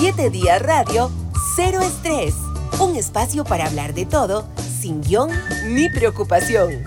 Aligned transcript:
7 0.00 0.30
Días 0.30 0.62
Radio, 0.62 1.10
Cero 1.56 1.82
Estrés. 1.82 2.34
Un 2.80 2.96
espacio 2.96 3.44
para 3.44 3.66
hablar 3.66 3.92
de 3.92 4.06
todo, 4.06 4.48
sin 4.80 5.02
guion 5.02 5.30
ni 5.66 5.90
preocupación. 5.90 6.82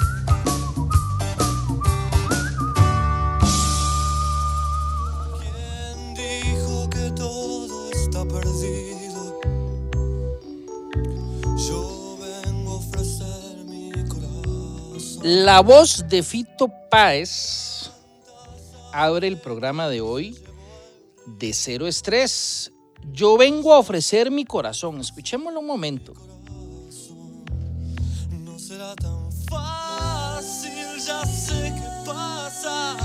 ¿Quién 5.39 6.15
dijo 6.15 6.89
que 6.89 7.11
todo 7.11 7.91
está 7.91 8.25
perdido? 8.25 9.39
Yo 11.55 12.17
vengo 12.19 12.71
a 12.71 12.75
ofrecer 12.77 13.63
mi 13.65 13.91
corazón. 14.09 15.19
La 15.21 15.61
voz 15.61 16.03
de 16.09 16.23
Fito 16.23 16.67
Páez 16.89 17.91
abre 18.91 19.27
el 19.27 19.37
programa 19.37 19.87
de 19.87 20.01
hoy 20.01 20.35
de 21.27 21.53
Cero 21.53 21.85
Estrés. 21.85 22.72
Yo 23.11 23.37
vengo 23.37 23.73
a 23.73 23.79
ofrecer 23.79 24.31
mi 24.31 24.45
corazón. 24.45 24.99
Escuchémoslo 24.99 25.59
un 25.59 25.67
momento. 25.67 26.13
No 28.31 28.57
será 28.57 28.95
tan 28.95 29.31
fácil, 29.47 30.71
ya 31.05 31.25
sé 31.25 31.73
qué 31.75 32.05
pasa. 32.05 32.97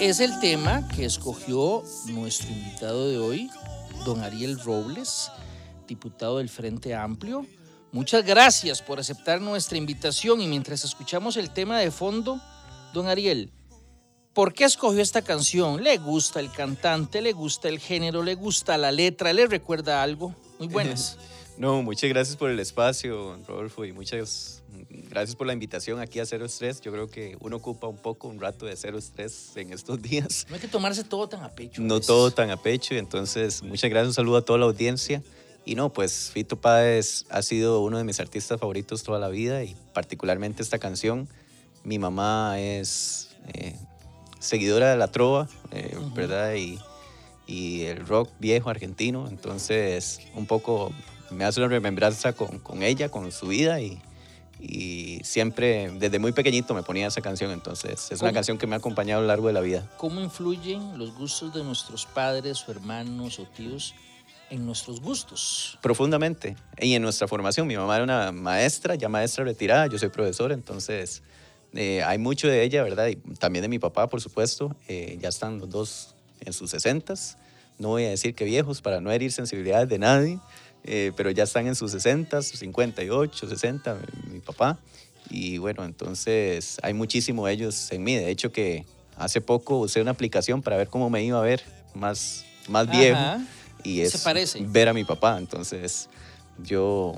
Es 0.00 0.20
el 0.20 0.38
tema 0.40 0.86
que 0.88 1.04
escogió 1.04 1.82
nuestro 2.08 2.50
invitado 2.50 3.08
de 3.08 3.18
hoy, 3.18 3.50
don 4.04 4.20
Ariel 4.22 4.58
Robles, 4.60 5.30
diputado 5.86 6.38
del 6.38 6.48
Frente 6.48 6.94
Amplio. 6.94 7.46
Muchas 7.92 8.24
gracias 8.24 8.82
por 8.82 8.98
aceptar 8.98 9.40
nuestra 9.40 9.78
invitación 9.78 10.40
y 10.40 10.48
mientras 10.48 10.84
escuchamos 10.84 11.36
el 11.36 11.50
tema 11.50 11.78
de 11.78 11.92
fondo, 11.92 12.40
don 12.92 13.06
Ariel, 13.06 13.52
¿por 14.34 14.52
qué 14.52 14.64
escogió 14.64 15.00
esta 15.00 15.22
canción? 15.22 15.82
¿Le 15.82 15.96
gusta 15.96 16.40
el 16.40 16.50
cantante? 16.50 17.22
¿Le 17.22 17.32
gusta 17.32 17.68
el 17.68 17.78
género? 17.78 18.22
¿Le 18.22 18.34
gusta 18.34 18.76
la 18.76 18.92
letra? 18.92 19.32
¿Le 19.32 19.46
recuerda 19.46 20.02
algo? 20.02 20.34
Muy 20.58 20.68
buenas. 20.68 21.16
No, 21.56 21.84
muchas 21.84 22.10
gracias 22.10 22.36
por 22.36 22.50
el 22.50 22.58
espacio, 22.58 23.38
Rodolfo, 23.46 23.84
y 23.84 23.92
muchas 23.92 24.64
gracias 25.08 25.36
por 25.36 25.46
la 25.46 25.52
invitación 25.52 26.00
aquí 26.00 26.18
a 26.18 26.26
Cero 26.26 26.46
Estrés. 26.46 26.80
Yo 26.80 26.90
creo 26.90 27.08
que 27.08 27.36
uno 27.38 27.58
ocupa 27.58 27.86
un 27.86 27.96
poco, 27.96 28.26
un 28.26 28.40
rato 28.40 28.66
de 28.66 28.74
cero 28.74 28.98
estrés 28.98 29.56
en 29.56 29.72
estos 29.72 30.02
días. 30.02 30.46
No 30.48 30.56
hay 30.56 30.60
que 30.60 30.66
tomarse 30.66 31.04
todo 31.04 31.28
tan 31.28 31.44
a 31.44 31.50
pecho. 31.50 31.80
No 31.80 31.94
veces. 31.94 32.08
todo 32.08 32.32
tan 32.32 32.50
a 32.50 32.56
pecho, 32.56 32.94
y 32.94 32.98
entonces 32.98 33.62
muchas 33.62 33.88
gracias, 33.88 34.08
un 34.08 34.14
saludo 34.14 34.38
a 34.38 34.44
toda 34.44 34.58
la 34.58 34.64
audiencia. 34.64 35.22
Y 35.64 35.76
no, 35.76 35.92
pues 35.92 36.32
Fito 36.32 36.56
Páez 36.56 37.24
ha 37.30 37.40
sido 37.42 37.82
uno 37.82 37.98
de 37.98 38.04
mis 38.04 38.18
artistas 38.18 38.58
favoritos 38.58 39.04
toda 39.04 39.20
la 39.20 39.28
vida 39.28 39.62
y 39.62 39.76
particularmente 39.92 40.60
esta 40.60 40.80
canción. 40.80 41.28
Mi 41.84 42.00
mamá 42.00 42.58
es 42.58 43.28
eh, 43.54 43.76
seguidora 44.44 44.90
de 44.90 44.96
la 44.96 45.08
trova, 45.08 45.48
eh. 45.72 45.96
¿verdad? 46.14 46.54
Y, 46.54 46.78
y 47.46 47.82
el 47.82 48.06
rock 48.06 48.30
viejo 48.38 48.70
argentino, 48.70 49.26
entonces 49.28 50.20
un 50.34 50.46
poco 50.46 50.92
me 51.30 51.44
hace 51.44 51.60
una 51.60 51.68
remembranza 51.68 52.32
con, 52.32 52.58
con 52.58 52.82
ella, 52.82 53.08
con 53.08 53.32
su 53.32 53.48
vida 53.48 53.80
y, 53.80 54.00
y 54.60 55.20
siempre, 55.24 55.90
desde 55.98 56.18
muy 56.18 56.32
pequeñito 56.32 56.74
me 56.74 56.82
ponía 56.82 57.06
esa 57.08 57.20
canción, 57.20 57.50
entonces 57.50 58.10
es 58.10 58.20
una 58.22 58.32
canción 58.32 58.56
que 58.58 58.66
me 58.66 58.74
ha 58.74 58.78
acompañado 58.78 59.20
a 59.20 59.22
lo 59.22 59.28
largo 59.28 59.48
de 59.48 59.52
la 59.52 59.60
vida. 59.60 59.90
¿Cómo 59.96 60.20
influyen 60.20 60.98
los 60.98 61.14
gustos 61.14 61.52
de 61.54 61.64
nuestros 61.64 62.06
padres 62.06 62.66
o 62.68 62.70
hermanos 62.70 63.38
o 63.38 63.44
tíos 63.44 63.94
en 64.50 64.64
nuestros 64.64 65.00
gustos? 65.00 65.78
Profundamente. 65.82 66.56
Y 66.78 66.94
en 66.94 67.02
nuestra 67.02 67.26
formación, 67.26 67.66
mi 67.66 67.76
mamá 67.76 67.96
era 67.96 68.04
una 68.04 68.32
maestra, 68.32 68.94
ya 68.94 69.08
maestra 69.08 69.44
retirada, 69.44 69.86
yo 69.86 69.98
soy 69.98 70.10
profesor, 70.10 70.52
entonces 70.52 71.22
eh, 71.74 72.02
hay 72.02 72.18
mucho 72.18 72.48
de 72.48 72.62
ella, 72.62 72.82
¿verdad? 72.82 73.08
Y 73.08 73.16
también 73.38 73.62
de 73.62 73.68
mi 73.68 73.78
papá, 73.78 74.06
por 74.08 74.20
supuesto. 74.20 74.74
eh, 74.88 75.18
ya 75.20 75.28
están 75.28 75.58
los 75.58 75.70
dos 75.70 76.14
en 76.40 76.52
sus 76.52 76.70
sesentas. 76.70 77.36
No 77.78 77.88
voy 77.88 78.04
a 78.04 78.10
decir 78.10 78.34
que 78.34 78.44
viejos 78.44 78.80
para 78.80 79.00
no 79.00 79.10
herir 79.10 79.32
sensibilidades 79.32 79.88
de 79.88 79.98
nadie, 79.98 80.38
eh, 80.84 81.12
pero 81.16 81.30
ya 81.30 81.44
están 81.44 81.66
en 81.66 81.74
sus 81.74 81.90
sesentas, 81.92 82.46
58, 82.46 83.48
60, 83.48 83.94
mi, 84.26 84.34
mi 84.34 84.40
papá. 84.40 84.78
Y 85.30 85.58
bueno, 85.58 85.84
entonces 85.84 86.76
hay 86.82 86.94
muchísimo 86.94 87.46
de 87.46 87.54
ellos 87.54 87.90
en 87.90 88.04
mí. 88.04 88.14
De 88.14 88.30
hecho 88.30 88.52
que 88.52 88.84
hace 89.16 89.40
poco 89.40 89.78
usé 89.78 90.00
una 90.02 90.10
aplicación 90.12 90.62
para 90.62 90.76
ver 90.76 90.88
cómo 90.88 91.08
me 91.10 91.24
iba 91.24 91.38
a 91.38 91.42
ver 91.42 91.62
más, 91.94 92.44
más 92.68 92.88
viejo 92.90 93.18
y 93.82 93.96
Se 94.06 94.16
es 94.16 94.22
parece. 94.22 94.60
ver 94.66 94.88
a 94.88 94.92
mi 94.92 95.04
papá. 95.04 95.38
Entonces, 95.38 96.08
yo, 96.62 97.14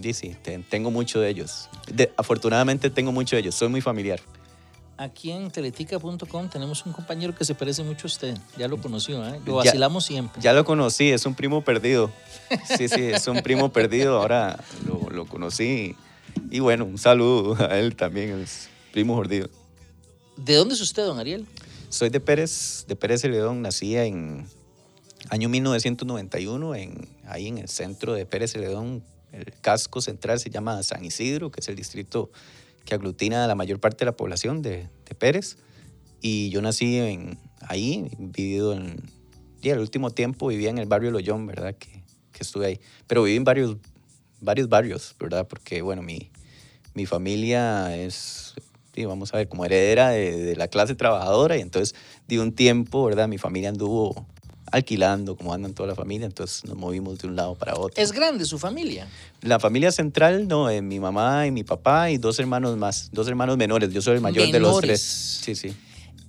sí, 0.00 0.12
sí, 0.12 0.36
te- 0.42 0.58
tengo 0.58 0.90
mucho 0.90 1.20
de 1.20 1.28
ellos. 1.30 1.68
De- 1.92 2.12
afortunadamente 2.16 2.90
tengo 2.90 3.12
mucho 3.12 3.36
de 3.36 3.40
ellos, 3.42 3.54
soy 3.54 3.68
muy 3.68 3.80
familiar. 3.80 4.20
Aquí 4.98 5.30
en 5.32 5.50
teletica.com 5.50 6.48
tenemos 6.48 6.84
un 6.86 6.92
compañero 6.92 7.34
que 7.34 7.44
se 7.44 7.54
parece 7.54 7.82
mucho 7.82 8.06
a 8.06 8.08
usted. 8.08 8.38
Ya 8.56 8.68
lo 8.68 8.76
conoció, 8.80 9.26
¿eh? 9.26 9.40
Lo 9.44 9.62
Ya- 9.62 9.70
vacilamos 9.70 10.04
siempre. 10.04 10.40
Ya 10.40 10.52
lo 10.52 10.64
conocí, 10.64 11.10
es 11.10 11.26
un 11.26 11.34
primo 11.34 11.62
perdido. 11.64 12.10
Sí, 12.76 12.88
sí, 12.88 13.00
es 13.02 13.26
un 13.26 13.42
primo 13.42 13.72
perdido, 13.72 14.20
ahora 14.20 14.62
lo, 14.86 15.08
lo 15.10 15.26
conocí. 15.26 15.96
Y 16.50 16.60
bueno, 16.60 16.84
un 16.84 16.98
saludo 16.98 17.56
a 17.68 17.78
él 17.78 17.96
también, 17.96 18.40
es 18.40 18.68
primo 18.92 19.14
mordido. 19.16 19.48
¿De 20.36 20.54
dónde 20.54 20.74
es 20.74 20.80
usted, 20.80 21.04
don 21.04 21.18
Ariel? 21.18 21.46
Soy 21.88 22.08
de 22.10 22.20
Pérez, 22.20 22.84
de 22.86 22.94
Pérez 22.94 23.22
Celedón, 23.22 23.62
nací 23.62 23.96
en 23.96 24.46
año 25.30 25.48
1991, 25.48 26.74
en, 26.74 27.08
ahí 27.26 27.48
en 27.48 27.58
el 27.58 27.68
centro 27.68 28.12
de 28.14 28.24
Pérez 28.26 28.52
Celedón. 28.52 29.02
El 29.32 29.52
casco 29.60 30.00
central 30.00 30.38
se 30.38 30.50
llama 30.50 30.82
San 30.82 31.04
Isidro, 31.04 31.50
que 31.50 31.60
es 31.60 31.68
el 31.68 31.76
distrito 31.76 32.30
que 32.84 32.94
aglutina 32.94 33.44
a 33.44 33.46
la 33.46 33.54
mayor 33.54 33.80
parte 33.80 33.98
de 33.98 34.06
la 34.06 34.16
población 34.16 34.62
de, 34.62 34.88
de 35.08 35.14
Pérez. 35.14 35.56
Y 36.20 36.50
yo 36.50 36.62
nací 36.62 36.98
en, 36.98 37.38
ahí, 37.60 38.10
vivido 38.18 38.74
en, 38.74 39.02
y 39.62 39.70
el 39.70 39.78
último 39.78 40.10
tiempo 40.10 40.48
vivía 40.48 40.70
en 40.70 40.78
el 40.78 40.86
barrio 40.86 41.10
Loyón, 41.10 41.46
¿verdad? 41.46 41.74
Que, 41.76 42.02
que 42.32 42.40
estuve 42.40 42.66
ahí. 42.66 42.80
Pero 43.06 43.22
viví 43.22 43.36
en 43.36 43.44
varios, 43.44 43.76
varios 44.40 44.68
barrios, 44.68 45.14
¿verdad? 45.18 45.46
Porque, 45.46 45.82
bueno, 45.82 46.02
mi, 46.02 46.30
mi 46.94 47.06
familia 47.06 47.96
es, 47.96 48.54
sí, 48.94 49.04
vamos 49.04 49.32
a 49.32 49.38
ver, 49.38 49.48
como 49.48 49.64
heredera 49.64 50.10
de, 50.10 50.36
de 50.36 50.56
la 50.56 50.68
clase 50.68 50.94
trabajadora 50.94 51.56
y 51.56 51.60
entonces 51.60 51.94
de 52.28 52.40
un 52.40 52.52
tiempo, 52.52 53.04
¿verdad? 53.04 53.28
Mi 53.28 53.38
familia 53.38 53.68
anduvo 53.68 54.26
alquilando, 54.72 55.36
como 55.36 55.54
andan 55.54 55.74
toda 55.74 55.88
la 55.90 55.94
familia, 55.94 56.26
entonces 56.26 56.64
nos 56.64 56.76
movimos 56.76 57.18
de 57.18 57.28
un 57.28 57.36
lado 57.36 57.54
para 57.54 57.76
otro. 57.78 58.02
¿Es 58.02 58.10
grande 58.10 58.44
su 58.44 58.58
familia? 58.58 59.06
La 59.42 59.60
familia 59.60 59.92
central, 59.92 60.48
no, 60.48 60.68
eh, 60.70 60.82
mi 60.82 60.98
mamá 60.98 61.46
y 61.46 61.50
mi 61.50 61.62
papá 61.62 62.10
y 62.10 62.18
dos 62.18 62.38
hermanos 62.40 62.76
más, 62.76 63.10
dos 63.12 63.28
hermanos 63.28 63.56
menores, 63.56 63.92
yo 63.92 64.02
soy 64.02 64.16
el 64.16 64.20
mayor 64.20 64.50
de 64.50 64.58
los 64.58 64.80
tres. 64.80 65.00
Sí, 65.44 65.54
sí. 65.54 65.72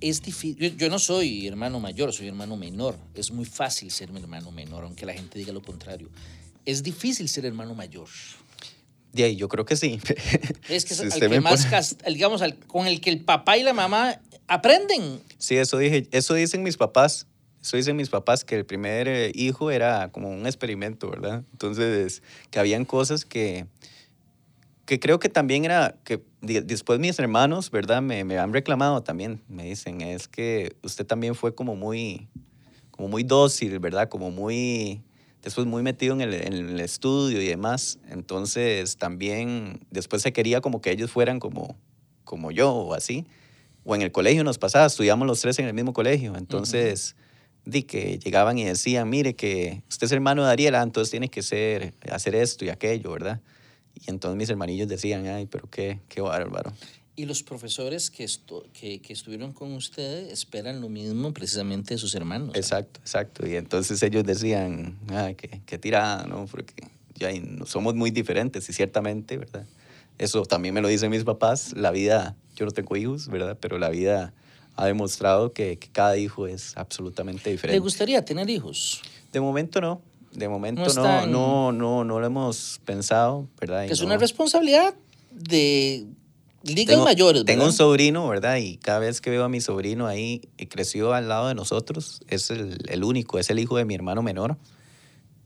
Es 0.00 0.20
difícil. 0.20 0.56
Yo, 0.58 0.76
yo 0.76 0.90
no 0.90 0.98
soy 0.98 1.46
hermano 1.46 1.80
mayor, 1.80 2.12
soy 2.12 2.28
hermano 2.28 2.56
menor. 2.56 2.96
Es 3.14 3.30
muy 3.30 3.46
fácil 3.46 3.90
ser 3.90 4.12
mi 4.12 4.20
hermano 4.20 4.50
menor, 4.50 4.84
aunque 4.84 5.06
la 5.06 5.14
gente 5.14 5.38
diga 5.38 5.52
lo 5.52 5.62
contrario. 5.62 6.08
Es 6.66 6.82
difícil 6.82 7.28
ser 7.28 7.46
hermano 7.46 7.74
mayor. 7.74 8.08
De 9.14 9.24
ahí, 9.24 9.36
yo 9.36 9.48
creo 9.48 9.64
que 9.64 9.76
sí. 9.76 9.98
Es 10.68 10.84
que 10.84 10.92
es 10.92 11.00
Si 11.00 11.06
al 11.06 11.30
que 11.30 11.40
más, 11.40 11.66
pone- 11.94 12.12
digamos, 12.12 12.42
al- 12.42 12.56
con 12.66 12.86
el 12.86 13.00
que 13.00 13.08
el 13.10 13.20
papá 13.24 13.56
y 13.56 13.62
la 13.62 13.72
mamá 13.72 14.20
aprenden. 14.48 15.20
Sí, 15.38 15.56
eso 15.56 15.78
dije, 15.78 16.06
eso 16.10 16.34
dicen 16.34 16.62
mis 16.62 16.76
papás. 16.76 17.26
Eso 17.64 17.78
dicen 17.78 17.96
mis 17.96 18.10
papás 18.10 18.44
que 18.44 18.56
el 18.56 18.66
primer 18.66 19.08
eh, 19.08 19.32
hijo 19.34 19.70
era 19.70 20.12
como 20.12 20.28
un 20.28 20.44
experimento, 20.44 21.08
¿verdad? 21.08 21.44
Entonces, 21.52 22.22
que 22.50 22.58
habían 22.58 22.84
cosas 22.84 23.24
que 23.24 23.66
que 24.84 25.00
creo 25.00 25.18
que 25.18 25.30
también 25.30 25.64
era 25.64 25.96
que 26.04 26.22
después 26.42 27.00
mis 27.00 27.18
hermanos, 27.18 27.70
¿verdad? 27.70 28.02
Me, 28.02 28.22
me 28.22 28.36
han 28.36 28.52
reclamado 28.52 29.02
también, 29.02 29.40
me 29.48 29.64
dicen, 29.64 30.02
es 30.02 30.28
que 30.28 30.76
usted 30.82 31.06
también 31.06 31.34
fue 31.34 31.54
como 31.54 31.74
muy 31.74 32.28
como 32.90 33.08
muy 33.08 33.22
dócil, 33.22 33.78
¿verdad? 33.78 34.10
Como 34.10 34.30
muy 34.30 35.02
después 35.42 35.66
muy 35.66 35.82
metido 35.82 36.12
en 36.12 36.20
el, 36.20 36.34
en 36.34 36.52
el 36.52 36.80
estudio 36.80 37.40
y 37.40 37.46
demás. 37.46 37.98
Entonces, 38.10 38.98
también 38.98 39.80
después 39.90 40.20
se 40.20 40.34
quería 40.34 40.60
como 40.60 40.82
que 40.82 40.90
ellos 40.90 41.10
fueran 41.10 41.40
como 41.40 41.78
como 42.24 42.50
yo 42.50 42.74
o 42.74 42.92
así 42.92 43.24
o 43.84 43.94
en 43.94 44.02
el 44.02 44.12
colegio 44.12 44.44
nos 44.44 44.58
pasaba, 44.58 44.84
estudiamos 44.84 45.26
los 45.26 45.40
tres 45.40 45.58
en 45.58 45.66
el 45.66 45.74
mismo 45.74 45.94
colegio, 45.94 46.36
entonces 46.36 47.16
di 47.64 47.82
que 47.82 48.18
llegaban 48.18 48.58
y 48.58 48.64
decían, 48.64 49.08
mire 49.08 49.34
que 49.34 49.82
usted 49.88 50.06
es 50.06 50.12
hermano 50.12 50.44
de 50.44 50.50
Ariela, 50.52 50.82
entonces 50.82 51.10
tiene 51.10 51.28
que 51.28 51.42
ser, 51.42 51.94
hacer 52.10 52.34
esto 52.34 52.64
y 52.64 52.68
aquello, 52.68 53.12
¿verdad? 53.12 53.40
Y 53.94 54.10
entonces 54.10 54.36
mis 54.36 54.50
hermanillos 54.50 54.88
decían, 54.88 55.26
ay, 55.26 55.46
pero 55.46 55.68
qué, 55.70 56.00
qué 56.08 56.20
bárbaro. 56.20 56.72
Y 57.16 57.26
los 57.26 57.44
profesores 57.44 58.10
que, 58.10 58.24
estu- 58.24 58.64
que, 58.72 59.00
que 59.00 59.12
estuvieron 59.12 59.52
con 59.52 59.72
usted 59.72 60.30
esperan 60.30 60.80
lo 60.80 60.88
mismo 60.88 61.32
precisamente 61.32 61.94
de 61.94 61.98
sus 61.98 62.14
hermanos. 62.16 62.56
Exacto, 62.56 62.98
exacto. 63.00 63.46
Y 63.46 63.54
entonces 63.54 64.02
ellos 64.02 64.24
decían, 64.24 64.98
ay, 65.08 65.36
qué, 65.36 65.60
qué 65.64 65.78
tirada, 65.78 66.26
¿no? 66.26 66.46
Porque 66.46 66.74
ya 67.14 67.30
somos 67.66 67.94
muy 67.94 68.10
diferentes 68.10 68.68
y 68.68 68.72
ciertamente, 68.72 69.38
¿verdad? 69.38 69.64
Eso 70.18 70.42
también 70.42 70.74
me 70.74 70.80
lo 70.80 70.88
dicen 70.88 71.08
mis 71.10 71.22
papás, 71.22 71.72
la 71.76 71.92
vida, 71.92 72.36
yo 72.56 72.66
no 72.66 72.72
tengo 72.72 72.96
hijos, 72.96 73.28
¿verdad? 73.28 73.56
Pero 73.60 73.78
la 73.78 73.90
vida 73.90 74.34
ha 74.76 74.86
demostrado 74.86 75.52
que, 75.52 75.78
que 75.78 75.88
cada 75.88 76.16
hijo 76.16 76.46
es 76.46 76.76
absolutamente 76.76 77.50
diferente. 77.50 77.76
¿Le 77.76 77.80
gustaría 77.80 78.24
tener 78.24 78.48
hijos? 78.50 79.02
De 79.32 79.40
momento 79.40 79.80
no. 79.80 80.00
De 80.32 80.48
momento 80.48 80.80
No 80.80 80.86
no, 80.86 80.90
están- 80.90 81.30
no, 81.30 81.72
no, 81.72 82.04
no, 82.04 82.18
lo 82.20 82.26
hemos 82.26 82.80
pensado, 82.84 83.46
¿verdad? 83.60 83.84
Y 83.84 83.86
Que 83.86 83.92
es 83.92 84.00
no- 84.00 84.06
una 84.06 84.16
responsabilidad 84.16 84.94
de 85.30 86.06
ligas 86.64 86.86
tengo, 86.94 87.04
mayores, 87.04 87.44
Tengo 87.44 87.58
¿verdad? 87.58 87.66
un 87.70 87.76
sobrino, 87.76 88.28
¿verdad? 88.28 88.56
Y 88.56 88.78
cada 88.78 88.98
vez 88.98 89.20
que 89.20 89.30
veo 89.30 89.44
a 89.44 89.48
mi 89.48 89.60
sobrino 89.60 90.06
ahí, 90.08 90.40
que 90.56 90.66
creció 90.68 91.12
al 91.12 91.28
lado 91.28 91.46
de 91.48 91.54
nosotros, 91.54 92.20
es 92.28 92.50
el, 92.50 92.78
el 92.88 93.04
único, 93.04 93.38
es 93.38 93.50
el 93.50 93.58
hijo 93.60 93.76
de 93.76 93.84
mi 93.84 93.94
hermano 93.94 94.22
menor. 94.22 94.56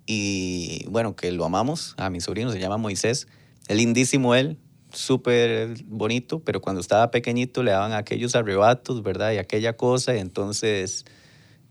y 0.06 0.86
bueno, 0.88 1.14
que 1.16 1.30
lo 1.32 1.44
amamos, 1.44 1.94
a 1.98 2.08
mi 2.08 2.20
sobrino 2.20 2.50
se 2.50 2.58
llama 2.60 2.78
Moisés, 2.78 3.26
es 3.66 3.76
lindísimo 3.76 4.34
él, 4.34 4.56
súper 4.92 5.74
bonito, 5.84 6.40
pero 6.40 6.60
cuando 6.60 6.80
estaba 6.80 7.10
pequeñito 7.10 7.62
le 7.62 7.72
daban 7.72 7.92
aquellos 7.92 8.34
arrebatos, 8.34 9.02
¿verdad? 9.02 9.32
Y 9.32 9.38
aquella 9.38 9.76
cosa, 9.76 10.16
y 10.16 10.18
entonces 10.18 11.04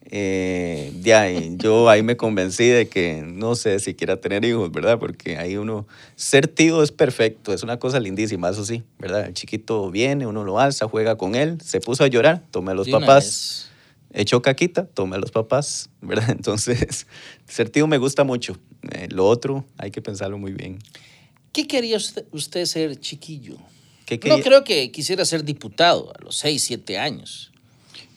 eh, 0.10 0.94
ya, 1.02 1.30
y 1.30 1.58
yo 1.58 1.90
ahí 1.90 2.02
me 2.02 2.16
convencí 2.16 2.68
de 2.68 2.88
que 2.88 3.24
no 3.26 3.56
sé 3.56 3.80
si 3.80 3.94
quiera 3.94 4.22
tener 4.22 4.46
hijos, 4.46 4.72
¿verdad? 4.72 5.00
Porque 5.00 5.38
ahí 5.38 5.58
uno, 5.58 5.86
ser 6.16 6.48
tío 6.48 6.82
es 6.82 6.94
perfecto, 6.94 7.54
es 7.54 7.62
una 7.62 7.78
cosa 7.78 8.00
lindísima, 8.00 8.50
eso 8.50 8.64
sí, 8.64 8.84
¿verdad? 9.00 9.26
El 9.26 9.34
chiquito 9.34 9.92
viene, 9.92 10.26
uno 10.26 10.46
lo 10.46 10.60
alza, 10.60 10.88
juega 10.88 11.18
con 11.18 11.36
él, 11.36 11.60
se 11.62 11.82
puso 11.82 12.06
a 12.06 12.08
llorar, 12.08 12.42
tomé 12.52 12.72
a 12.72 12.76
los 12.76 12.88
papás, 12.88 13.70
echó 14.14 14.42
caquita, 14.42 14.86
tomé 14.86 15.18
a 15.18 15.20
los 15.20 15.32
papás, 15.32 15.90
¿verdad? 16.02 16.30
Entonces, 16.32 17.06
ser 17.46 17.70
tío 17.70 17.86
me 17.88 17.98
gusta 17.98 18.24
mucho. 18.24 18.58
Eh, 18.94 19.10
lo 19.12 19.28
otro 19.28 19.66
hay 19.78 19.92
que 19.92 20.02
pensarlo 20.02 20.38
muy 20.38 20.54
bien. 20.54 20.80
¿Qué 21.58 21.66
quería 21.66 21.98
usted, 21.98 22.24
usted 22.34 22.66
ser 22.66 23.00
chiquillo? 23.00 23.58
¿Qué 24.06 24.20
No 24.28 24.38
creo 24.42 24.64
que 24.64 24.92
quisiera 24.92 25.26
ser 25.26 25.44
diputado 25.44 26.14
a 26.16 26.24
los 26.24 26.36
6, 26.36 26.64
7 26.64 27.00
años. 27.00 27.52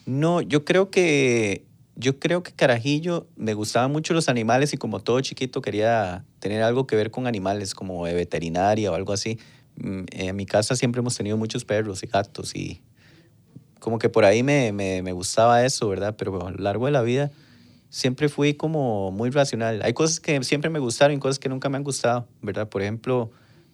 No, 0.04 0.42
yo 0.42 0.66
creo 0.66 0.90
que 0.90 1.64
yo 1.96 2.19
creo 2.19 2.42
que 2.42 2.52
Carajillo 2.52 3.28
me 3.37 3.54
gustaban 3.54 3.92
mucho 3.92 4.12
los 4.12 4.28
animales 4.28 4.75
y 4.75 4.76
como 4.76 5.00
todo 5.00 5.19
chiquito 5.22 5.62
quería 5.62 6.22
tener 6.38 6.62
algo 6.62 6.87
que 6.87 6.96
ver 6.96 7.10
con 7.10 7.26
animales, 7.26 7.75
como 7.75 8.04
de 8.04 8.12
veterinaria 8.12 8.92
o 8.92 8.94
algo 8.94 9.14
así. 9.14 9.38
Mm, 9.76 10.04
En 10.12 10.37
mi 10.37 10.44
casa 10.44 10.76
siempre 10.76 10.98
hemos 10.98 11.16
tenido 11.16 11.38
muchos 11.38 11.64
perros 11.64 12.02
y 12.02 12.08
gatos 12.08 12.54
y 12.54 12.82
como 13.78 13.98
que 13.98 14.10
por 14.10 14.26
ahí 14.26 14.42
me, 14.42 14.72
me, 14.72 15.00
me 15.00 15.12
gustaba 15.12 15.64
eso, 15.64 15.88
¿verdad? 15.88 16.14
Pero 16.19 16.46
a 16.46 16.50
lo 16.50 16.58
largo 16.58 16.84
de 16.84 16.92
la 16.92 17.00
vida 17.00 17.31
siempre 17.90 18.28
fui 18.28 18.54
como 18.54 19.10
muy 19.10 19.31
racional. 19.31 19.82
Hay 19.82 19.92
cosas 19.92 20.20
que 20.20 20.42
siempre 20.44 20.70
me 20.70 20.78
gustaron 20.78 21.16
y 21.16 21.20
cosas 21.20 21.38
que 21.38 21.48
nunca 21.48 21.69
me 21.69 21.76
han 21.76 21.84
gustado, 21.84 22.26
¿verdad? 22.40 22.69
Por 22.69 22.81
ejemplo, 22.82 23.31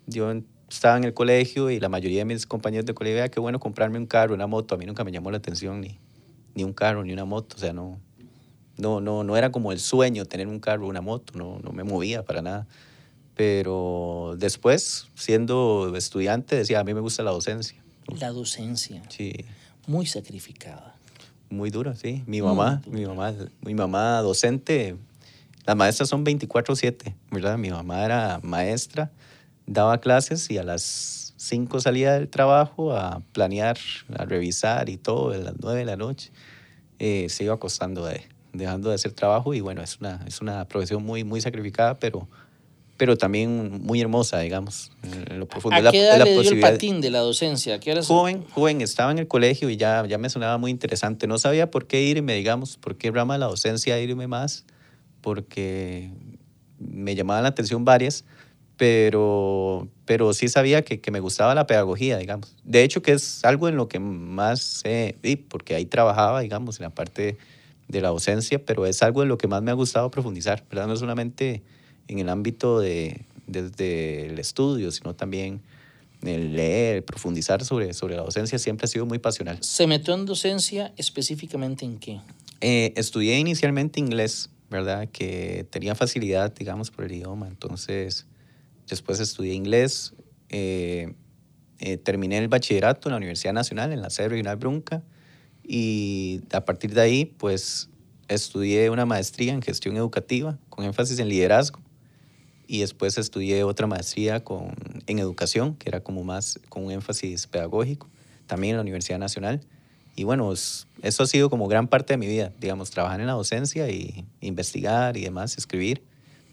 yo 0.07 0.33
estaba 0.69 0.97
en 0.97 1.05
el 1.05 1.15
colegio 1.15 1.71
y 1.71 1.79
la 1.79 1.89
mayoría 1.89 2.19
de 2.21 2.25
mis 2.25 2.47
compañeros 2.47 2.87
de 2.87 2.95
colegio, 2.95 3.23
"Ah, 3.23 3.29
qué 3.29 3.39
bueno 3.39 3.61
comprarme 3.61 3.99
un 3.99 4.07
carro, 4.07 4.35
una 4.35 4.47
moto. 4.49 4.75
A 4.75 4.79
mí 4.79 4.87
nunca 4.87 5.05
me 5.05 5.13
llamó 5.13 5.31
la 5.31 5.37
atención 5.39 5.81
ni, 5.81 5.99
ni 6.55 6.65
un 6.65 6.73
carro, 6.73 7.05
ni 7.05 7.13
una 7.13 7.25
moto. 7.25 7.57
O 7.57 7.61
sea, 7.61 7.73
no, 7.73 8.01
no, 8.79 9.01
no, 9.01 9.23
no 9.23 9.37
era 9.37 9.53
como 9.53 9.71
el 9.71 9.79
sueño 9.79 10.25
tener 10.25 10.49
un 10.49 10.59
carro, 10.59 10.89
una 10.89 11.01
moto. 11.03 11.35
No, 11.39 11.59
no 11.63 11.71
me 11.73 11.85
movía 11.85 12.25
para 12.25 12.43
nada. 12.43 12.67
Pero 13.35 14.35
después, 14.39 15.09
siendo 15.15 15.93
estudiante, 15.95 16.57
decía, 16.57 16.81
a 16.81 16.85
mí 16.85 16.95
me 16.95 17.01
gusta 17.01 17.23
la 17.23 17.33
docencia. 17.33 17.77
La 18.19 18.31
docencia, 18.31 19.03
Sí, 19.11 19.33
muy 19.87 20.07
sacrificada. 20.07 20.95
Muy 21.51 21.71
dura, 21.71 21.95
sí. 21.95 22.23
Mi 22.27 22.41
Muy 22.43 22.49
mamá, 22.51 22.83
dura. 22.85 22.99
mi 22.99 23.07
mamá, 23.07 23.35
mi 23.63 23.75
mamá 23.75 24.21
docente, 24.23 24.97
las 25.67 25.77
maestras 25.77 26.09
son 26.09 26.25
24/7, 26.25 27.15
¿verdad? 27.31 27.59
Mi 27.59 27.71
mamá 27.71 28.05
era 28.05 28.41
maestra, 28.43 29.11
daba 29.67 29.99
clases 30.01 30.51
y 30.51 30.59
a 30.59 30.63
las 30.65 31.35
5 31.37 31.81
salía 31.81 32.15
del 32.15 32.29
trabajo 32.29 32.97
a 32.97 33.21
planear, 33.33 33.77
a 34.19 34.25
revisar 34.25 34.89
y 34.89 34.97
todo, 34.97 35.33
a 35.33 35.37
las 35.39 35.55
9 35.61 35.81
de 35.81 35.85
la 35.87 35.97
noche. 35.97 36.31
eh, 36.99 37.29
se 37.29 37.45
iba 37.45 37.55
acostando 37.55 38.07
de, 38.07 38.23
dejando 38.55 38.89
de 38.89 38.95
hacer 38.95 39.13
trabajo 39.13 39.53
y 39.55 39.61
bueno, 39.61 39.83
es 39.83 39.99
una, 40.01 40.23
es 40.27 40.41
una 40.41 40.65
profesión 40.67 41.05
muy, 41.05 41.25
muy 41.25 41.41
sacrificada, 41.43 41.99
pero, 41.99 42.27
pero 42.97 43.17
también 43.17 43.83
muy 43.83 44.01
hermosa, 44.01 44.41
digamos, 44.41 44.91
en- 45.03 45.39
lo 45.39 45.47
profundo. 45.47 45.89
¿A 45.89 45.91
qué 45.91 46.01
edad 46.01 46.19
la 46.19 46.25
le 46.25 46.41
dio 46.41 46.51
el 46.51 46.61
patín 46.61 47.01
de 47.01 47.11
la 47.11 47.21
docencia? 47.21 47.75
¿A 47.75 47.81
qué 47.81 48.01
Joven, 48.03 48.45
joven, 48.51 48.81
estaba 48.81 49.13
en 49.13 49.19
el 49.19 49.29
colegio 49.29 49.69
y 49.71 49.77
ya, 49.77 50.05
ya 50.07 50.19
me 50.19 50.29
sonaba 50.31 50.59
muy 50.59 50.71
interesante. 50.71 51.27
No 51.27 51.39
sabía 51.39 51.71
por 51.71 51.87
qué 51.87 52.03
irme, 52.03 52.35
digamos, 52.35 52.77
por 52.77 52.97
qué 52.97 53.11
rama 53.11 53.35
de 53.35 53.41
la 53.41 53.47
docencia 53.47 53.99
irme 54.01 54.27
más, 54.27 54.65
porque 55.21 56.11
me 56.79 57.15
llamaban 57.15 57.43
la 57.43 57.51
atención 57.51 57.85
varias, 57.85 58.25
pero, 58.77 59.89
pero 60.05 60.33
sí 60.33 60.49
sabía 60.49 60.83
que, 60.83 61.01
que 61.01 61.11
me 61.11 61.21
gustaba 61.21 61.55
la 61.55 61.67
pedagogía, 61.67 62.19
digamos. 62.19 62.57
De 62.65 62.83
hecho, 62.83 63.03
que 63.03 63.13
es 63.13 63.45
algo 63.45 63.69
en 63.69 63.77
lo 63.77 63.89
que 63.89 63.99
más 63.99 64.61
sé, 64.61 65.17
y 65.23 65.37
porque 65.37 65.75
ahí 65.75 65.87
trabajaba, 65.87 66.41
digamos, 66.41 66.79
en 66.79 66.85
la 66.85 66.91
parte 66.91 67.39
de 67.89 68.01
la 68.01 68.09
docencia, 68.09 68.65
pero 68.65 68.87
es 68.87 69.03
algo 69.03 69.23
en 69.23 69.29
lo 69.29 69.39
que 69.39 69.49
más 69.49 69.63
me 69.63 69.71
ha 69.71 69.75
gustado 69.75 70.11
profundizar, 70.11 70.65
¿verdad? 70.69 70.87
No 70.89 70.97
solamente 70.97 71.63
en 72.09 72.19
el 72.19 72.29
ámbito 72.29 72.81
de, 72.81 73.25
desde 73.47 74.27
el 74.27 74.39
estudio, 74.39 74.91
sino 74.91 75.15
también 75.15 75.61
el 76.23 76.55
leer, 76.57 77.05
profundizar 77.05 77.65
sobre, 77.65 77.93
sobre 77.93 78.17
la 78.17 78.23
docencia 78.23 78.59
siempre 78.59 78.87
ha 78.87 78.89
sido 78.89 79.07
muy 79.07 79.19
pasional. 79.19 79.59
¿Se 79.61 79.87
metió 79.87 80.15
en 80.15 80.25
docencia 80.25 80.93
específicamente 80.97 81.85
en 81.85 81.99
qué? 81.99 82.21
Eh, 82.61 82.93
estudié 82.97 83.39
inicialmente 83.39 84.01
inglés, 84.01 84.51
¿verdad? 84.71 85.09
Que 85.13 85.67
tenía 85.71 85.95
facilidad, 85.95 86.55
digamos, 86.55 86.91
por 86.91 87.05
el 87.05 87.13
idioma. 87.13 87.47
Entonces, 87.49 88.27
después 88.89 89.21
estudié 89.21 89.53
inglés. 89.53 90.15
eh, 90.49 91.15
eh, 91.79 91.99
terminé 91.99 92.39
el 92.39 92.49
bachillerato 92.49 93.09
en 93.09 93.13
la 93.13 93.17
Universidad 93.19 93.53
Nacional, 93.53 93.93
en 93.93 94.01
la 94.01 94.09
sede 94.09 94.31
regional 94.31 94.57
Brunca. 94.57 95.03
Y 95.63 96.41
a 96.53 96.65
partir 96.65 96.95
de 96.95 97.01
ahí, 97.01 97.25
pues, 97.27 97.91
estudié 98.29 98.89
una 98.89 99.05
maestría 99.05 99.53
en 99.53 99.61
gestión 99.61 99.97
educativa 99.97 100.59
con 100.71 100.85
énfasis 100.85 101.19
en 101.19 101.29
liderazgo. 101.29 101.81
Y 102.69 102.81
después 102.81 103.17
estudié 103.19 103.63
otra 103.65 103.87
maestría 103.87 104.43
con, 104.43 104.75
en 105.07 105.19
educación, 105.19 105.75
que 105.77 105.89
era 105.89 106.01
como 106.01 106.25
más 106.25 106.59
con 106.69 106.85
un 106.85 106.91
énfasis 106.93 107.47
pedagógico, 107.47 108.09
también 108.47 108.73
en 108.73 108.77
la 108.79 108.83
Universidad 108.83 109.19
Nacional. 109.19 109.61
Y 110.17 110.25
bueno, 110.25 110.53
es- 110.53 110.87
eso 111.03 111.23
ha 111.23 111.27
sido 111.27 111.51
como 111.51 111.69
gran 111.69 111.87
parte 111.89 112.15
de 112.15 112.17
mi 112.19 112.27
vida, 112.27 112.53
digamos, 112.61 112.91
trabajar 112.91 113.21
en 113.21 113.27
la 113.27 113.35
docencia 113.35 113.89
y 113.91 114.25
investigar 114.41 115.17
y 115.17 115.23
demás, 115.23 115.59
escribir. 115.59 116.03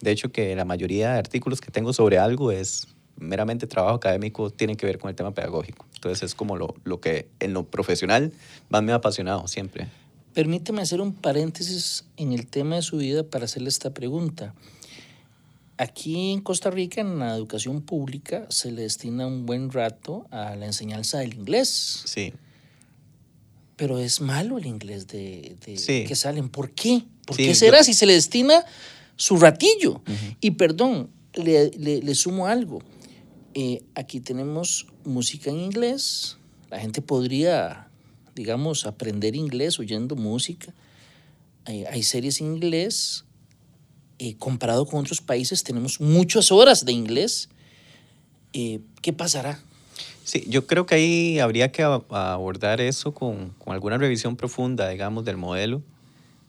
De 0.02 0.12
hecho, 0.12 0.32
que 0.32 0.56
la 0.56 0.66
mayoría 0.66 1.14
de 1.14 1.20
artículos 1.20 1.62
que 1.62 1.72
tengo 1.72 1.94
sobre 1.94 2.18
algo 2.20 2.52
es 2.52 2.88
meramente 3.16 3.68
trabajo 3.68 3.96
académico, 3.96 4.50
tienen 4.50 4.76
que 4.76 4.86
ver 4.86 5.00
con 5.00 5.10
el 5.10 5.16
tema 5.16 5.32
pedagógico. 5.34 5.86
Entonces 5.96 6.24
es 6.24 6.36
como 6.36 6.58
lo, 6.58 6.76
lo 6.84 7.00
que 7.00 7.30
en 7.40 7.54
lo 7.54 7.64
profesional 7.66 8.34
más 8.70 8.84
me 8.84 8.92
ha 8.92 8.96
apasionado 8.96 9.48
siempre. 9.48 9.88
Permíteme 10.34 10.82
hacer 10.82 11.00
un 11.00 11.14
paréntesis 11.14 12.06
en 12.18 12.34
el 12.34 12.48
tema 12.48 12.76
de 12.76 12.82
su 12.82 12.98
vida 12.98 13.24
para 13.24 13.46
hacerle 13.46 13.70
esta 13.70 13.94
pregunta. 13.94 14.54
Aquí 15.78 16.32
en 16.32 16.42
Costa 16.42 16.70
Rica, 16.70 17.02
en 17.02 17.18
la 17.20 17.36
educación 17.36 17.82
pública, 17.82 18.46
se 18.50 18.72
le 18.72 18.84
destina 18.84 19.26
un 19.26 19.46
buen 19.46 19.72
rato 19.72 20.28
a 20.30 20.56
la 20.56 20.68
enseñanza 20.68 21.20
del 21.20 21.34
inglés, 21.34 22.04
Sí. 22.06 22.32
pero 23.76 23.98
es 23.98 24.22
malo 24.22 24.58
el 24.60 24.66
inglés 24.68 25.08
de, 25.08 25.56
de- 25.66 25.78
Sí. 25.78 26.06
que 26.08 26.16
salen. 26.16 26.50
¿Por 26.50 26.72
qué? 26.72 27.04
¿Por 27.26 27.36
Sí, 27.38 27.44
qué 27.44 27.50
yo- 27.50 27.56
será 27.56 27.84
si 27.84 27.94
se 27.94 28.06
le 28.06 28.14
destina 28.14 28.64
su 29.16 29.38
ratillo? 29.38 30.02
Y 30.42 30.52
perdón, 30.52 31.10
le, 31.34 31.72
le- 31.72 32.02
le 32.02 32.16
sumo 32.16 32.46
algo. 32.48 32.82
Eh, 33.56 33.82
aquí 33.96 34.20
tenemos 34.20 34.88
música 35.06 35.50
en 35.50 35.58
inglés. 35.60 36.38
La 36.70 36.80
gente 36.80 37.02
podría, 37.02 37.88
digamos, 38.36 38.86
aprender 38.86 39.36
inglés 39.36 39.80
oyendo 39.80 40.16
música. 40.16 40.74
Hay, 41.66 41.86
hay 41.86 42.04
series 42.04 42.42
en 42.42 42.48
inglés. 42.56 43.26
Eh, 44.26 44.38
comparado 44.40 44.86
con 44.86 45.02
otros 45.02 45.20
países, 45.20 45.66
tenemos 45.66 46.00
muchas 46.00 46.50
horas 46.50 46.86
de 46.86 46.94
inglés. 46.94 47.50
Eh, 48.54 48.80
¿Qué 49.02 49.12
pasará? 49.12 49.60
Sí, 50.24 50.46
yo 50.48 50.66
creo 50.66 50.86
que 50.86 50.96
ahí 50.96 51.40
habría 51.40 51.74
que 51.74 51.84
abordar 51.84 52.80
eso 52.80 53.14
con, 53.14 53.50
con 53.60 53.74
alguna 53.74 53.98
revisión 53.98 54.38
profunda, 54.38 54.88
digamos, 54.88 55.26
del 55.26 55.36
modelo. 55.36 55.82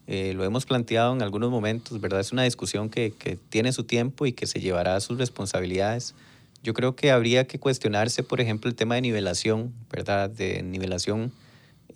Eh, 0.07 0.35
lo 0.37 0.45
hemos 0.45 0.67
planteado 0.67 1.15
en 1.15 1.23
algunos 1.23 1.51
momentos, 1.51 2.01
¿verdad? 2.01 2.21
Es 2.21 2.31
una 2.31 2.45
discusión 2.45 2.91
que, 2.91 3.13
que 3.19 3.39
tiene 3.49 3.73
su 3.73 3.83
tiempo 3.83 4.25
y 4.25 4.33
que 4.33 4.47
se 4.47 4.61
llevará 4.61 4.95
a 4.95 5.01
sus 5.01 5.19
responsabilidades. 5.19 6.15
Yo 6.63 6.75
creo 6.75 6.95
que 6.95 7.11
habría 7.11 7.49
que 7.49 7.59
cuestionarse, 7.59 8.23
por 8.23 8.41
ejemplo, 8.41 8.71
el 8.71 8.77
tema 8.77 8.95
de 8.95 9.01
nivelación, 9.01 9.75
¿verdad? 9.91 10.31
De 10.31 10.63
nivelación 10.63 11.33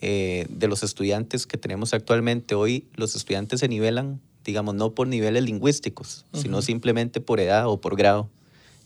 eh, 0.00 0.47
de 0.49 0.68
los 0.68 0.82
estudiantes 0.82 1.47
que 1.47 1.56
tenemos 1.56 1.94
actualmente. 1.94 2.56
Hoy 2.56 2.85
los 2.94 3.16
estudiantes 3.16 3.61
se 3.61 3.68
nivelan, 3.68 4.20
digamos, 4.49 4.75
no 4.75 4.95
por 4.95 5.07
niveles 5.07 5.43
lingüísticos, 5.43 6.25
sino 6.33 6.62
simplemente 6.62 7.21
por 7.21 7.38
edad 7.38 7.69
o 7.69 7.83
por 7.83 7.97
grado. 7.97 8.31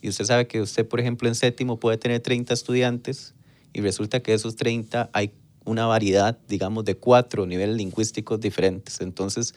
Y 0.01 0.09
usted 0.09 0.25
sabe 0.25 0.49
que 0.49 0.61
usted, 0.61 0.89
por 0.89 0.99
ejemplo, 0.99 1.29
en 1.29 1.37
séptimo 1.37 1.79
puede 1.79 1.99
tener 1.99 2.21
30 2.21 2.53
estudiantes 2.53 3.33
y 3.73 3.81
resulta 3.81 4.19
que 4.19 4.33
de 4.33 4.39
esos 4.39 4.57
30 4.57 5.11
hay 5.13 5.31
una 5.65 5.87
variedad, 5.87 6.37
digamos, 6.49 6.85
de 6.85 6.97
cuatro 6.97 7.47
niveles 7.47 7.77
lingüísticos 7.77 8.41
diferentes. 8.41 9.01
Entonces, 9.01 9.55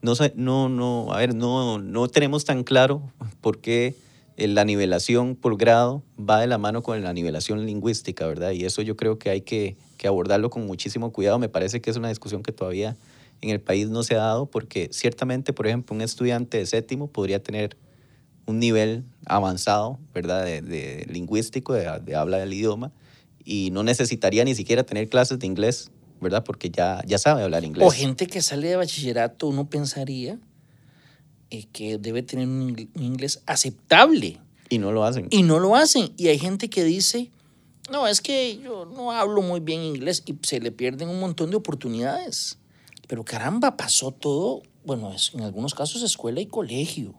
no, 0.00 0.14
no, 0.36 0.68
no, 0.68 1.12
a 1.12 1.16
ver, 1.16 1.34
no, 1.34 1.80
no 1.80 2.06
tenemos 2.06 2.44
tan 2.44 2.62
claro 2.62 3.02
por 3.40 3.58
qué 3.58 3.96
eh, 4.36 4.46
la 4.46 4.64
nivelación 4.64 5.34
por 5.34 5.56
grado 5.56 6.04
va 6.16 6.40
de 6.40 6.46
la 6.46 6.58
mano 6.58 6.84
con 6.84 7.02
la 7.02 7.12
nivelación 7.12 7.66
lingüística, 7.66 8.28
¿verdad? 8.28 8.52
Y 8.52 8.64
eso 8.64 8.80
yo 8.82 8.96
creo 8.96 9.18
que 9.18 9.30
hay 9.30 9.40
que, 9.40 9.76
que 9.96 10.06
abordarlo 10.06 10.50
con 10.50 10.64
muchísimo 10.68 11.10
cuidado. 11.10 11.40
Me 11.40 11.48
parece 11.48 11.80
que 11.80 11.90
es 11.90 11.96
una 11.96 12.10
discusión 12.10 12.44
que 12.44 12.52
todavía 12.52 12.96
en 13.40 13.50
el 13.50 13.60
país 13.60 13.88
no 13.88 14.02
se 14.02 14.14
ha 14.14 14.18
dado 14.18 14.46
porque 14.46 14.88
ciertamente, 14.92 15.52
por 15.52 15.66
ejemplo, 15.66 15.94
un 15.94 16.02
estudiante 16.02 16.58
de 16.58 16.66
séptimo 16.66 17.08
podría 17.08 17.42
tener 17.42 17.76
un 18.46 18.58
nivel 18.58 19.04
avanzado, 19.26 19.98
¿verdad? 20.14 20.44
De, 20.44 20.62
de 20.62 21.06
lingüístico, 21.10 21.74
de, 21.74 22.00
de 22.04 22.16
habla 22.16 22.38
del 22.38 22.52
idioma, 22.52 22.92
y 23.44 23.70
no 23.70 23.82
necesitaría 23.82 24.44
ni 24.44 24.54
siquiera 24.54 24.84
tener 24.84 25.08
clases 25.08 25.38
de 25.38 25.46
inglés, 25.46 25.90
¿verdad? 26.20 26.44
Porque 26.44 26.70
ya, 26.70 27.02
ya 27.06 27.18
sabe 27.18 27.42
hablar 27.42 27.64
inglés. 27.64 27.86
O 27.86 27.90
gente 27.90 28.26
que 28.26 28.42
sale 28.42 28.68
de 28.68 28.76
bachillerato, 28.76 29.46
uno 29.46 29.68
pensaría 29.68 30.38
eh, 31.50 31.64
que 31.72 31.98
debe 31.98 32.22
tener 32.22 32.46
un 32.48 32.90
un 32.94 33.02
inglés 33.02 33.42
aceptable 33.46 34.38
Y 34.68 34.78
no 34.78 34.92
lo 34.92 35.04
hacen. 35.04 35.28
y 35.30 35.42
no 35.42 35.60
lo 35.60 35.76
hacen. 35.76 36.12
Y 36.16 36.28
hay 36.28 36.38
gente 36.38 36.68
que 36.68 36.84
dice, 36.84 37.30
no, 37.90 38.06
es 38.06 38.20
que 38.20 38.58
yo 38.62 38.84
no 38.86 39.12
hablo 39.12 39.40
muy 39.42 39.60
bien 39.60 39.80
inglés 39.82 40.22
y 40.26 40.34
se 40.42 40.60
le 40.60 40.72
pierden 40.72 41.08
un 41.08 41.20
montón 41.20 41.50
de 41.50 41.56
oportunidades. 41.56 42.57
Pero 43.08 43.24
caramba, 43.24 43.76
pasó 43.76 44.12
todo, 44.12 44.62
bueno, 44.84 45.12
es, 45.12 45.32
en 45.34 45.40
algunos 45.40 45.74
casos 45.74 46.02
escuela 46.02 46.40
y 46.40 46.46
colegio. 46.46 47.14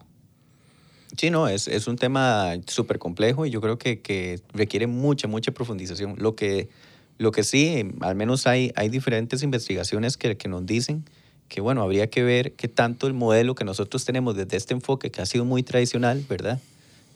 Sí, 1.18 1.32
no, 1.32 1.48
es, 1.50 1.68
es 1.68 1.88
un 1.88 1.98
tema 1.98 2.54
súper 2.68 3.00
complejo 3.00 3.46
y 3.46 3.50
yo 3.50 3.60
creo 3.60 3.78
que, 3.78 4.00
que 4.00 4.40
requiere 4.54 4.88
mucha, 4.88 5.28
mucha 5.28 5.52
profundización. 5.52 6.16
Lo 6.18 6.36
que, 6.36 6.70
lo 7.18 7.32
que 7.32 7.44
sí, 7.44 7.84
al 8.02 8.16
menos 8.16 8.48
hay, 8.48 8.72
hay 8.76 8.90
diferentes 8.90 9.44
investigaciones 9.44 10.16
que, 10.16 10.38
que 10.38 10.48
nos 10.48 10.66
dicen 10.66 11.04
que, 11.50 11.62
bueno, 11.62 11.82
habría 11.82 12.10
que 12.10 12.24
ver 12.24 12.54
qué 12.54 12.68
tanto 12.68 13.08
el 13.08 13.14
modelo 13.14 13.56
que 13.56 13.66
nosotros 13.66 14.06
tenemos 14.06 14.36
desde 14.36 14.56
este 14.56 14.76
enfoque, 14.76 15.10
que 15.10 15.22
ha 15.22 15.26
sido 15.26 15.44
muy 15.46 15.64
tradicional, 15.64 16.24
¿verdad? 16.30 16.60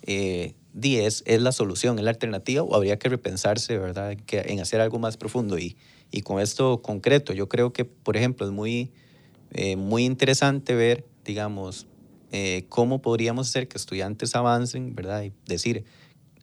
Eh, 0.02 0.56
di, 0.74 0.98
es, 0.98 1.24
es 1.28 1.42
la 1.42 1.52
solución, 1.52 2.00
es 2.00 2.04
la 2.04 2.10
alternativa, 2.10 2.64
o 2.64 2.76
habría 2.76 2.98
que 2.98 3.10
repensarse, 3.10 3.78
¿verdad?, 3.78 4.18
que, 4.26 4.40
en 4.48 4.60
hacer 4.60 4.82
algo 4.82 4.98
más 4.98 5.18
profundo. 5.18 5.60
Y, 5.60 5.78
y 6.14 6.22
con 6.22 6.40
esto 6.40 6.84
concreto, 6.84 7.34
yo 7.34 7.50
creo 7.50 7.74
que, 7.74 7.86
por 7.86 8.16
ejemplo, 8.16 8.46
es 8.46 8.52
muy, 8.54 8.92
eh, 9.52 9.76
muy 9.76 10.06
interesante 10.06 10.76
ver, 10.76 11.08
digamos, 11.26 11.88
eh, 12.32 12.66
cómo 12.70 13.02
podríamos 13.02 13.50
hacer 13.50 13.68
que 13.68 13.78
estudiantes 13.78 14.36
avancen, 14.36 14.94
¿verdad? 14.94 15.24
Y 15.24 15.34
decir, 15.48 15.86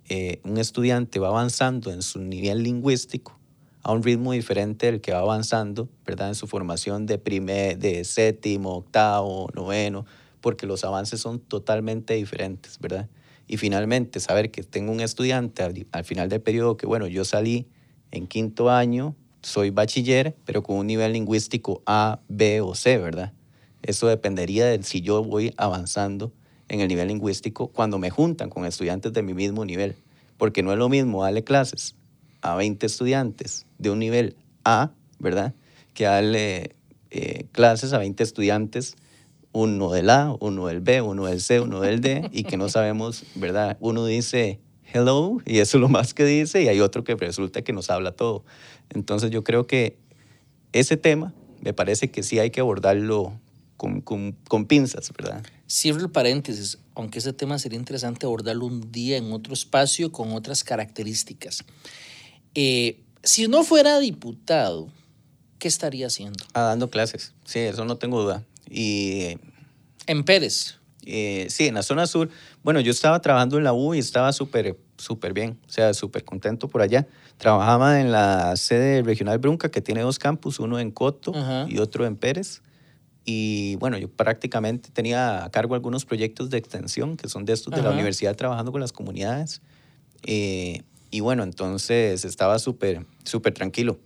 eh, 0.08 0.40
un 0.42 0.58
estudiante 0.58 1.20
va 1.20 1.28
avanzando 1.28 1.92
en 1.92 2.02
su 2.02 2.18
nivel 2.18 2.64
lingüístico 2.64 3.38
a 3.84 3.92
un 3.92 4.02
ritmo 4.02 4.32
diferente 4.32 4.86
del 4.86 5.00
que 5.00 5.12
va 5.12 5.20
avanzando, 5.20 5.88
¿verdad? 6.04 6.30
En 6.30 6.34
su 6.34 6.48
formación 6.48 7.06
de, 7.06 7.18
primer, 7.18 7.78
de 7.78 8.02
séptimo, 8.02 8.74
octavo, 8.74 9.50
noveno, 9.54 10.04
porque 10.40 10.66
los 10.66 10.82
avances 10.82 11.20
son 11.20 11.38
totalmente 11.38 12.14
diferentes, 12.14 12.76
¿verdad? 12.80 13.08
Y 13.46 13.56
finalmente, 13.56 14.18
saber 14.18 14.50
que 14.50 14.64
tengo 14.64 14.90
un 14.90 15.00
estudiante 15.00 15.62
al, 15.62 15.86
al 15.92 16.04
final 16.04 16.28
del 16.28 16.40
periodo 16.40 16.76
que, 16.76 16.86
bueno, 16.86 17.06
yo 17.06 17.24
salí 17.24 17.68
en 18.10 18.26
quinto 18.26 18.68
año, 18.68 19.14
soy 19.42 19.70
bachiller, 19.70 20.36
pero 20.44 20.62
con 20.62 20.76
un 20.76 20.86
nivel 20.86 21.12
lingüístico 21.12 21.82
A, 21.86 22.20
B 22.28 22.60
o 22.60 22.74
C, 22.74 22.98
¿verdad? 22.98 23.32
Eso 23.82 24.08
dependería 24.08 24.66
de 24.66 24.82
si 24.82 25.00
yo 25.00 25.24
voy 25.24 25.54
avanzando 25.56 26.32
en 26.68 26.80
el 26.80 26.88
nivel 26.88 27.08
lingüístico 27.08 27.68
cuando 27.68 27.98
me 27.98 28.10
juntan 28.10 28.50
con 28.50 28.64
estudiantes 28.64 29.12
de 29.12 29.22
mi 29.22 29.34
mismo 29.34 29.64
nivel. 29.64 29.96
Porque 30.36 30.62
no 30.62 30.72
es 30.72 30.78
lo 30.78 30.88
mismo 30.88 31.22
darle 31.22 31.44
clases 31.44 31.96
a 32.42 32.54
20 32.54 32.86
estudiantes 32.86 33.66
de 33.78 33.90
un 33.90 33.98
nivel 33.98 34.36
A, 34.64 34.92
¿verdad? 35.18 35.54
Que 35.94 36.04
darle 36.04 36.76
eh, 37.10 37.46
clases 37.52 37.92
a 37.92 37.98
20 37.98 38.22
estudiantes, 38.22 38.96
uno 39.52 39.90
del 39.90 40.10
A, 40.10 40.36
uno 40.40 40.66
del 40.68 40.80
B, 40.80 41.00
uno 41.02 41.26
del 41.26 41.40
C, 41.40 41.60
uno 41.60 41.80
del 41.80 42.00
D, 42.00 42.28
y 42.32 42.44
que 42.44 42.56
no 42.56 42.68
sabemos, 42.68 43.24
¿verdad? 43.34 43.76
Uno 43.80 44.06
dice 44.06 44.60
hello 44.92 45.38
y 45.44 45.58
eso 45.58 45.76
es 45.76 45.80
lo 45.80 45.88
más 45.88 46.14
que 46.14 46.24
dice, 46.24 46.62
y 46.62 46.68
hay 46.68 46.80
otro 46.80 47.04
que 47.04 47.14
resulta 47.14 47.62
que 47.62 47.72
nos 47.72 47.90
habla 47.90 48.12
todo. 48.12 48.44
Entonces 48.90 49.30
yo 49.30 49.44
creo 49.44 49.66
que 49.66 49.98
ese 50.72 50.96
tema 50.96 51.32
me 51.60 51.72
parece 51.72 52.10
que 52.10 52.22
sí 52.22 52.38
hay 52.38 52.50
que 52.50 52.60
abordarlo 52.60 53.38
con, 53.76 54.00
con, 54.00 54.32
con 54.48 54.66
pinzas, 54.66 55.10
¿verdad? 55.16 55.42
Cierro 55.68 56.00
el 56.00 56.10
paréntesis, 56.10 56.78
aunque 56.94 57.18
ese 57.20 57.32
tema 57.32 57.58
sería 57.58 57.78
interesante 57.78 58.26
abordarlo 58.26 58.66
un 58.66 58.92
día 58.92 59.16
en 59.16 59.32
otro 59.32 59.52
espacio 59.54 60.12
con 60.12 60.32
otras 60.32 60.64
características. 60.64 61.64
Eh, 62.54 63.00
si 63.22 63.46
no 63.48 63.62
fuera 63.64 63.98
diputado, 63.98 64.88
¿qué 65.58 65.68
estaría 65.68 66.06
haciendo? 66.08 66.44
Ah, 66.54 66.62
dando 66.62 66.90
clases, 66.90 67.32
sí, 67.44 67.60
eso 67.60 67.84
no 67.84 67.96
tengo 67.96 68.22
duda. 68.22 68.44
Y 68.68 69.38
En 70.06 70.24
Pérez. 70.24 70.76
eh, 71.06 71.46
sí, 71.50 71.66
en 71.66 71.74
la 71.74 71.82
zona 71.82 72.06
sur, 72.06 72.30
bueno, 72.62 72.80
yo 72.80 72.90
estaba 72.90 73.20
trabajando 73.20 73.58
en 73.58 73.64
la 73.64 73.72
U 73.72 73.94
y 73.94 73.98
estaba 73.98 74.32
súper, 74.32 74.76
súper 74.98 75.32
bien, 75.32 75.58
o 75.66 75.70
sea, 75.70 75.94
súper 75.94 76.24
contento 76.24 76.68
por 76.68 76.82
allá. 76.82 77.06
Trabajaba 77.38 78.00
en 78.00 78.12
la 78.12 78.54
sede 78.56 79.02
regional 79.02 79.38
Brunca, 79.38 79.70
que 79.70 79.80
tiene 79.80 80.02
dos 80.02 80.18
campus, 80.18 80.58
uno 80.58 80.78
en 80.78 80.90
Coto 80.90 81.32
Ajá. 81.34 81.66
y 81.68 81.78
otro 81.78 82.04
en 82.04 82.16
Pérez. 82.16 82.62
Y 83.24 83.76
bueno, 83.76 83.96
yo 83.96 84.08
prácticamente 84.10 84.90
tenía 84.90 85.44
a 85.44 85.50
cargo 85.50 85.74
algunos 85.74 86.04
proyectos 86.04 86.50
de 86.50 86.58
extensión, 86.58 87.16
que 87.16 87.28
son 87.28 87.44
de 87.44 87.52
estos 87.52 87.74
de 87.74 87.82
la 87.82 87.90
universidad 87.90 88.36
trabajando 88.36 88.72
con 88.72 88.80
las 88.80 88.92
comunidades. 88.92 89.62
Eh, 90.24 90.82
y 91.10 91.20
bueno, 91.20 91.42
entonces 91.42 92.24
estaba 92.24 92.58
súper, 92.58 93.06
súper 93.24 93.54
tranquilo. 93.54 93.98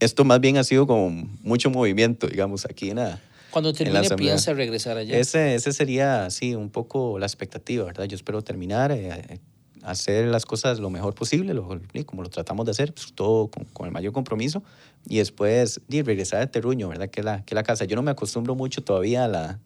Esto 0.00 0.24
más 0.24 0.40
bien 0.40 0.56
ha 0.56 0.64
sido 0.64 0.86
con 0.86 1.30
mucho 1.42 1.70
movimiento, 1.70 2.26
digamos, 2.26 2.64
aquí 2.66 2.90
en 2.90 2.96
la, 2.96 3.20
Cuando 3.54 3.72
termine, 3.72 4.08
piensa 4.16 4.52
regresar 4.52 4.96
allá. 4.98 5.16
ese, 5.16 5.54
ese 5.54 5.72
sería, 5.72 6.28
sí, 6.30 6.54
un 6.54 6.70
poco 6.70 7.18
la 7.18 7.26
expectativa, 7.26 7.84
¿verdad? 7.84 8.04
Yo 8.04 8.16
espero 8.16 8.42
terminar, 8.42 8.90
eh, 8.92 9.38
hacer 9.82 10.26
las 10.26 10.44
cosas 10.44 10.80
lo 10.80 10.90
mejor 10.90 11.14
posible, 11.14 11.54
lo- 11.54 11.80
como 12.06 12.22
lo 12.22 12.28
tratamos 12.30 12.64
de 12.66 12.72
hacer, 12.72 12.92
pues, 12.92 13.12
todo 13.14 13.48
con, 13.48 13.64
con 13.66 13.86
el 13.86 13.92
mayor 13.92 14.12
compromiso, 14.12 14.62
y 15.08 15.18
después 15.18 15.80
y 15.88 16.02
regresar 16.02 16.42
a 16.42 16.46
Terruño, 16.50 16.88
¿verdad? 16.88 17.08
Que 17.10 17.22
la, 17.22 17.44
que 17.44 17.54
la 17.54 17.62
casa. 17.62 17.84
Yo 17.84 17.94
no 17.96 18.02
me 18.02 18.10
acostumbro 18.10 18.54
mucho 18.54 18.82
todavía 18.82 19.24
a 19.24 19.28
la, 19.28 19.60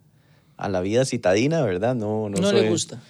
a 0.57 0.69
la 0.69 0.81
vida 0.81 1.05
citadina, 1.05 1.63
¿verdad? 1.63 1.95
No, 1.95 2.29
no, 2.29 2.39
no 2.41 2.53
le 2.53 2.61
soy- 2.61 2.69
gusta. 2.69 3.03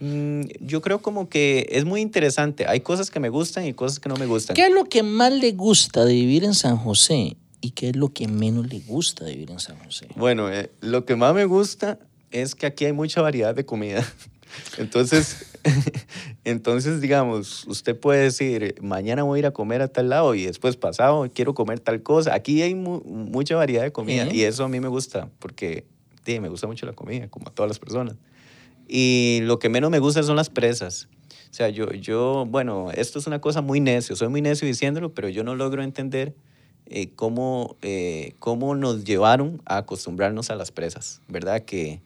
Mm, 0.00 0.42
yo 0.60 0.82
creo 0.82 1.00
como 1.00 1.30
que 1.30 1.66
es 1.70 1.86
muy 1.86 2.02
interesante. 2.02 2.66
Hay 2.66 2.80
cosas 2.80 3.10
que 3.10 3.18
me 3.20 3.30
gustan 3.30 3.64
y 3.66 3.72
cosas 3.72 3.98
que 3.98 4.10
no 4.10 4.16
me 4.16 4.26
gustan. 4.26 4.54
¿Qué 4.54 4.66
es 4.66 4.72
lo 4.74 4.84
que 4.84 5.02
más 5.02 5.32
le 5.32 5.52
gusta 5.52 6.04
de 6.04 6.12
vivir 6.12 6.44
en 6.44 6.52
San 6.54 6.76
José 6.76 7.36
y 7.60 7.70
qué 7.70 7.90
es 7.90 7.96
lo 7.96 8.12
que 8.12 8.28
menos 8.28 8.68
le 8.68 8.80
gusta 8.80 9.24
de 9.24 9.32
vivir 9.32 9.50
en 9.50 9.60
San 9.60 9.78
José? 9.78 10.08
Bueno, 10.16 10.50
eh, 10.52 10.70
lo 10.80 11.04
que 11.04 11.16
más 11.16 11.34
me 11.34 11.44
gusta 11.44 11.98
es 12.30 12.54
que 12.54 12.66
aquí 12.66 12.84
hay 12.84 12.92
mucha 12.92 13.20
variedad 13.22 13.54
de 13.54 13.64
comida. 13.64 14.04
Entonces, 14.78 15.46
entonces, 16.44 17.00
digamos, 17.00 17.64
usted 17.66 17.98
puede 17.98 18.22
decir, 18.22 18.76
mañana 18.80 19.22
voy 19.24 19.38
a 19.38 19.40
ir 19.40 19.46
a 19.46 19.50
comer 19.50 19.82
a 19.82 19.88
tal 19.88 20.08
lado 20.08 20.34
y 20.34 20.44
después 20.46 20.76
pasado 20.76 21.28
quiero 21.34 21.54
comer 21.54 21.80
tal 21.80 22.02
cosa. 22.02 22.34
Aquí 22.34 22.62
hay 22.62 22.74
mu- 22.74 23.02
mucha 23.04 23.56
variedad 23.56 23.82
de 23.82 23.92
comida 23.92 24.32
y 24.32 24.42
eso 24.42 24.64
a 24.64 24.68
mí 24.68 24.78
me 24.80 24.88
gusta 24.88 25.28
porque 25.40 25.84
sí, 26.24 26.38
me 26.40 26.48
gusta 26.48 26.66
mucho 26.66 26.86
la 26.86 26.92
comida, 26.92 27.28
como 27.28 27.48
a 27.48 27.50
todas 27.52 27.68
las 27.68 27.78
personas. 27.78 28.16
Y 28.88 29.40
lo 29.42 29.58
que 29.58 29.68
menos 29.68 29.90
me 29.90 29.98
gusta 29.98 30.22
son 30.22 30.36
las 30.36 30.48
presas. 30.50 31.08
O 31.50 31.54
sea, 31.56 31.68
yo, 31.68 31.90
yo, 31.92 32.46
bueno, 32.48 32.90
esto 32.92 33.18
es 33.18 33.26
una 33.26 33.40
cosa 33.40 33.60
muy 33.62 33.80
necio, 33.80 34.14
soy 34.14 34.28
muy 34.28 34.42
necio 34.42 34.66
diciéndolo, 34.68 35.12
pero 35.14 35.28
yo 35.28 35.42
no 35.42 35.54
logro 35.56 35.82
entender 35.82 36.34
eh, 36.88 37.08
cómo, 37.16 37.76
eh, 37.82 38.34
cómo 38.38 38.74
nos 38.74 39.04
llevaron 39.04 39.60
a 39.66 39.78
acostumbrarnos 39.78 40.50
a 40.50 40.56
las 40.56 40.70
presas, 40.72 41.20
¿verdad? 41.28 41.62
Que, 41.64 42.00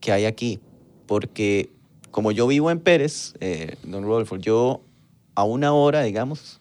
que 0.00 0.12
hay 0.12 0.24
aquí. 0.24 0.60
Porque 1.06 1.70
como 2.10 2.32
yo 2.32 2.46
vivo 2.46 2.70
en 2.70 2.80
Pérez, 2.80 3.34
eh, 3.40 3.76
don 3.82 4.04
Rodolfo, 4.04 4.36
yo 4.36 4.80
a 5.34 5.44
una 5.44 5.72
hora, 5.72 6.02
digamos, 6.02 6.60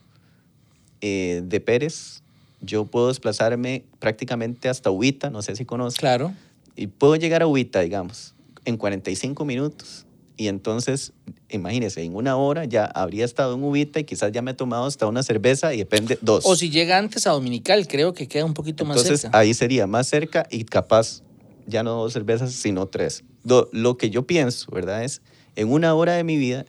eh, 1.01 1.41
de 1.45 1.59
Pérez, 1.59 2.21
yo 2.61 2.85
puedo 2.85 3.09
desplazarme 3.09 3.83
prácticamente 3.99 4.69
hasta 4.69 4.89
Ubita, 4.89 5.29
no 5.29 5.41
sé 5.41 5.55
si 5.55 5.65
conoce 5.65 5.97
Claro. 5.97 6.33
y 6.75 6.87
puedo 6.87 7.15
llegar 7.17 7.41
a 7.43 7.47
Ubita, 7.47 7.81
digamos, 7.81 8.33
en 8.65 8.77
45 8.77 9.45
minutos. 9.45 10.05
Y 10.35 10.47
entonces, 10.47 11.13
imagínese, 11.49 12.03
en 12.03 12.15
una 12.15 12.35
hora 12.37 12.65
ya 12.65 12.85
habría 12.85 13.23
estado 13.25 13.55
en 13.55 13.63
Ubita 13.63 13.99
y 13.99 14.03
quizás 14.03 14.31
ya 14.31 14.41
me 14.41 14.51
he 14.51 14.53
tomado 14.53 14.85
hasta 14.85 15.05
una 15.05 15.21
cerveza 15.23 15.73
y 15.73 15.77
depende, 15.77 16.17
dos. 16.21 16.43
O 16.45 16.55
si 16.55 16.69
llega 16.69 16.97
antes 16.97 17.27
a 17.27 17.31
Dominical, 17.31 17.87
creo 17.87 18.13
que 18.13 18.27
queda 18.27 18.45
un 18.45 18.53
poquito 18.53 18.83
más 18.85 18.97
entonces, 18.97 19.21
cerca. 19.21 19.37
ahí 19.37 19.53
sería 19.53 19.85
más 19.85 20.07
cerca 20.07 20.47
y 20.49 20.63
capaz 20.63 21.21
ya 21.67 21.83
no 21.83 21.93
dos 21.93 22.13
cervezas, 22.13 22.51
sino 22.53 22.87
tres. 22.87 23.23
Do- 23.43 23.69
lo 23.71 23.97
que 23.97 24.09
yo 24.09 24.25
pienso, 24.25 24.71
¿verdad? 24.71 25.03
Es, 25.03 25.21
en 25.55 25.71
una 25.71 25.93
hora 25.93 26.13
de 26.13 26.23
mi 26.23 26.37
vida 26.37 26.65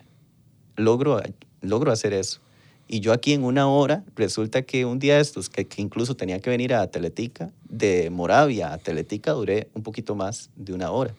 logro, 0.76 1.20
logro 1.60 1.92
hacer 1.92 2.12
eso. 2.12 2.40
Y 2.86 3.00
yo 3.00 3.12
aquí 3.14 3.32
en 3.32 3.44
una 3.44 3.66
hora, 3.66 4.04
resulta 4.14 4.60
que 4.62 4.84
un 4.84 4.98
día 4.98 5.14
de 5.14 5.22
estos, 5.22 5.48
que, 5.48 5.64
que 5.66 5.80
incluso 5.80 6.16
tenía 6.16 6.38
que 6.40 6.50
venir 6.50 6.74
a 6.74 6.86
Teletica, 6.88 7.50
de 7.68 8.10
Moravia 8.10 8.74
a 8.74 8.78
Teletica 8.78 9.32
duré 9.32 9.68
un 9.72 9.82
poquito 9.82 10.14
más 10.14 10.50
de 10.54 10.74
una 10.74 10.90
hora. 10.90 11.14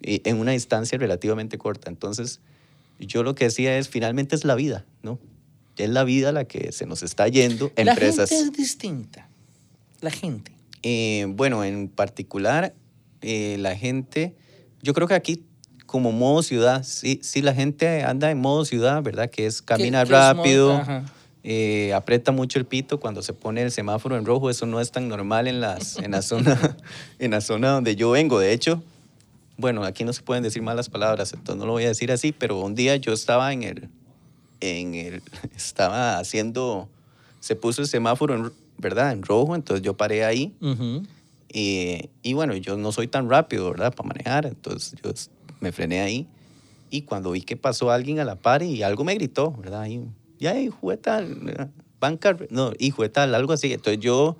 En 0.00 0.38
una 0.38 0.52
distancia 0.52 0.98
relativamente 0.98 1.56
corta. 1.58 1.88
Entonces, 1.90 2.40
yo 2.98 3.22
lo 3.22 3.34
que 3.34 3.44
decía 3.44 3.78
es, 3.78 3.88
finalmente 3.88 4.34
es 4.36 4.44
la 4.44 4.54
vida, 4.54 4.84
¿no? 5.02 5.18
Es 5.76 5.88
la 5.90 6.04
vida 6.04 6.30
la 6.32 6.44
que 6.44 6.72
se 6.72 6.86
nos 6.86 7.02
está 7.02 7.26
yendo. 7.28 7.72
La 7.76 7.92
Empresas. 7.92 8.28
gente 8.30 8.44
es 8.44 8.52
distinta. 8.52 9.28
La 10.00 10.10
gente. 10.10 10.52
Eh, 10.82 11.26
bueno, 11.30 11.64
en 11.64 11.88
particular, 11.88 12.74
eh, 13.22 13.56
la 13.58 13.74
gente, 13.76 14.34
yo 14.82 14.92
creo 14.94 15.08
que 15.08 15.14
aquí 15.14 15.44
como 15.86 16.12
modo 16.12 16.42
ciudad, 16.42 16.82
sí, 16.84 17.20
sí 17.22 17.40
la 17.40 17.54
gente 17.54 18.02
anda 18.04 18.30
en 18.30 18.38
modo 18.38 18.64
ciudad, 18.64 19.02
¿verdad? 19.02 19.30
Que 19.30 19.46
es 19.46 19.62
camina 19.62 20.02
¿Qué- 20.04 20.10
qué 20.10 20.14
es 20.16 20.20
modo- 20.34 20.34
rápido, 20.34 21.02
eh, 21.44 21.92
aprieta 21.94 22.32
mucho 22.32 22.58
el 22.58 22.64
pito 22.66 22.98
cuando 23.00 23.22
se 23.22 23.32
pone 23.32 23.62
el 23.62 23.70
semáforo 23.70 24.16
en 24.16 24.24
rojo, 24.24 24.50
eso 24.50 24.66
no 24.66 24.80
es 24.80 24.90
tan 24.90 25.08
normal 25.08 25.46
en, 25.46 25.60
las, 25.60 25.98
en, 25.98 26.10
la 26.10 26.22
zona, 26.22 26.76
en 27.18 27.30
la 27.30 27.40
zona 27.40 27.68
donde 27.70 27.96
yo 27.96 28.10
vengo. 28.10 28.38
De 28.40 28.52
hecho, 28.52 28.82
bueno, 29.56 29.84
aquí 29.84 30.04
no 30.04 30.12
se 30.12 30.22
pueden 30.22 30.42
decir 30.42 30.62
malas 30.62 30.88
palabras, 30.88 31.32
entonces 31.32 31.56
no 31.56 31.66
lo 31.66 31.72
voy 31.72 31.84
a 31.84 31.88
decir 31.88 32.10
así, 32.12 32.32
pero 32.32 32.60
un 32.60 32.74
día 32.74 32.96
yo 32.96 33.12
estaba 33.12 33.52
en 33.52 33.62
el, 33.62 33.88
en 34.60 34.94
el, 34.94 35.22
estaba 35.56 36.18
haciendo, 36.18 36.88
se 37.40 37.56
puso 37.56 37.82
el 37.82 37.88
semáforo, 37.88 38.34
en, 38.34 38.52
¿verdad? 38.78 39.12
En 39.12 39.22
rojo, 39.22 39.54
entonces 39.54 39.82
yo 39.82 39.96
paré 39.96 40.24
ahí 40.24 40.54
Ujú. 40.60 41.02
Y, 41.56 42.10
y 42.24 42.32
bueno, 42.32 42.56
yo 42.56 42.76
no 42.76 42.90
soy 42.90 43.06
tan 43.06 43.30
rápido, 43.30 43.70
¿verdad? 43.70 43.94
Para 43.94 44.08
manejar, 44.08 44.44
entonces 44.44 44.98
yo 45.00 45.12
me 45.60 45.70
frené 45.70 46.00
ahí. 46.00 46.26
Y 46.90 47.02
cuando 47.02 47.30
vi 47.30 47.42
que 47.42 47.56
pasó 47.56 47.92
alguien 47.92 48.18
a 48.18 48.24
la 48.24 48.34
par 48.34 48.64
y 48.64 48.82
algo 48.82 49.04
me 49.04 49.14
gritó, 49.14 49.52
¿verdad? 49.52 49.86
Y, 49.86 50.02
ya, 50.40 50.58
hijo 50.58 50.90
de 50.90 50.96
tal, 50.96 51.70
banca, 52.00 52.36
no, 52.50 52.72
hijo 52.80 53.02
de 53.02 53.08
tal, 53.08 53.36
algo 53.36 53.52
así. 53.52 53.72
Entonces 53.72 54.00
yo, 54.00 54.36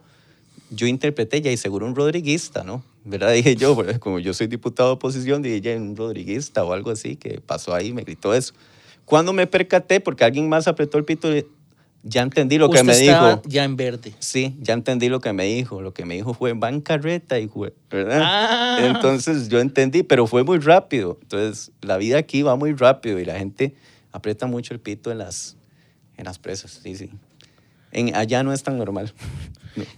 yo 0.70 0.88
interpreté 0.88 1.40
ya 1.40 1.52
y 1.52 1.56
seguro 1.56 1.86
un 1.86 1.94
rodriguista, 1.94 2.64
¿no? 2.64 2.82
¿Verdad? 3.04 3.32
Dije 3.34 3.54
yo, 3.56 3.76
como 4.00 4.18
yo 4.18 4.32
soy 4.34 4.46
diputado 4.46 4.90
de 4.90 4.94
oposición, 4.94 5.42
dije 5.42 5.60
ya 5.60 5.76
un 5.76 5.94
rodriguista 5.96 6.64
o 6.64 6.72
algo 6.72 6.90
así 6.90 7.16
que 7.16 7.40
pasó 7.40 7.74
ahí 7.74 7.88
y 7.88 7.92
me 7.92 8.02
gritó 8.02 8.34
eso. 8.34 8.54
Cuando 9.04 9.32
me 9.32 9.46
percaté, 9.46 10.00
porque 10.00 10.24
alguien 10.24 10.48
más 10.48 10.66
apretó 10.66 10.96
el 10.96 11.04
pito, 11.04 11.28
ya 12.02 12.22
entendí 12.22 12.58
lo 12.58 12.68
que 12.70 12.80
Usted 12.80 12.86
me 12.86 12.92
estaba 13.06 13.30
dijo. 13.36 13.42
ya 13.46 13.64
en 13.64 13.76
verde. 13.76 14.14
Sí, 14.18 14.56
ya 14.60 14.72
entendí 14.74 15.08
lo 15.08 15.20
que 15.20 15.32
me 15.32 15.44
dijo. 15.44 15.80
Lo 15.82 15.92
que 15.92 16.04
me 16.06 16.14
dijo 16.14 16.32
fue 16.34 16.52
bancarreta, 16.54 17.34
de- 17.36 17.48
¿verdad? 17.90 18.20
Ah. 18.24 18.78
Entonces 18.80 19.48
yo 19.48 19.60
entendí, 19.60 20.02
pero 20.02 20.26
fue 20.26 20.42
muy 20.44 20.58
rápido. 20.58 21.18
Entonces 21.22 21.72
la 21.82 21.96
vida 21.98 22.18
aquí 22.18 22.42
va 22.42 22.56
muy 22.56 22.72
rápido 22.74 23.18
y 23.20 23.24
la 23.24 23.38
gente 23.38 23.74
aprieta 24.12 24.46
mucho 24.46 24.72
el 24.74 24.80
pito 24.80 25.10
en 25.10 25.18
las, 25.18 25.56
en 26.16 26.24
las 26.24 26.38
presas. 26.38 26.80
Sí, 26.82 26.94
sí. 26.96 27.10
En, 27.94 28.14
allá 28.14 28.42
no 28.42 28.52
es 28.52 28.62
tan 28.62 28.76
normal. 28.78 29.12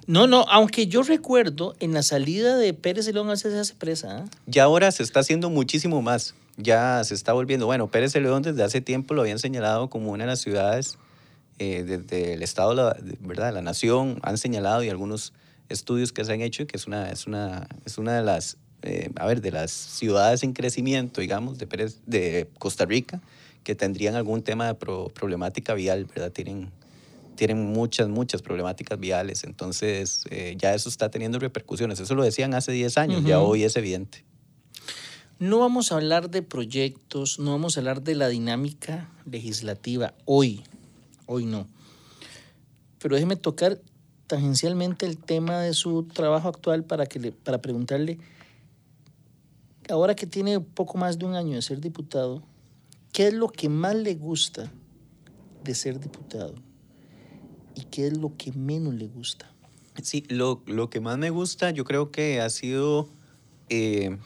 No, 0.06 0.26
no, 0.26 0.46
aunque 0.48 0.86
yo 0.86 1.02
recuerdo 1.02 1.76
en 1.80 1.92
la 1.92 2.02
salida 2.02 2.56
de 2.56 2.72
Pérez 2.72 3.12
León 3.12 3.28
hace 3.28 3.50
se 3.50 3.58
hace 3.58 3.74
presa. 3.74 4.20
¿ah? 4.20 4.24
Ya 4.46 4.64
ahora 4.64 4.90
se 4.90 5.02
está 5.02 5.20
haciendo 5.20 5.50
muchísimo 5.50 6.00
más. 6.00 6.34
Ya 6.56 7.04
se 7.04 7.12
está 7.12 7.34
volviendo. 7.34 7.66
Bueno, 7.66 7.86
Pérez 7.90 8.14
León 8.14 8.40
desde 8.42 8.62
hace 8.62 8.80
tiempo 8.80 9.12
lo 9.12 9.20
habían 9.20 9.38
señalado 9.38 9.90
como 9.90 10.12
una 10.12 10.24
de 10.24 10.28
las 10.30 10.40
ciudades 10.40 10.96
eh, 11.58 11.82
desde 11.86 12.32
el 12.32 12.42
Estado, 12.42 12.72
la- 12.72 12.94
de- 12.94 13.18
¿verdad? 13.20 13.52
La 13.52 13.60
nación 13.60 14.18
han 14.22 14.38
señalado 14.38 14.82
y 14.82 14.88
algunos 14.88 15.34
estudios 15.68 16.10
que 16.10 16.24
se 16.24 16.32
han 16.32 16.40
hecho 16.40 16.66
que 16.66 16.78
es 16.78 16.86
una, 16.86 17.10
es 17.10 17.26
una, 17.26 17.66
es 17.84 17.98
una 17.98 18.16
de 18.16 18.22
las, 18.22 18.56
eh, 18.80 19.10
a 19.16 19.26
ver, 19.26 19.42
de 19.42 19.50
las 19.50 19.70
ciudades 19.72 20.42
en 20.42 20.54
crecimiento, 20.54 21.20
digamos, 21.20 21.58
de, 21.58 21.66
Pérez, 21.66 21.98
de 22.06 22.48
Costa 22.58 22.86
Rica, 22.86 23.20
que 23.62 23.74
tendrían 23.74 24.14
algún 24.14 24.40
tema 24.42 24.66
de 24.68 24.74
pro- 24.74 25.08
problemática 25.12 25.74
vial, 25.74 26.06
¿verdad? 26.06 26.32
Tienen, 26.32 26.70
tienen 27.36 27.72
muchas, 27.72 28.08
muchas 28.08 28.42
problemáticas 28.42 28.98
viales. 28.98 29.44
Entonces, 29.44 30.24
eh, 30.30 30.56
ya 30.58 30.74
eso 30.74 30.88
está 30.88 31.10
teniendo 31.10 31.38
repercusiones. 31.38 32.00
Eso 32.00 32.14
lo 32.14 32.24
decían 32.24 32.54
hace 32.54 32.72
10 32.72 32.98
años, 32.98 33.24
ya 33.24 33.40
hoy 33.40 33.62
es 33.62 33.76
evidente. 33.76 34.24
No 35.38 35.58
vamos 35.58 35.92
a 35.92 35.96
hablar 35.96 36.30
de 36.30 36.42
proyectos, 36.42 37.38
no 37.38 37.52
vamos 37.52 37.76
a 37.76 37.80
hablar 37.80 38.02
de 38.02 38.14
la 38.14 38.28
dinámica 38.28 39.10
legislativa 39.30 40.14
hoy, 40.24 40.64
hoy 41.26 41.44
no. 41.44 41.66
Pero 42.98 43.16
déjeme 43.16 43.36
tocar 43.36 43.78
tangencialmente 44.26 45.04
el 45.04 45.18
tema 45.18 45.60
de 45.60 45.74
su 45.74 46.04
trabajo 46.04 46.48
actual 46.48 46.84
para, 46.84 47.06
que 47.06 47.20
le, 47.20 47.32
para 47.32 47.60
preguntarle, 47.60 48.18
ahora 49.90 50.16
que 50.16 50.26
tiene 50.26 50.58
poco 50.60 50.98
más 50.98 51.18
de 51.18 51.26
un 51.26 51.34
año 51.34 51.54
de 51.54 51.62
ser 51.62 51.80
diputado, 51.80 52.42
¿qué 53.12 53.28
es 53.28 53.34
lo 53.34 53.48
que 53.48 53.68
más 53.68 53.94
le 53.94 54.14
gusta 54.14 54.72
de 55.62 55.74
ser 55.74 56.00
diputado? 56.00 56.54
¿Y 57.76 57.82
qué 57.84 58.08
es 58.08 58.16
lo 58.16 58.36
que 58.36 58.50
menos 58.52 58.94
le 58.94 59.06
gusta? 59.06 59.48
Sí, 60.02 60.24
lo, 60.28 60.62
lo 60.66 60.90
que 60.90 61.00
más 61.00 61.18
me 61.18 61.30
gusta, 61.30 61.70
yo 61.70 61.84
creo 61.84 62.10
que 62.10 62.40
ha 62.40 62.50
sido, 62.50 63.08
eh, 63.68 64.18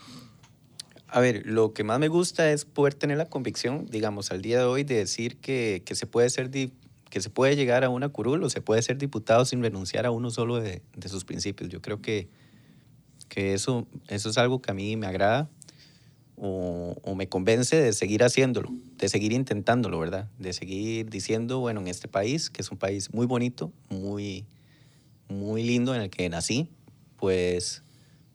a 1.09 1.21
ver, 1.21 1.43
lo 1.47 1.75
que 1.75 1.85
más 1.85 1.99
me 1.99 2.09
gusta 2.09 2.51
es 2.53 2.65
poder 2.65 2.95
tener 2.95 3.19
la 3.19 3.27
convicción, 3.27 3.87
digamos, 3.91 4.31
al 4.31 4.41
día 4.41 4.59
de 4.61 4.65
hoy 4.65 4.85
de 4.85 4.95
decir 4.97 5.37
que, 5.39 5.83
que 5.85 5.95
se 5.95 6.07
puede 6.07 6.31
ser, 6.31 6.51
di- 6.51 6.73
que 7.11 7.21
se 7.21 7.29
puede 7.31 7.57
llegar 7.57 7.83
a 7.85 7.89
una 7.89 8.09
curul 8.09 8.43
o 8.45 8.51
se 8.51 8.61
puede 8.63 8.83
ser 8.83 8.97
diputado 8.99 9.45
sin 9.45 9.63
renunciar 9.63 10.07
a 10.07 10.13
uno 10.13 10.31
solo 10.31 10.61
de, 10.61 10.83
de 10.97 11.09
sus 11.09 11.25
principios. 11.25 11.69
Yo 11.69 11.83
creo 11.83 12.01
que, 12.01 12.29
que 13.29 13.53
eso, 13.53 13.87
eso 14.09 14.31
es 14.31 14.39
algo 14.39 14.63
que 14.63 14.71
a 14.71 14.75
mí 14.75 14.97
me 14.97 15.07
agrada 15.09 15.51
o, 16.43 17.15
me 17.15 17.29
convence 17.29 17.77
de 17.77 17.93
seguir 17.93 18.25
haciéndolo, 18.25 18.71
de 18.97 19.09
seguir 19.11 19.33
intentándolo, 19.33 19.99
¿verdad? 19.99 20.29
De 20.39 20.55
seguir 20.55 21.11
diciendo, 21.11 21.61
bueno, 21.61 21.81
en 21.81 21.89
este 21.89 22.09
país, 22.09 22.49
que 22.49 22.63
es 22.63 22.71
un 22.71 22.79
país 22.79 23.13
muy 23.13 23.27
bonito, 23.27 23.73
muy 23.91 24.47
muy 25.31 25.63
lindo 25.63 25.95
en 25.95 26.03
el 26.03 26.11
que 26.11 26.29
nací, 26.29 26.69
pues 27.17 27.83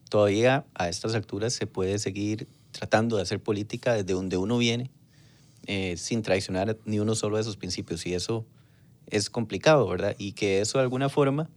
todavía 0.10 0.66
a 0.74 0.90
estas 0.90 1.14
alturas 1.14 1.54
se 1.54 1.68
puede 1.68 2.00
seguir 2.00 2.48
tratando 2.72 3.18
de 3.18 3.24
hacer 3.24 3.42
política 3.42 3.94
desde 3.94 4.14
donde 4.14 4.38
uno 4.38 4.58
viene, 4.58 4.90
eh, 5.68 5.98
sin 5.98 6.22
traicionar 6.22 6.78
ni 6.86 7.00
uno 7.00 7.16
solo 7.16 7.36
de 7.38 7.42
esos 7.42 7.58
principios. 7.58 8.06
Y 8.06 8.14
eso 8.14 8.46
es 9.08 9.30
complicado, 9.30 9.88
¿verdad? 9.88 10.16
Y 10.18 10.34
que 10.34 10.62
eso 10.62 10.78
de 10.78 10.84
alguna 10.84 11.10
forma, 11.10 11.50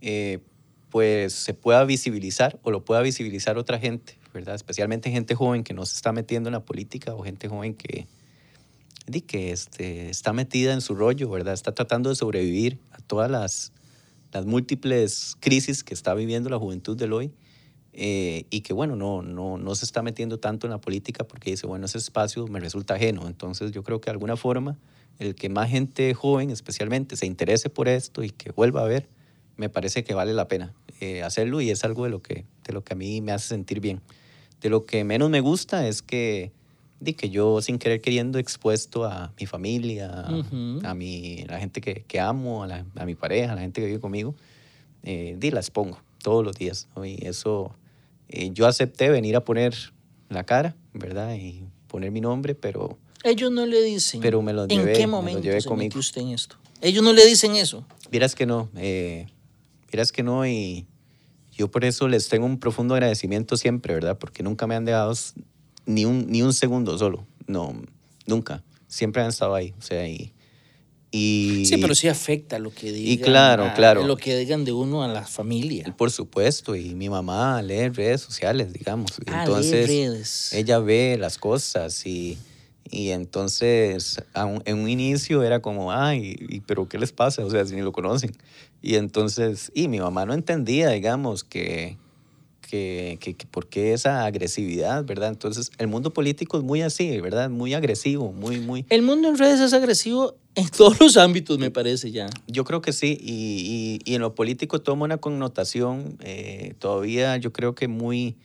eh, 0.00 0.40
pues 0.90 1.32
se 1.32 1.54
pueda 1.54 1.84
visibilizar 1.84 2.58
o 2.62 2.70
lo 2.70 2.84
pueda 2.84 3.00
visibilizar 3.00 3.58
otra 3.58 3.78
gente, 3.78 4.18
¿verdad? 4.34 4.56
Especialmente 4.56 5.10
gente 5.10 5.34
joven 5.34 5.64
que 5.64 5.72
no 5.72 5.86
se 5.86 5.94
está 5.94 6.12
metiendo 6.12 6.50
en 6.50 6.52
la 6.52 6.64
política 6.64 7.14
o 7.14 7.22
gente 7.22 7.48
joven 7.48 7.74
que, 7.74 8.06
que 9.26 9.52
este, 9.52 10.10
está 10.10 10.34
metida 10.34 10.74
en 10.74 10.82
su 10.82 10.94
rollo, 10.94 11.30
¿verdad? 11.30 11.54
Está 11.54 11.72
tratando 11.72 12.10
de 12.10 12.16
sobrevivir 12.16 12.78
a 12.90 12.98
todas 12.98 13.30
las, 13.30 13.72
las 14.32 14.44
múltiples 14.44 15.36
crisis 15.40 15.84
que 15.84 15.94
está 15.94 16.12
viviendo 16.14 16.50
la 16.50 16.58
juventud 16.58 16.96
del 16.96 17.12
hoy 17.12 17.32
eh, 17.92 18.44
y 18.50 18.62
que, 18.62 18.72
bueno, 18.72 18.96
no, 18.96 19.22
no, 19.22 19.56
no 19.56 19.74
se 19.76 19.84
está 19.84 20.02
metiendo 20.02 20.38
tanto 20.40 20.66
en 20.66 20.72
la 20.72 20.80
política 20.80 21.24
porque 21.24 21.52
dice, 21.52 21.66
bueno, 21.68 21.86
ese 21.86 21.98
espacio 21.98 22.46
me 22.48 22.58
resulta 22.58 22.94
ajeno. 22.94 23.28
Entonces 23.28 23.70
yo 23.70 23.84
creo 23.84 24.00
que 24.00 24.06
de 24.06 24.12
alguna 24.12 24.36
forma 24.36 24.76
el 25.20 25.36
que 25.36 25.48
más 25.48 25.70
gente 25.70 26.12
joven 26.12 26.50
especialmente 26.50 27.16
se 27.16 27.26
interese 27.26 27.70
por 27.70 27.88
esto 27.88 28.24
y 28.24 28.30
que 28.30 28.50
vuelva 28.50 28.82
a 28.82 28.86
ver, 28.86 29.08
me 29.56 29.68
parece 29.68 30.02
que 30.02 30.14
vale 30.14 30.34
la 30.34 30.48
pena 30.48 30.74
eh, 31.00 31.22
hacerlo 31.22 31.60
y 31.60 31.70
es 31.70 31.84
algo 31.84 32.04
de 32.04 32.10
lo, 32.10 32.20
que, 32.20 32.44
de 32.64 32.72
lo 32.72 32.82
que 32.82 32.94
a 32.94 32.96
mí 32.96 33.20
me 33.20 33.30
hace 33.30 33.48
sentir 33.48 33.80
bien. 33.80 34.00
De 34.60 34.70
lo 34.70 34.84
que 34.86 35.04
menos 35.04 35.28
me 35.30 35.40
gusta 35.40 35.86
es 35.86 36.00
que, 36.02 36.52
di, 37.00 37.12
que 37.14 37.28
yo 37.30 37.60
sin 37.60 37.78
querer 37.78 38.00
queriendo 38.00 38.38
expuesto 38.38 39.04
a 39.04 39.32
mi 39.38 39.46
familia, 39.46 40.24
a 40.84 40.94
mi, 40.94 41.44
la 41.48 41.58
gente 41.58 41.80
que, 41.80 42.04
que 42.06 42.20
amo, 42.20 42.62
a, 42.62 42.66
la- 42.66 42.86
a 42.96 43.04
mi 43.04 43.14
pareja, 43.14 43.52
a 43.52 43.54
la 43.56 43.60
gente 43.62 43.80
que 43.80 43.86
vive 43.88 44.00
conmigo, 44.00 44.34
eh, 45.02 45.36
di, 45.38 45.50
la 45.50 45.60
expongo 45.60 45.98
todos 46.22 46.42
los 46.44 46.56
días. 46.56 46.88
¿no? 46.96 47.04
Y 47.04 47.18
eso, 47.22 47.74
eh, 48.28 48.50
yo 48.54 48.66
acepté 48.66 49.10
venir 49.10 49.36
a 49.36 49.44
poner 49.44 49.74
la 50.30 50.44
cara, 50.44 50.74
¿verdad? 50.94 51.34
Y 51.34 51.64
poner 51.88 52.10
mi 52.10 52.20
nombre, 52.22 52.54
pero 52.54 52.96
Ellos 53.22 53.50
no 53.52 53.66
le 53.66 53.82
dicen. 53.82 54.20
Pero 54.22 54.40
me 54.40 54.52
los 54.54 54.68
¿En 54.70 54.78
llevé- 54.80 54.84
me 54.86 54.92
qué 54.94 55.02
los 55.02 55.10
momento 55.10 55.40
llevé 55.42 55.60
se 55.60 55.68
conmigo. 55.68 55.88
metió 55.88 56.00
usted 56.00 56.22
en 56.22 56.28
esto? 56.30 56.56
Ellos 56.80 57.02
no 57.04 57.12
le 57.12 57.26
dicen 57.26 57.56
eso. 57.56 57.84
Vieras 58.10 58.34
que 58.34 58.46
no, 58.46 58.68
eh, 58.76 59.26
vieras 59.92 60.10
que 60.12 60.22
no 60.22 60.46
y 60.46 60.86
yo 61.56 61.70
por 61.70 61.84
eso 61.84 62.08
les 62.08 62.28
tengo 62.28 62.46
un 62.46 62.58
profundo 62.58 62.94
agradecimiento 62.94 63.56
siempre, 63.56 63.94
¿verdad? 63.94 64.18
Porque 64.18 64.42
nunca 64.42 64.66
me 64.66 64.74
han 64.74 64.84
dejado 64.84 65.12
ni 65.86 66.04
un, 66.04 66.26
ni 66.28 66.42
un 66.42 66.52
segundo 66.52 66.96
solo, 66.98 67.26
no, 67.46 67.74
nunca, 68.26 68.62
siempre 68.86 69.22
han 69.22 69.28
estado 69.28 69.54
ahí, 69.54 69.74
o 69.78 69.82
sea, 69.82 70.06
y... 70.08 70.32
y 71.10 71.62
Sí, 71.66 71.76
pero 71.78 71.94
sí 71.94 72.08
afecta 72.08 72.58
lo 72.58 72.70
que 72.74 72.90
digan. 72.92 73.24
claro, 73.24 73.66
a- 73.66 73.74
claro. 73.74 74.04
Lo 74.06 74.16
que 74.16 74.36
digan 74.36 74.64
de 74.64 74.72
uno 74.72 75.02
a 75.04 75.08
la 75.08 75.22
familia. 75.26 75.94
Por 75.96 76.10
supuesto, 76.10 76.74
y 76.74 76.94
mi 76.94 77.08
mamá 77.08 77.60
lee 77.62 77.88
redes 77.90 78.20
sociales, 78.22 78.72
digamos, 78.72 79.12
y 79.24 79.30
Ah, 79.30 79.44
entonces 79.44 79.86
redes. 79.86 80.52
ella 80.52 80.78
ve 80.78 81.16
las 81.18 81.38
cosas 81.38 82.04
y, 82.06 82.38
y 82.90 83.10
entonces 83.10 84.22
un- 84.34 84.62
en 84.64 84.78
un 84.78 84.88
inicio 84.88 85.42
era 85.42 85.60
como, 85.60 85.92
ay, 85.92 86.34
¿y 86.48 86.60
pero 86.60 86.88
qué 86.88 86.98
les 86.98 87.12
pasa? 87.12 87.44
O 87.44 87.50
sea, 87.50 87.64
si 87.64 87.74
ni 87.74 87.82
lo 87.82 87.92
conocen. 87.92 88.32
Y 88.86 88.96
entonces, 88.96 89.72
y 89.74 89.88
mi 89.88 89.98
mamá 89.98 90.26
no 90.26 90.34
entendía, 90.34 90.90
digamos, 90.90 91.42
que, 91.42 91.96
que, 92.60 93.16
que, 93.18 93.32
que 93.32 93.46
por 93.46 93.66
qué 93.66 93.94
esa 93.94 94.26
agresividad, 94.26 95.06
¿verdad? 95.06 95.30
Entonces, 95.30 95.70
el 95.78 95.86
mundo 95.86 96.12
político 96.12 96.58
es 96.58 96.64
muy 96.64 96.82
así, 96.82 97.18
¿verdad? 97.18 97.48
Muy 97.48 97.72
agresivo, 97.72 98.30
muy, 98.32 98.60
muy... 98.60 98.84
El 98.90 99.00
mundo 99.00 99.28
en 99.30 99.38
redes 99.38 99.58
es 99.60 99.72
agresivo 99.72 100.34
en 100.54 100.68
todos 100.76 101.00
los 101.00 101.16
ámbitos, 101.16 101.58
me 101.58 101.70
parece 101.70 102.10
ya. 102.10 102.26
Yo 102.46 102.64
creo 102.64 102.82
que 102.82 102.92
sí, 102.92 103.16
y, 103.18 104.00
y- 104.04 104.10
y 104.12 104.14
en 104.16 104.20
lo 104.20 104.34
político 104.34 104.82
toma 104.82 105.06
una 105.06 105.16
connotación 105.16 106.18
eh, 106.20 106.74
todavía, 106.78 107.38
yo 107.38 107.54
creo 107.54 107.74
que 107.74 107.88
muy, 107.88 108.36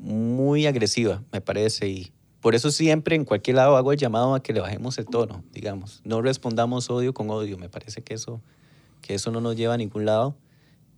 muy 0.00 0.66
agresiva, 0.66 1.22
me 1.32 1.40
parece, 1.40 1.88
y 1.88 2.12
por 2.40 2.56
eso 2.56 2.72
siempre 2.72 3.14
en 3.14 3.24
cualquier 3.24 3.54
lado 3.58 3.76
hago 3.76 3.92
el 3.92 3.98
llamado 3.98 4.34
a 4.34 4.42
que 4.42 4.52
le 4.52 4.58
bajemos 4.58 4.98
el 4.98 5.06
tono, 5.06 5.44
digamos, 5.52 6.00
no 6.02 6.22
respondamos 6.22 6.90
odio 6.90 7.14
con 7.14 7.30
odio, 7.30 7.56
me 7.56 7.68
parece 7.68 8.02
que 8.02 8.14
eso, 8.14 8.40
que 9.00 9.14
eso 9.14 9.30
no 9.30 9.40
nos 9.40 9.56
lleva 9.56 9.74
a 9.74 9.76
ningún 9.76 10.04
lado, 10.04 10.36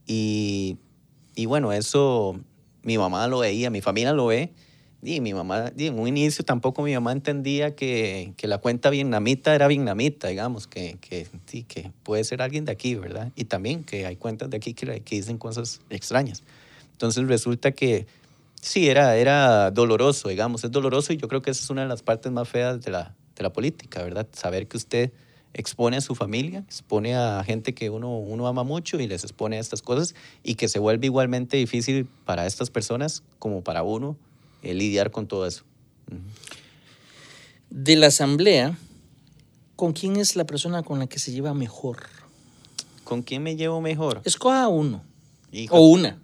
y, 0.07 0.79
y 1.35 1.47
bueno, 1.47 1.73
eso 1.73 2.39
mi 2.83 2.99
mamá 2.99 3.27
lo 3.29 3.39
veía, 3.39 3.71
mi 3.71 3.81
familia 3.81 4.13
lo 4.13 4.27
ve, 4.27 4.53
y 5.05 5.21
mi 5.21 5.35
mamá, 5.35 5.73
y 5.77 5.87
en 5.87 5.99
un 5.99 6.07
inicio 6.07 6.45
tampoco 6.45 6.83
mi 6.83 6.95
mamá 6.95 7.11
entendía 7.11 7.75
que, 7.75 8.35
que 8.37 8.47
la 8.47 8.59
cuenta 8.59 8.89
vietnamita 8.89 9.53
era 9.53 9.67
vietnamita, 9.67 10.29
digamos, 10.29 10.69
que, 10.69 10.97
que, 11.01 11.27
sí, 11.47 11.65
que 11.65 11.91
puede 12.05 12.23
ser 12.23 12.41
alguien 12.41 12.65
de 12.65 12.73
aquí, 12.73 12.95
¿verdad? 12.95 13.33
Y 13.35 13.47
también 13.47 13.83
que 13.83 14.07
hay 14.07 14.15
cuentas 14.15 14.49
de 14.51 14.57
aquí 14.57 14.75
que, 14.75 15.01
que 15.01 15.17
dicen 15.17 15.39
cosas 15.39 15.81
extrañas. 15.91 16.45
Entonces 16.93 17.27
resulta 17.27 17.73
que 17.73 18.07
sí, 18.61 18.89
era, 18.89 19.17
era 19.17 19.73
doloroso, 19.73 20.29
digamos, 20.29 20.63
es 20.63 20.71
doloroso 20.71 21.13
y 21.13 21.17
yo 21.17 21.27
creo 21.27 21.43
que 21.43 21.51
esa 21.51 21.65
es 21.65 21.71
una 21.71 21.83
de 21.83 21.89
las 21.89 22.03
partes 22.03 22.31
más 22.31 22.49
feas 22.49 22.81
de 22.81 22.93
la, 22.93 23.17
de 23.35 23.43
la 23.43 23.53
política, 23.53 24.05
¿verdad? 24.05 24.29
Saber 24.33 24.69
que 24.69 24.77
usted 24.77 25.13
expone 25.55 25.97
a 25.97 26.01
su 26.01 26.15
familia, 26.15 26.61
expone 26.61 27.15
a 27.15 27.43
gente 27.45 27.75
que 27.75 27.91
uno, 27.91 28.17
uno 28.19 28.47
ama 28.47 28.65
mucho 28.65 29.01
y 29.01 29.07
les 29.07 29.25
expone 29.25 29.57
a 29.57 29.61
estas 29.61 29.83
cosas 29.83 30.15
y 30.43 30.55
que 30.55 30.69
se 30.69 30.79
vuelve 30.79 31.07
igualmente 31.07 31.57
difícil 31.57 32.07
para 32.25 32.47
estas 32.47 32.71
personas 32.71 33.23
como 33.39 33.63
para 33.63 33.83
uno 33.83 34.17
eh, 34.63 34.75
lidiar 34.75 35.11
con 35.11 35.27
todo 35.27 35.47
eso. 35.47 35.65
De 37.71 37.97
la 37.97 38.09
asamblea, 38.09 38.77
¿con 39.77 39.93
quién 39.93 40.17
es 40.17 40.37
la 40.37 40.45
persona 40.45 40.83
con 40.83 40.99
la 40.99 41.07
que 41.07 41.19
se 41.19 41.33
lleva 41.33 41.55
mejor? 41.55 42.07
¿Con 43.05 43.23
quién 43.23 43.43
me 43.43 43.57
llevo 43.57 43.81
mejor? 43.81 44.21
Escoja 44.25 44.69
uno. 44.69 45.03
Hijo, 45.51 45.77
O 45.77 45.87
una. 45.87 46.19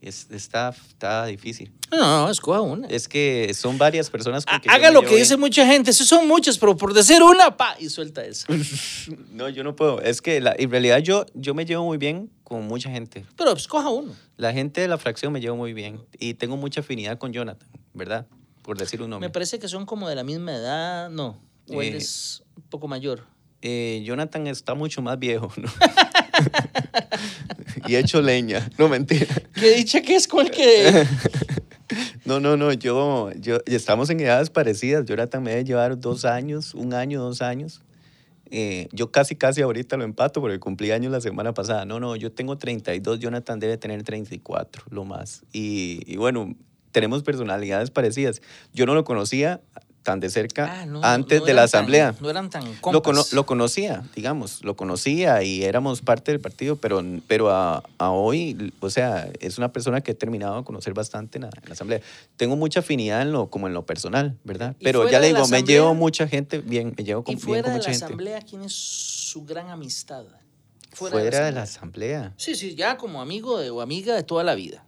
Es- 0.00 0.28
está, 0.30 0.74
está 0.88 1.26
difícil. 1.26 1.72
No, 1.90 2.28
escoja 2.30 2.60
una. 2.60 2.86
Es 2.88 3.08
que 3.08 3.52
son 3.54 3.78
varias 3.78 4.10
personas 4.10 4.44
con 4.44 4.60
que 4.60 4.68
Haga 4.68 4.90
lo 4.90 5.00
que 5.02 5.08
bien. 5.08 5.20
dice 5.20 5.36
mucha 5.36 5.66
gente. 5.66 5.92
Sí, 5.92 6.04
son 6.04 6.26
muchas, 6.28 6.58
pero 6.58 6.76
por 6.76 6.92
decir 6.94 7.22
una, 7.22 7.56
pa, 7.56 7.76
y 7.78 7.88
suelta 7.88 8.24
esa. 8.24 8.46
No, 9.30 9.48
yo 9.48 9.62
no 9.64 9.76
puedo. 9.76 10.00
Es 10.00 10.20
que 10.22 10.40
la, 10.40 10.54
en 10.58 10.70
realidad 10.70 10.98
yo, 10.98 11.26
yo 11.34 11.54
me 11.54 11.64
llevo 11.64 11.84
muy 11.84 11.98
bien 11.98 12.30
con 12.44 12.66
mucha 12.66 12.90
gente. 12.90 13.24
Pero 13.36 13.52
escoja 13.52 13.88
uno. 13.90 14.12
La 14.36 14.52
gente 14.52 14.80
de 14.80 14.88
la 14.88 14.98
fracción 14.98 15.32
me 15.32 15.40
llevo 15.40 15.56
muy 15.56 15.72
bien 15.72 16.00
y 16.18 16.34
tengo 16.34 16.56
mucha 16.56 16.80
afinidad 16.80 17.18
con 17.18 17.32
Jonathan, 17.32 17.68
¿verdad? 17.94 18.26
Por 18.62 18.76
decir 18.78 19.00
un 19.02 19.10
nombre. 19.10 19.28
Me 19.28 19.32
parece 19.32 19.58
que 19.58 19.68
son 19.68 19.86
como 19.86 20.08
de 20.08 20.14
la 20.16 20.24
misma 20.24 20.52
edad, 20.54 21.08
no. 21.10 21.38
O 21.68 21.80
él 21.82 21.94
Eh, 21.94 21.98
es 21.98 22.42
un 22.56 22.62
poco 22.64 22.88
mayor. 22.88 23.24
Eh, 23.62 24.02
Jonathan 24.04 24.46
está 24.48 24.74
mucho 24.74 25.02
más 25.02 25.18
viejo, 25.18 25.52
¿no? 25.56 25.68
y 27.86 27.96
hecho 27.96 28.22
leña. 28.22 28.68
No, 28.78 28.88
mentira. 28.88 29.34
Que 29.54 29.70
dicha 29.70 30.02
que 30.02 30.16
es 30.16 30.28
el 30.32 30.50
que... 30.50 31.06
No, 32.24 32.40
no, 32.40 32.56
no. 32.56 32.72
Yo, 32.72 33.30
yo, 33.34 33.58
estamos 33.66 34.10
en 34.10 34.18
edades 34.18 34.50
parecidas. 34.50 35.04
Jonathan 35.04 35.42
me 35.42 35.50
debe 35.50 35.64
llevar 35.64 35.98
dos 36.00 36.24
años, 36.24 36.74
un 36.74 36.92
año, 36.94 37.20
dos 37.22 37.42
años. 37.42 37.80
Eh, 38.50 38.88
yo 38.92 39.10
casi, 39.10 39.36
casi 39.36 39.62
ahorita 39.62 39.96
lo 39.96 40.04
empato 40.04 40.40
porque 40.40 40.58
cumplí 40.58 40.90
años 40.90 41.12
la 41.12 41.20
semana 41.20 41.54
pasada. 41.54 41.84
No, 41.84 42.00
no, 42.00 42.16
yo 42.16 42.32
tengo 42.32 42.58
32, 42.58 43.20
Jonathan 43.20 43.60
debe 43.60 43.76
tener 43.76 44.02
34, 44.02 44.84
lo 44.90 45.04
más. 45.04 45.44
Y, 45.52 46.02
y 46.06 46.16
bueno, 46.16 46.54
tenemos 46.90 47.22
personalidades 47.22 47.90
parecidas. 47.90 48.42
Yo 48.72 48.86
no 48.86 48.94
lo 48.94 49.04
conocía 49.04 49.60
tan 50.06 50.20
de 50.20 50.30
cerca 50.30 50.82
Ah, 50.82 50.86
no, 50.86 51.00
antes 51.02 51.40
no 51.40 51.46
de 51.46 51.52
la 51.52 51.62
eran 51.62 51.70
tan- 51.70 51.80
asamblea. 51.80 52.14
no 52.20 52.30
eran 52.30 52.48
tan 52.48 52.64
Lo, 52.92 53.02
cono- 53.02 53.24
lo 53.32 53.44
conocía, 53.44 54.04
digamos, 54.14 54.62
lo 54.64 54.76
conocía 54.76 55.42
y 55.42 55.64
éramos 55.64 56.00
parte 56.00 56.30
del 56.30 56.40
partido, 56.40 56.76
pero, 56.76 57.02
pero 57.26 57.50
a, 57.50 57.82
a 57.98 58.10
hoy, 58.12 58.72
o 58.80 58.88
sea, 58.88 59.28
es 59.40 59.58
una 59.58 59.72
persona 59.72 60.00
que 60.00 60.12
he 60.12 60.14
terminado 60.14 60.58
de 60.58 60.64
conocer 60.64 60.94
bastante 60.94 61.38
en 61.38 61.42
la, 61.42 61.48
en 61.48 61.62
la 61.68 61.72
asamblea. 61.72 62.00
Tengo 62.36 62.54
mucha 62.54 62.80
afinidad 62.80 63.20
en 63.22 63.32
lo, 63.32 63.50
como 63.50 63.66
en 63.66 63.74
lo 63.74 63.84
personal, 63.84 64.36
¿verdad? 64.44 64.76
Pero 64.80 65.00
fuera 65.00 65.12
ya 65.12 65.20
le 65.20 65.26
de 65.26 65.32
la 65.32 65.38
digo, 65.40 65.48
me 65.48 65.56
asamblea- 65.58 65.76
llevo 65.76 65.94
mucha 65.94 66.28
gente 66.28 66.58
bien, 66.60 66.94
me 66.96 67.02
llevo 67.04 67.24
con, 67.24 67.32
Y 67.32 67.36
bien 67.36 67.44
fuera 67.46 67.62
con 67.64 67.72
de 67.72 67.78
mucha 67.78 67.88
la 67.88 67.92
gente. 67.94 68.04
asamblea, 68.06 68.40
¿quién 68.42 68.62
es 68.62 68.72
su 68.72 69.44
gran 69.44 69.68
amistad? 69.70 70.24
Fuera, 70.92 71.44
de 71.44 71.52
la 71.52 71.62
asamblea. 71.62 72.32
Sí, 72.38 72.54
sí, 72.54 72.74
ya 72.74 72.96
como 72.96 73.20
amigo 73.20 73.58
de- 73.58 73.68
o 73.68 73.82
amiga 73.82 74.14
de 74.14 74.22
toda 74.22 74.44
la 74.44 74.54
vida. 74.54 74.82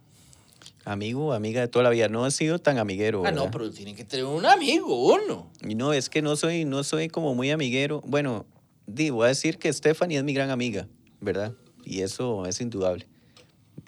Amigo, 0.85 1.33
amiga 1.33 1.61
de 1.61 1.67
toda 1.67 1.83
la 1.83 1.89
vida. 1.89 2.07
No 2.07 2.25
he 2.25 2.31
sido 2.31 2.59
tan 2.59 2.77
amiguero. 2.77 3.23
Ah, 3.25 3.31
no, 3.31 3.51
pero 3.51 3.69
tiene 3.71 3.93
que 3.95 4.03
tener 4.05 4.25
un 4.25 4.45
amigo, 4.45 5.13
uno. 5.13 5.51
Y 5.61 5.75
No, 5.75 5.93
es 5.93 6.09
que 6.09 6.21
no 6.21 6.35
soy, 6.35 6.65
no 6.65 6.83
soy 6.83 7.09
como 7.09 7.35
muy 7.35 7.51
amiguero. 7.51 8.01
Bueno, 8.05 8.45
di, 8.87 9.09
voy 9.09 9.25
a 9.25 9.27
decir 9.29 9.57
que 9.59 9.71
Stephanie 9.71 10.17
es 10.17 10.23
mi 10.23 10.33
gran 10.33 10.49
amiga, 10.49 10.87
¿verdad? 11.19 11.53
Y 11.83 12.01
eso 12.01 12.45
es 12.45 12.59
indudable. 12.61 13.07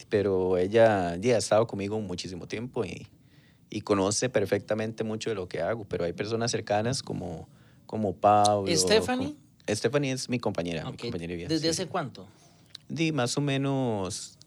Pero 0.10 0.58
ella 0.58 1.16
ya 1.18 1.36
ha 1.36 1.38
estado 1.38 1.66
conmigo 1.68 2.00
muchísimo 2.00 2.48
tiempo 2.48 2.84
y, 2.86 3.08
y 3.70 3.82
conoce 3.82 4.30
perfectamente 4.30 5.04
mucho 5.04 5.30
de 5.30 5.36
lo 5.36 5.48
que 5.48 5.62
hago. 5.62 5.86
Pero 5.86 6.04
hay 6.06 6.14
personas 6.14 6.52
cercanas 6.52 7.02
como, 7.02 7.48
como 7.86 8.14
Pablo. 8.16 8.76
¿Stephanie? 8.76 9.34
como- 9.36 9.42
Stephanie 9.76 10.12
es 10.12 10.28
mi 10.28 10.40
compañera, 10.40 10.84
mi 10.90 10.98
compañera 10.98 11.32
de 11.32 11.38
vida. 11.38 11.48
¿Desde 11.48 11.62
sí, 11.74 11.82
hace 11.82 11.88
cuánto? 11.88 12.28
Di, 12.90 13.12
más 13.14 13.38
o 13.38 13.42
menos 13.42 14.38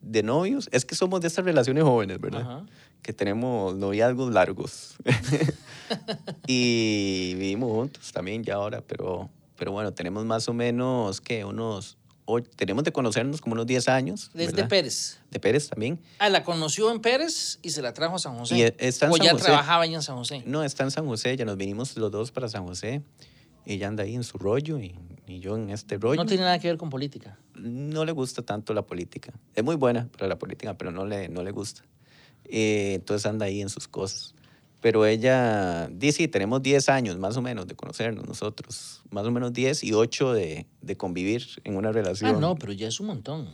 de 0.00 0.22
novios. 0.22 0.68
Es 0.72 0.84
que 0.84 0.94
somos 0.94 1.20
de 1.20 1.28
estas 1.28 1.44
relaciones 1.44 1.84
jóvenes, 1.84 2.20
¿verdad? 2.20 2.40
Ajá. 2.42 2.66
que 3.02 3.12
tenemos 3.12 3.76
noviazgos 3.76 4.32
largos. 4.32 4.96
y 6.46 7.34
vivimos 7.34 7.70
juntos 7.70 8.12
también 8.12 8.42
ya 8.44 8.54
ahora, 8.54 8.80
pero, 8.80 9.28
pero 9.56 9.72
bueno, 9.72 9.92
tenemos 9.92 10.24
más 10.24 10.48
o 10.48 10.52
menos 10.54 11.20
que 11.20 11.44
unos, 11.44 11.96
o- 12.24 12.42
tenemos 12.42 12.84
de 12.84 12.92
conocernos 12.92 13.40
como 13.40 13.54
unos 13.54 13.66
10 13.66 13.88
años. 13.88 14.30
Desde 14.34 14.52
¿verdad? 14.52 14.68
Pérez. 14.68 15.18
De 15.30 15.38
Pérez 15.40 15.68
también. 15.68 16.00
Ah, 16.18 16.28
la 16.28 16.42
conoció 16.44 16.90
en 16.90 17.00
Pérez 17.00 17.58
y 17.62 17.70
se 17.70 17.82
la 17.82 17.92
trajo 17.92 18.16
a 18.16 18.18
San 18.18 18.36
José. 18.38 18.56
Y 18.56 18.62
está 18.84 19.06
en 19.06 19.12
o 19.12 19.16
San 19.16 19.26
ya 19.26 19.32
José. 19.32 19.44
trabajaba 19.44 19.84
ahí 19.84 19.94
en 19.94 20.02
San 20.02 20.16
José. 20.16 20.42
No, 20.46 20.62
está 20.64 20.82
en 20.84 20.90
San 20.90 21.06
José, 21.06 21.36
ya 21.36 21.44
nos 21.44 21.56
vinimos 21.56 21.96
los 21.96 22.10
dos 22.10 22.32
para 22.32 22.48
San 22.48 22.64
José. 22.66 23.02
Ella 23.66 23.88
anda 23.88 24.04
ahí 24.04 24.14
en 24.14 24.24
su 24.24 24.38
rollo 24.38 24.78
y, 24.78 24.94
y 25.26 25.40
yo 25.40 25.56
en 25.56 25.70
este 25.70 25.98
rollo. 25.98 26.22
No 26.22 26.26
tiene 26.26 26.44
nada 26.44 26.58
que 26.58 26.68
ver 26.68 26.76
con 26.78 26.88
política. 26.88 27.38
no 27.54 28.04
le 28.04 28.12
gusta 28.12 28.42
tanto 28.42 28.72
la 28.72 28.82
política. 28.82 29.32
Es 29.54 29.64
muy 29.64 29.76
buena 29.76 30.08
para 30.08 30.28
la 30.28 30.38
política, 30.38 30.78
pero 30.78 30.92
no 30.92 31.04
le, 31.04 31.28
no 31.28 31.42
le 31.42 31.50
gusta. 31.50 31.82
Eh, 32.44 32.94
entonces 32.94 33.26
anda 33.26 33.46
ahí 33.46 33.60
en 33.60 33.68
sus 33.68 33.88
cosas. 33.88 34.34
Pero 34.80 35.04
ella, 35.04 35.88
dice, 35.90 36.18
sí, 36.18 36.28
tenemos 36.28 36.62
10 36.62 36.88
años 36.90 37.18
más 37.18 37.36
o 37.36 37.42
menos 37.42 37.66
de 37.66 37.74
conocernos 37.74 38.26
nosotros. 38.26 39.02
Más 39.10 39.26
o 39.26 39.30
menos 39.32 39.52
10 39.52 39.82
y 39.82 39.92
8 39.92 40.32
de, 40.32 40.66
de 40.80 40.96
convivir 40.96 41.44
en 41.64 41.76
una 41.76 41.90
relación. 41.90 42.36
Ah, 42.36 42.38
no, 42.38 42.54
pero 42.54 42.72
ya 42.72 42.86
es 42.86 43.00
un 43.00 43.06
montón. 43.06 43.48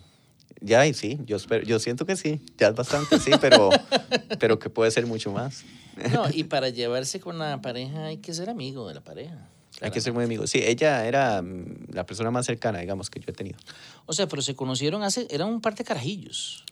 Ya, 0.61 0.87
y 0.87 0.95
sí, 0.95 1.19
yo, 1.25 1.37
espero, 1.37 1.65
yo 1.65 1.79
siento 1.79 2.07
que 2.07 2.17
sí, 2.17 2.41
ya 2.57 2.69
es 2.69 2.75
bastante, 2.75 3.19
sí, 3.19 3.33
pero, 3.41 3.71
pero 4.39 4.59
que 4.59 4.71
puede 4.71 4.91
ser 4.91 5.07
mucho 5.07 5.33
más. 5.33 5.65
No, 6.13 6.27
y 6.33 6.45
para 6.45 6.69
llevarse 6.69 7.19
con 7.19 7.39
la 7.39 7.61
pareja 7.61 8.07
hay 8.07 8.19
que 8.19 8.33
ser 8.33 8.49
amigo 8.49 8.87
de 8.87 8.95
la 8.95 9.01
pareja. 9.01 9.49
Hay 9.83 9.91
que 9.91 10.01
ser 10.01 10.13
muy 10.13 10.25
amigos. 10.25 10.51
Sí, 10.51 10.61
ella 10.63 11.07
era 11.07 11.43
mm, 11.43 11.89
la 11.93 12.07
persona 12.07 12.31
más 12.31 12.47
cercana, 12.47 12.79
digamos, 12.79 13.11
que 13.11 13.21
yo 13.21 13.27
he 13.29 13.33
tenido. 13.33 13.59
O 14.07 14.13
sea, 14.13 14.29
pero 14.29 14.43
se 14.43 14.55
conocieron 14.55 15.03
hace, 15.03 15.27
eran 15.31 15.49
un 15.49 15.61
par 15.61 15.75
de 15.75 15.85
carajillos. 15.85 16.65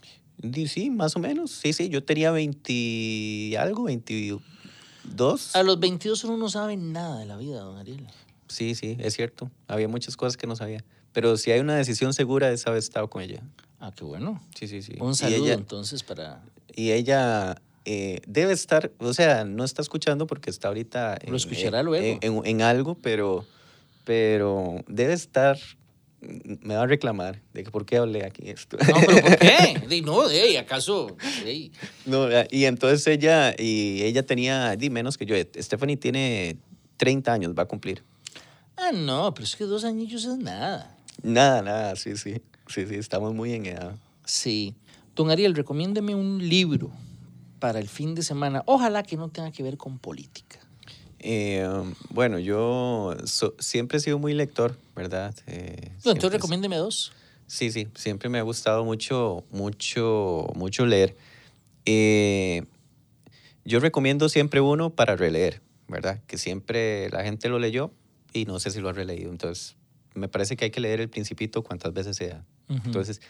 Sí, 0.69 0.91
más 0.91 1.17
o 1.17 1.19
menos. 1.19 1.51
Sí, 1.51 1.73
sí, 1.73 1.89
yo 1.89 2.03
tenía 2.03 2.31
20 2.31 2.73
y 2.73 3.57
algo, 3.57 3.85
22. 3.85 4.41
A 5.55 5.63
los 5.63 5.79
22 5.81 6.25
uno 6.25 6.37
no 6.37 6.49
sabe 6.49 6.77
nada 6.77 7.19
de 7.19 7.27
la 7.27 7.37
vida, 7.37 7.61
don 7.61 7.77
Ariel. 7.77 8.07
Sí, 8.49 8.75
sí, 8.75 8.97
es 9.01 9.15
cierto. 9.15 9.51
Había 9.69 9.89
muchas 9.89 10.17
cosas 10.17 10.37
que 10.37 10.47
no 10.47 10.57
sabía. 10.57 10.85
Pero 11.13 11.37
si 11.37 11.51
hay 11.51 11.61
una 11.61 11.77
decisión 11.77 12.15
segura 12.15 12.51
es 12.51 12.67
haber 12.67 12.79
estado 12.79 13.11
con 13.11 13.23
ella. 13.23 13.43
Ah, 13.81 13.93
qué 13.95 14.05
bueno. 14.05 14.41
Sí, 14.55 14.69
sí, 14.69 14.83
sí. 14.83 14.95
Un 15.01 15.15
saludo 15.15 15.45
ella, 15.47 15.55
entonces 15.55 16.03
para... 16.03 16.43
y 16.75 16.93
ella 16.93 17.61
eh, 17.85 18.21
debe 18.27 18.53
estar, 18.53 18.91
o 18.99 19.13
sea, 19.15 19.45
no 19.45 19.65
está 19.65 19.83
escuchando 19.83 20.27
porque 20.27 20.51
está 20.51 20.69
ahorita 20.69 21.19
Lo 21.27 21.37
escuchará 21.37 21.83
luego. 21.83 22.05
en, 22.05 22.19
en- 22.37 22.47
en 22.47 22.63
algo, 22.63 22.95
pero, 22.97 23.45
pero 24.05 24.85
debe 24.89 25.13
estar, 25.15 25.59
me 26.21 26.75
va 26.75 26.83
a 26.83 26.87
reclamar 26.87 27.41
de 27.55 27.65
que 27.65 27.71
por 27.71 27.87
qué 27.87 27.97
hablé 27.97 28.25
aquí 28.25 28.49
esto. 28.51 28.77
No, 28.77 28.95
pero 29.07 29.21
¿por 29.23 29.37
qué? 29.39 30.03
No, 30.05 30.29
de 30.29 30.59
¿acaso? 30.59 31.17
Ey, 31.45 31.73
No, 32.07 32.27
y 32.51 32.65
entonces 32.67 33.07
ella, 33.07 33.55
y 33.59 34.03
ella 34.03 34.25
tenía, 34.25 34.77
di 34.77 34.91
menos 34.91 35.17
que 35.19 35.27
yo. 35.27 35.35
Stephanie 35.59 35.97
tiene 35.97 36.57
30 36.97 37.33
años, 37.33 37.55
va 37.59 37.63
a 37.65 37.67
cumplir. 37.67 38.03
Ah, 38.77 38.93
no, 38.93 39.33
pero 39.35 39.45
es 39.45 39.57
que 39.57 39.65
dos 39.65 39.85
añillos 39.85 40.25
es 40.25 40.37
nada. 40.39 40.97
Nada, 41.23 41.61
nada, 41.63 41.97
sí, 41.97 42.17
sí. 42.17 42.41
Sí, 42.67 42.87
sí, 42.87 42.95
estamos 42.95 43.35
muy 43.35 43.53
en 43.53 43.67
edad. 43.67 43.95
Sí. 44.25 44.75
Don 45.17 45.31
Ariel, 45.31 45.55
recomiéndeme 45.55 46.15
un 46.15 46.47
libro 46.49 46.91
para 47.61 47.79
el 47.79 47.89
fin 47.89 48.15
de 48.17 48.23
semana. 48.23 48.63
Ojalá 48.67 49.03
que 49.05 49.17
no 49.17 49.29
tenga 49.29 49.53
que 49.53 49.63
ver 49.63 49.77
con 49.77 49.99
política. 49.99 50.59
Eh, 51.21 51.69
bueno, 52.09 52.39
yo 52.39 53.15
so- 53.25 53.55
siempre 53.59 53.99
he 53.99 54.01
sido 54.01 54.19
muy 54.19 54.33
lector, 54.35 54.77
¿verdad? 54.97 55.35
Eh, 55.47 55.93
No, 56.05 56.13
entonces 56.13 56.33
recomiéndeme 56.33 56.77
dos. 56.77 57.13
Sí, 57.47 57.71
sí, 57.71 57.89
siempre 57.95 58.29
me 58.29 58.39
ha 58.39 58.43
gustado 58.43 58.85
mucho, 58.85 59.45
mucho, 59.51 60.49
mucho 60.55 60.87
leer. 60.87 61.17
Eh, 61.85 62.65
yo 63.65 63.81
recomiendo 63.81 64.29
siempre 64.29 64.61
uno 64.61 64.91
para 64.91 65.17
releer, 65.17 65.61
¿verdad? 65.89 66.21
Que 66.27 66.39
siempre 66.39 67.11
la 67.11 67.23
gente 67.23 67.49
lo 67.49 67.59
leyó 67.59 67.91
y 68.33 68.47
no 68.47 68.59
sé 68.61 68.71
si 68.71 68.81
lo 68.81 68.89
ha 68.89 68.93
releído. 68.93 69.31
Entonces, 69.31 69.77
me 70.15 70.29
parece 70.29 70.57
que 70.57 70.67
hay 70.67 70.71
que 70.71 70.81
leer 70.81 71.01
El 71.01 71.11
Principito 71.11 71.63
cuantas 71.63 71.93
veces 71.93 72.17
sea. 72.17 72.45
Entonces, 72.69 73.21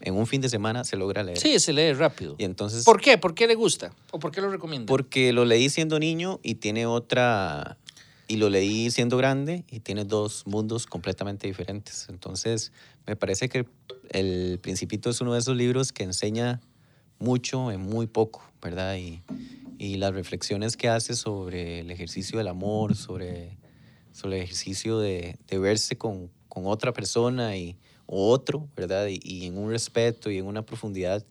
en 0.00 0.14
un 0.16 0.26
fin 0.26 0.40
de 0.40 0.48
semana 0.48 0.84
se 0.84 0.96
logra 0.96 1.22
leer. 1.22 1.38
Sí, 1.38 1.58
se 1.58 1.72
lee 1.72 1.92
rápido. 1.92 2.34
Y 2.38 2.44
entonces, 2.44 2.84
¿Por 2.84 3.00
qué? 3.00 3.18
¿Por 3.18 3.34
qué 3.34 3.46
le 3.46 3.54
gusta? 3.54 3.92
¿O 4.10 4.18
por 4.18 4.30
qué 4.32 4.40
lo 4.40 4.50
recomienda? 4.50 4.86
porque 4.86 5.32
lo 5.32 5.44
leí 5.44 5.68
siendo 5.68 5.98
niño 5.98 6.40
y 6.42 6.56
tiene 6.56 6.86
otra, 6.86 7.76
y 8.26 8.36
lo 8.36 8.48
leí 8.48 8.90
siendo 8.90 9.16
grande 9.16 9.64
y 9.70 9.80
tiene 9.80 10.04
dos 10.04 10.46
mundos 10.46 10.86
completamente 10.86 11.46
diferentes. 11.46 12.06
Entonces, 12.08 12.72
me 13.06 13.16
parece 13.16 13.48
que 13.48 13.66
El 14.10 14.58
Principito 14.60 15.10
es 15.10 15.20
uno 15.20 15.34
de 15.34 15.40
esos 15.40 15.56
libros 15.56 15.92
que 15.92 16.04
enseña 16.04 16.60
mucho 17.18 17.70
en 17.70 17.80
muy 17.80 18.06
poco, 18.06 18.42
¿verdad? 18.62 18.96
Y, 18.96 19.22
y 19.78 19.96
las 19.96 20.14
reflexiones 20.14 20.76
que 20.76 20.88
hace 20.88 21.14
sobre 21.14 21.80
el 21.80 21.90
ejercicio 21.90 22.38
del 22.38 22.48
amor, 22.48 22.96
sobre, 22.96 23.58
sobre 24.12 24.38
el 24.38 24.44
ejercicio 24.44 24.98
de, 24.98 25.36
de 25.46 25.58
verse 25.58 25.98
con, 25.98 26.30
con 26.48 26.66
otra 26.66 26.92
persona 26.92 27.56
y, 27.56 27.76
otro, 28.18 28.68
¿verdad? 28.76 29.06
Y, 29.08 29.20
y 29.22 29.46
en 29.46 29.58
un 29.58 29.70
respeto 29.70 30.30
y 30.30 30.38
en 30.38 30.46
una 30.46 30.64
profundidad, 30.64 31.24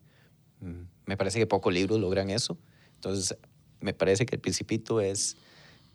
mm, 0.60 0.82
me 1.06 1.16
parece 1.16 1.38
que 1.38 1.46
pocos 1.46 1.72
libros 1.72 2.00
logran 2.00 2.30
eso. 2.30 2.58
Entonces, 2.94 3.36
me 3.80 3.92
parece 3.92 4.26
que 4.26 4.36
El 4.36 4.40
Principito 4.40 5.00
es, 5.00 5.36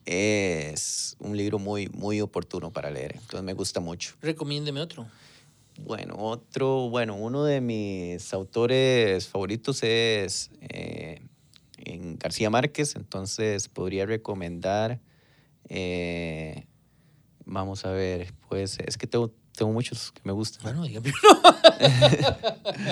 es 0.06 1.16
un 1.20 1.36
libro 1.38 1.60
muy, 1.60 1.88
muy 1.90 2.22
oportuno 2.22 2.72
para 2.72 2.90
leer. 2.90 3.16
Entonces 3.16 3.44
me 3.44 3.54
gusta 3.54 3.80
mucho. 3.80 4.16
Recomiéndeme 4.22 4.82
otro. 4.82 5.08
Bueno, 5.78 6.16
otro, 6.18 6.90
bueno, 6.90 7.16
uno 7.16 7.44
de 7.44 7.60
mis 7.60 8.34
autores 8.34 9.28
favoritos 9.28 9.84
es 9.84 10.50
eh, 10.62 11.22
en 11.78 12.18
García 12.18 12.50
Márquez, 12.50 12.96
entonces 12.96 13.68
podría 13.68 14.06
recomendar, 14.06 15.02
eh, 15.68 16.66
vamos 17.44 17.84
a 17.84 17.92
ver, 17.92 18.34
pues 18.48 18.80
es 18.80 18.98
que 18.98 19.06
tengo, 19.06 19.34
tengo 19.56 19.72
muchos 19.72 20.12
que 20.12 20.22
me 20.24 20.32
gustan. 20.34 20.62
Bueno, 20.64 20.84
dígame. 20.84 21.12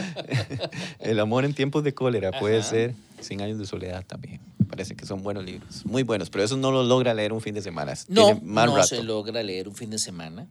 El 0.99 1.19
amor 1.19 1.45
en 1.45 1.54
tiempos 1.54 1.84
de 1.84 1.93
cólera 1.93 2.32
puede 2.39 2.60
Ajá. 2.60 2.69
ser, 2.69 2.95
Cien 3.21 3.41
años 3.41 3.58
de 3.58 3.65
soledad 3.65 4.04
también. 4.06 4.41
Me 4.58 4.65
parece 4.65 4.95
que 4.95 5.06
son 5.06 5.23
buenos 5.23 5.45
libros, 5.45 5.86
muy 5.86 6.04
buenos, 6.04 6.30
pero 6.30 6.43
eso 6.43 6.58
no 6.58 6.71
lo 6.71 6.84
logra 6.84 7.13
leer 7.13 7.32
un 7.32 7.39
fin 7.41 7.54
de 7.56 7.62
semana. 7.62 7.93
No, 8.10 8.39
más 8.43 8.65
no 8.67 8.76
rato. 8.76 8.88
se 8.89 9.04
logra 9.04 9.41
leer 9.43 9.67
un 9.69 9.76
fin 9.76 9.89
de 9.89 9.97
semana. 9.99 10.45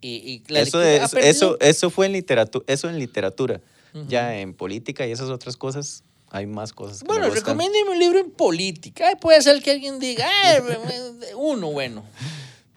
Y, 0.00 0.42
y 0.48 0.54
Eso, 0.54 0.80
es- 0.80 1.12
eso, 1.14 1.58
eso 1.60 1.90
fue 1.90 2.06
en 2.06 2.12
literatura, 2.12 2.64
eso 2.68 2.88
en 2.88 2.98
literatura. 2.98 3.60
Ujú. 3.94 4.06
Ya 4.08 4.36
en 4.38 4.54
política 4.54 5.06
y 5.06 5.12
esas 5.12 5.28
otras 5.28 5.56
cosas, 5.56 6.02
hay 6.30 6.46
más 6.46 6.72
cosas. 6.72 7.00
Que 7.00 7.06
Bueno, 7.06 7.28
recomiéndeme 7.30 7.90
un 7.90 7.98
libro 7.98 8.18
en 8.20 8.30
política. 8.30 9.08
Ay, 9.08 9.16
puede 9.20 9.42
ser 9.42 9.60
que 9.62 9.72
alguien 9.72 9.98
diga, 9.98 10.26
"Ay, 10.44 10.60
uno 11.36 11.70
bueno. 11.72 12.04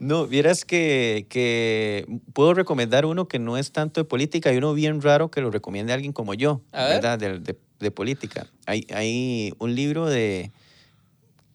No, 0.02 0.26
vieras 0.26 0.66
que, 0.66 1.28
que 1.30 2.08
puedo 2.34 2.56
recomendar 2.56 3.06
uno 3.06 3.28
que 3.28 3.38
no 3.38 3.56
es 3.56 3.72
tanto 3.72 4.02
de 4.02 4.06
política 4.06 4.52
y 4.52 4.58
uno 4.58 4.74
bien 4.74 5.00
raro 5.00 5.30
que 5.30 5.42
lo 5.42 5.52
recomiende 5.52 5.94
alguien 5.94 6.12
como 6.12 6.34
yo, 6.34 6.62
A. 6.72 6.88
¿verdad? 6.88 7.20
De, 7.20 7.38
de- 7.38 7.56
de 7.80 7.92
política. 7.92 8.48
Hay, 8.66 8.88
hay 8.92 9.54
un 9.60 9.76
libro 9.76 10.08
de 10.08 10.52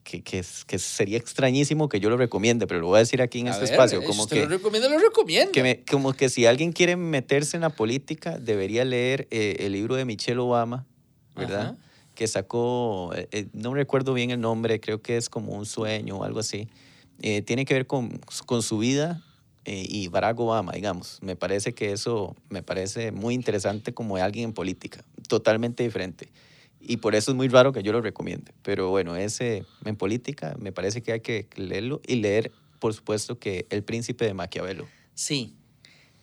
que, 0.05 0.23
que, 0.23 0.45
que 0.67 0.79
sería 0.79 1.19
extrañísimo 1.19 1.89
que 1.89 1.99
yo 1.99 2.09
lo 2.09 2.17
recomiende, 2.17 2.69
pero 2.69 2.79
lo 2.81 2.87
voy 2.87 2.97
a 2.97 2.99
decir 3.01 3.21
aquí 3.21 3.41
en 3.41 3.49
A 3.49 3.51
este 3.51 3.65
ver, 3.65 3.73
espacio, 3.73 4.01
si 4.01 4.07
como 4.07 4.23
usted 4.23 4.37
que, 4.37 4.43
lo 4.43 4.49
recomienda, 4.49 4.89
lo 4.89 4.99
recomienda. 4.99 5.51
que 5.51 5.63
me- 5.65 5.83
como 5.91 6.13
que 6.13 6.29
si 6.29 6.47
alguien 6.47 6.71
quiere 6.73 6.95
meterse 6.95 7.57
en 7.57 7.63
la 7.63 7.71
política, 7.71 8.39
debería 8.39 8.85
leer 8.85 9.27
eh, 9.33 9.57
el 9.61 9.73
libro 9.73 9.97
de 9.97 10.05
Michelle 10.05 10.39
Obama, 10.39 10.87
¿verdad? 11.35 11.61
Ajá. 11.71 11.77
Que 12.15 12.29
sacó, 12.29 13.13
eh, 13.17 13.27
eh, 13.33 13.47
no 13.53 13.75
recuerdo 13.75 14.15
bien 14.15 14.31
el 14.31 14.41
nombre, 14.41 14.79
creo 14.79 15.03
que 15.03 15.17
es 15.17 15.29
como 15.29 15.53
un 15.53 15.67
sueño 15.67 16.19
o 16.19 16.23
algo 16.25 16.39
así. 16.39 16.69
Eh, 17.23 17.43
tiene 17.43 17.65
que 17.65 17.75
ver 17.75 17.87
con, 17.87 18.21
con 18.45 18.63
su 18.63 18.79
vida 18.79 19.23
eh, 19.65 19.85
y 19.89 20.09
Barack 20.09 20.39
Obama, 20.39 20.73
digamos. 20.73 21.19
Me 21.23 21.35
parece 21.35 21.75
que 21.75 21.93
eso 21.93 22.37
me 22.51 22.63
parece 22.63 23.11
muy 23.11 23.35
interesante 23.35 23.93
como 23.93 24.17
alguien 24.17 24.47
en 24.47 24.53
política, 24.53 25.05
totalmente 25.29 25.83
diferente. 25.83 26.29
Y 26.81 26.99
por 26.99 27.15
eso 27.15 27.33
es 27.33 27.37
muy 27.37 27.49
raro 27.49 27.73
que 27.73 27.83
yo 27.83 27.93
lo 27.93 28.01
recomiende. 28.01 28.53
Pero 28.63 28.91
bueno, 28.91 29.17
ese 29.17 29.65
en 29.85 29.97
política 29.97 30.55
me 30.61 30.71
parece 30.71 31.03
que 31.03 31.13
hay 31.13 31.21
que 31.21 31.49
leerlo 31.57 32.01
y 32.07 32.17
leer, 32.17 32.53
por 32.79 32.95
supuesto, 32.95 33.39
que 33.39 33.67
El 33.71 33.83
Príncipe 33.83 34.25
de 34.25 34.35
Maquiavelo. 34.35 34.87
Sí, 35.15 35.55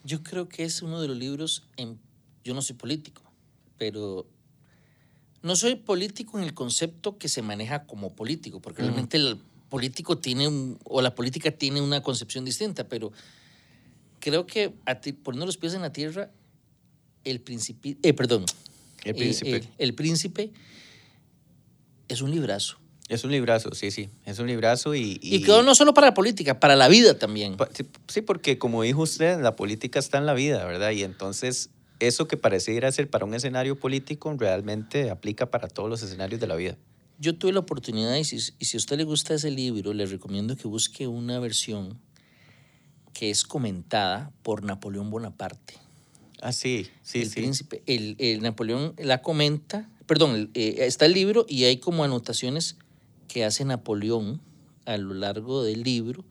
yo 0.04 0.22
creo 0.22 0.48
que 0.48 0.64
es 0.64 0.80
uno 0.80 1.02
de 1.02 1.08
los 1.08 1.16
libros, 1.16 1.64
en, 1.76 1.98
yo 2.44 2.54
no 2.54 2.62
soy 2.62 2.76
político, 2.76 3.22
pero 3.76 4.26
no 5.42 5.56
soy 5.56 5.74
político 5.74 6.38
en 6.38 6.44
el 6.44 6.54
concepto 6.54 7.18
que 7.18 7.28
se 7.28 7.42
maneja 7.42 7.84
como 7.84 8.14
político, 8.14 8.60
porque 8.60 8.82
realmente 8.82 9.18
el 9.18 9.38
político 9.74 10.18
tiene, 10.18 10.46
un- 10.46 10.78
o 10.84 11.02
la 11.02 11.16
política 11.16 11.50
tiene 11.50 11.80
una 11.80 12.00
concepción 12.00 12.44
distinta, 12.44 12.84
pero 12.88 13.10
creo 14.20 14.46
que 14.46 14.72
poniendo 15.24 15.46
los 15.46 15.56
pies 15.56 15.74
en 15.74 15.82
la 15.82 15.92
tierra, 15.92 16.30
el 17.24 17.40
príncipe, 17.40 17.96
eh, 18.04 18.12
perdón, 18.12 18.44
El 19.02 19.10
eh, 19.10 19.14
Príncipe. 19.14 19.56
el- 19.56 19.68
el 19.78 19.94
príncipe 19.94 20.52
es 22.06 22.20
un 22.22 22.30
librazo. 22.30 22.78
Es 23.08 23.24
un 23.24 23.32
librazo, 23.32 23.74
sí, 23.74 23.90
sí. 23.90 24.08
Es 24.24 24.38
un 24.38 24.46
librazo 24.46 24.94
y... 24.94 25.18
Y, 25.20 25.40
quedó 25.42 25.64
no 25.64 25.74
solo 25.74 25.92
para 25.92 26.06
la 26.06 26.14
política, 26.14 26.60
para 26.60 26.76
la 26.76 26.86
vida 26.86 27.18
también. 27.18 27.56
Sí, 28.06 28.20
porque 28.22 28.58
como 28.58 28.80
dijo 28.82 29.02
usted, 29.02 29.40
la 29.42 29.56
política 29.56 29.98
está 29.98 30.18
en 30.18 30.26
la 30.26 30.34
vida, 30.34 30.64
¿verdad? 30.66 30.92
Y 30.92 31.02
entonces 31.02 31.70
eso 31.98 32.28
que 32.28 32.36
pareciera 32.36 32.92
ser 32.92 33.10
para 33.10 33.24
un 33.24 33.34
escenario 33.34 33.74
político 33.76 34.32
realmente 34.38 35.10
aplica 35.10 35.50
para 35.50 35.66
todos 35.66 35.90
los 35.90 36.00
escenarios 36.04 36.40
de 36.40 36.46
la 36.46 36.54
vida. 36.54 36.76
Yo 37.18 37.36
tuve 37.36 37.52
la 37.52 37.60
oportunidad, 37.60 38.16
y 38.16 38.24
si, 38.24 38.36
y 38.58 38.64
si 38.64 38.76
a 38.76 38.78
usted 38.78 38.96
le 38.96 39.04
gusta 39.04 39.34
ese 39.34 39.50
libro, 39.50 39.94
le 39.94 40.06
recomiendo 40.06 40.56
que 40.56 40.68
busque 40.68 41.06
una 41.06 41.38
versión 41.38 41.98
que 43.12 43.30
es 43.30 43.44
comentada 43.44 44.32
por 44.42 44.64
Napoleón 44.64 45.10
Bonaparte. 45.10 45.74
Ah, 46.40 46.52
sí, 46.52 46.88
sí, 47.02 47.20
el 47.20 47.30
sí. 47.30 47.34
príncipe. 47.34 47.82
El, 47.86 48.16
el 48.18 48.42
Napoleón 48.42 48.94
la 48.98 49.22
comenta, 49.22 49.88
perdón, 50.06 50.50
eh, 50.54 50.76
está 50.80 51.06
el 51.06 51.12
libro 51.12 51.46
y 51.48 51.64
hay 51.64 51.78
como 51.78 52.04
anotaciones 52.04 52.76
que 53.28 53.44
hace 53.44 53.64
Napoleón 53.64 54.40
a 54.84 54.96
lo 54.96 55.14
largo 55.14 55.62
del 55.62 55.82
libro, 55.82 56.24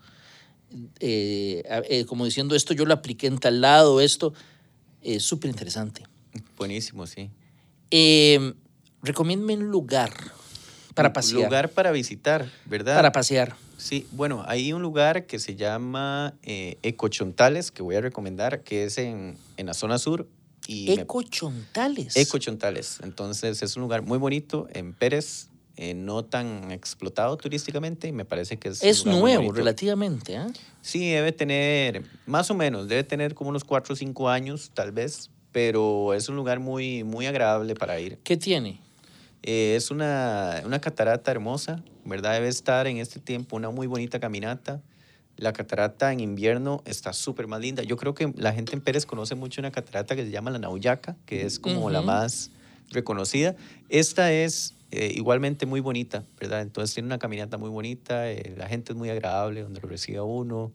eh, 1.00 1.64
eh, 1.90 2.06
como 2.06 2.26
diciendo 2.26 2.56
esto 2.56 2.74
yo 2.74 2.86
lo 2.86 2.94
apliqué 2.94 3.28
en 3.28 3.38
tal 3.38 3.62
lado, 3.62 4.02
esto 4.02 4.34
es 5.02 5.24
súper 5.24 5.52
interesante. 5.52 6.04
Buenísimo, 6.58 7.06
sí. 7.06 7.30
Eh, 7.92 8.54
recomiéndeme 9.02 9.58
un 9.58 9.70
lugar 9.70 10.14
para 10.94 11.14
pasear. 11.14 11.44
Lugar 11.44 11.70
para 11.70 11.92
visitar, 11.92 12.50
¿verdad? 12.66 12.96
para 12.96 13.12
pasear. 13.12 13.56
Sí, 13.78 14.06
bueno, 14.12 14.44
hay 14.48 14.72
un 14.74 14.82
lugar 14.82 15.26
que 15.26 15.40
se 15.40 15.56
llama 15.56 16.36
eh, 16.44 16.78
Ecochontales, 16.84 17.72
que 17.72 17.82
voy 17.84 17.96
a 17.96 18.02
recomendar, 18.02 18.62
que 18.64 18.86
es 18.86 18.98
en, 18.98 19.38
en 19.58 19.66
la 19.66 19.74
zona 19.74 19.98
sur. 19.98 20.28
Y 20.68 20.86
me- 20.96 21.02
Ecochontales. 21.02 22.16
Ecochontales. 22.16 23.00
Entonces 23.04 23.62
es 23.62 23.76
un 23.76 23.82
lugar 23.82 24.02
muy 24.02 24.18
bonito 24.18 24.68
en 24.74 24.94
Pérez, 24.94 25.50
eh, 25.76 25.94
no 25.94 26.24
tan 26.24 26.72
explotado 26.72 27.36
turísticamente, 27.36 28.08
y 28.08 28.12
me 28.14 28.24
parece 28.26 28.58
que 28.58 28.70
es... 28.70 28.82
Es 28.84 29.06
nuevo 29.06 29.52
relativamente, 29.52 30.38
¿ah? 30.38 30.48
Sí, 30.82 31.10
debe 31.10 31.32
tener, 31.32 32.04
más 32.26 32.50
o 32.52 32.54
menos, 32.54 32.88
debe 32.88 33.04
tener 33.04 33.34
como 33.34 33.50
unos 33.50 33.64
4 33.64 33.94
o 33.94 33.96
5 33.96 34.30
años, 34.30 34.72
tal 34.74 34.92
vez, 34.92 35.30
pero 35.52 36.14
es 36.14 36.30
un 36.30 36.36
lugar 36.36 36.60
muy, 36.60 37.04
muy 37.04 37.26
agradable 37.26 37.74
para 37.76 38.00
ir. 38.00 38.20
¿Qué 38.24 38.38
tiene? 38.38 38.80
Eh, 39.44 39.76
es 39.76 39.92
una, 39.92 40.62
una 40.66 40.80
catarata 40.80 41.30
hermosa, 41.30 41.84
¿verdad? 42.06 42.34
Debe 42.34 42.48
estar 42.48 42.88
en 42.88 42.98
este 42.98 43.20
tiempo 43.20 43.56
una 43.56 43.70
muy 43.70 43.88
bonita 43.88 44.20
caminata. 44.20 44.82
La 45.36 45.52
catarata 45.52 46.14
en 46.14 46.20
invierno 46.20 46.82
está 46.86 47.12
súper 47.12 47.48
más 47.48 47.60
linda. 47.60 47.84
Yo 47.84 47.98
creo 47.98 48.14
que 48.14 48.32
la 48.38 48.54
gente 48.54 48.74
en 48.74 48.82
Pérez 48.82 49.06
conoce 49.06 49.36
mucho 49.36 49.62
una 49.62 49.72
catarata 49.72 50.16
que 50.16 50.24
se 50.24 50.32
llama 50.32 50.52
la 50.52 50.60
Nauyaca, 50.60 51.18
que 51.26 51.46
es 51.46 51.60
como 51.60 51.90
la 51.90 52.02
más 52.02 52.52
reconocida. 52.92 53.56
Esta 53.90 54.32
es 54.32 54.76
eh, 54.92 55.12
igualmente 55.16 55.66
muy 55.66 55.80
bonita, 55.80 56.24
¿verdad? 56.40 56.62
Entonces 56.62 56.94
tiene 56.94 57.08
una 57.08 57.18
caminata 57.18 57.58
muy 57.58 57.70
bonita, 57.70 58.30
eh, 58.30 58.54
la 58.56 58.68
gente 58.68 58.94
es 58.94 58.98
muy 58.98 59.10
agradable, 59.10 59.64
donde 59.64 59.82
lo 59.82 59.90
recibe 59.90 60.22
uno. 60.22 60.72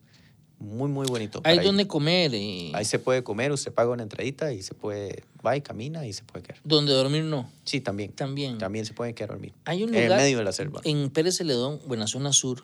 Muy, 0.59 0.89
muy 0.89 1.07
bonito. 1.07 1.39
Hay 1.45 1.59
donde 1.59 1.87
comer, 1.87 2.33
y 2.33 2.71
Ahí 2.75 2.83
se 2.83 2.99
puede 2.99 3.23
comer, 3.23 3.51
usted 3.53 3.71
paga 3.73 3.91
una 3.91 4.03
entradita 4.03 4.51
y 4.51 4.61
se 4.61 4.73
puede, 4.73 5.23
va 5.45 5.55
y 5.55 5.61
camina 5.61 6.05
y 6.05 6.11
se 6.11 6.23
puede 6.23 6.43
quedar. 6.43 6.59
donde 6.65 6.91
dormir 6.91 7.23
no. 7.23 7.49
Sí, 7.63 7.79
también. 7.79 8.11
También. 8.11 8.57
También 8.57 8.85
se 8.85 8.93
puede 8.93 9.13
quedar 9.13 9.31
a 9.31 9.33
dormir. 9.35 9.53
Hay 9.65 9.83
un 9.83 9.89
En 9.89 9.95
el 9.95 10.03
lugar 10.03 10.19
medio 10.19 10.37
de 10.39 10.43
la 10.43 10.51
selva. 10.51 10.81
en 10.83 11.09
Pérez 11.11 11.37
Celedón, 11.37 11.79
buena 11.87 12.07
zona 12.07 12.33
sur. 12.33 12.63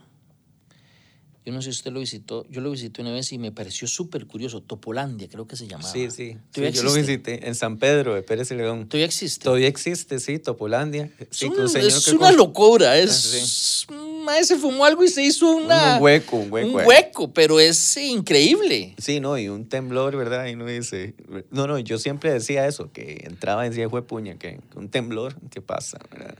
Yo 1.45 1.53
no 1.53 1.61
sé 1.61 1.71
si 1.71 1.77
usted 1.77 1.91
lo 1.91 1.99
visitó. 1.99 2.43
Yo 2.49 2.59
lo 2.59 2.71
visité 2.71 3.01
una 3.03 3.11
vez 3.11 3.31
y 3.31 3.37
me 3.37 3.51
pareció 3.51 3.87
súper 3.87 4.25
curioso. 4.25 4.61
Topolandia, 4.63 5.29
creo 5.29 5.45
que 5.47 5.55
se 5.55 5.67
llamaba. 5.67 5.87
Sí, 5.91 6.09
sí. 6.09 6.31
sí, 6.33 6.37
¿Todavía 6.51 6.71
yo 6.71 6.81
lo 6.81 6.91
visité 6.91 7.47
en 7.47 7.53
San 7.53 7.77
Pedro 7.77 8.15
de 8.15 8.23
Pérez 8.23 8.47
Celedón. 8.47 8.89
Todavía 8.89 9.05
existe. 9.05 9.43
Todavía 9.43 9.67
existe, 9.67 10.19
sí, 10.19 10.39
Topolandia. 10.39 11.11
Sí, 11.29 11.45
es 11.45 11.51
un 11.51 12.03
que 12.03 12.17
una 12.17 12.27
con- 12.29 12.37
locura. 12.37 12.91
Ah, 12.93 12.97
Es, 12.97 13.85
Mae, 14.25 14.43
se 14.43 14.57
fumó 14.57 14.83
algo 14.85 15.03
y 15.03 15.07
se 15.07 15.23
hizo 15.23 15.49
una, 15.55 15.97
Un 15.97 16.03
hueco, 16.03 16.37
un 16.37 16.51
hueco. 16.51 16.67
un 16.67 16.85
hueco, 16.85 17.33
pero 17.33 17.59
es 17.59 17.95
increíble. 17.97 18.95
Sí, 18.97 19.19
no, 19.19 19.37
y 19.37 19.47
un 19.47 19.69
temblor, 19.69 20.15
¿verdad? 20.17 20.47
Y 20.47 20.53
uno 20.55 20.65
dice, 20.65 21.13
no, 21.51 21.67
no, 21.67 21.79
yo 21.79 21.97
siempre 21.99 22.31
decía 22.33 22.67
eso, 22.67 22.91
que 22.91 23.23
entraba 23.25 23.65
y 23.65 23.69
decía, 23.69 23.89
fue 23.89 24.01
puña, 24.05 24.35
que 24.37 24.59
un 24.75 24.89
temblor, 24.89 25.35
¿qué 25.51 25.61
pasa? 25.61 25.99
¿verdad? 26.11 26.35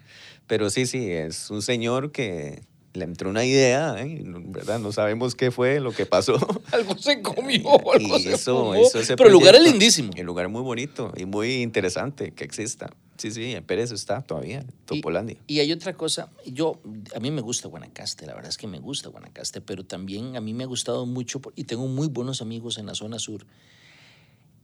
Pero 0.48 0.69
sí, 0.69 0.86
sí, 0.86 1.10
es 1.12 1.50
un 1.50 1.62
señor 1.62 2.12
que 2.12 2.62
le 2.93 3.04
entró 3.04 3.30
una 3.30 3.43
idea, 3.43 3.95
¿eh? 4.00 4.21
¿verdad? 4.24 4.80
No 4.80 4.91
sabemos 4.91 5.36
qué 5.36 5.52
fue 5.52 5.80
lo 5.80 5.91
que 5.91 6.06
pasó. 6.06 6.36
Algo 6.71 6.98
se 6.98 7.21
comió, 7.24 7.69
algo 7.93 8.17
Y 8.17 8.24
se 8.24 8.34
eso, 8.34 8.58
fumó. 8.60 8.76
eso 8.76 9.00
ese 9.00 9.15
Pero 9.17 9.28
el 9.30 9.34
lugar 9.34 9.56
es 9.56 9.62
lindísimo. 9.63 10.12
El 10.15 10.26
lugar 10.26 10.45
es 10.45 10.52
muy 10.52 10.62
bonito 10.62 11.12
y 11.17 11.26
muy 11.26 11.62
interesante 11.62 12.32
que 12.32 12.43
exista. 12.45 12.89
Sí, 13.17 13.32
sí, 13.32 13.54
en 13.54 13.63
Pérez 13.63 13.91
está 13.91 14.21
todavía, 14.21 14.65
Topolandia. 14.86 15.38
Y 15.47 15.60
hay 15.60 15.71
otra 15.71 15.93
cosa, 15.93 16.30
yo, 16.45 16.82
a 17.15 17.19
mí 17.19 17.32
me 17.32 17.41
gusta 17.41 17.69
Guanacaste, 17.69 18.25
la 18.25 18.36
verdad 18.36 18.49
es 18.49 18.58
que 18.58 18.67
me 18.67 18.80
gusta 18.80 19.10
Guanacaste, 19.10 19.62
pero 19.62 19.86
también 19.86 20.36
a 20.36 20.41
mí 20.41 20.54
me 20.54 20.65
ha 20.65 20.67
gustado 20.67 21.06
mucho, 21.06 21.41
y 21.56 21.63
tengo 21.63 21.88
muy 21.88 22.08
buenos 22.08 22.41
amigos 22.41 22.78
en 22.78 22.88
la 22.88 22.95
zona 22.95 23.17
sur, 23.19 23.45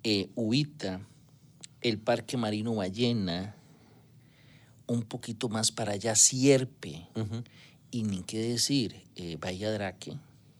eh, 0.03 0.29
el 1.81 1.97
Parque 1.99 2.35
Marino 2.35 2.75
Ballena, 2.75 3.55
un 4.87 5.03
poquito 5.03 5.47
más 5.47 5.71
para 5.71 5.93
allá, 5.93 6.15
Sierpe, 6.15 7.07
y 7.89 8.03
ni 8.03 8.23
qué 8.23 8.39
decir, 8.39 9.01
eh, 9.15 9.37
Bahía 9.39 9.71
Draque. 9.71 10.17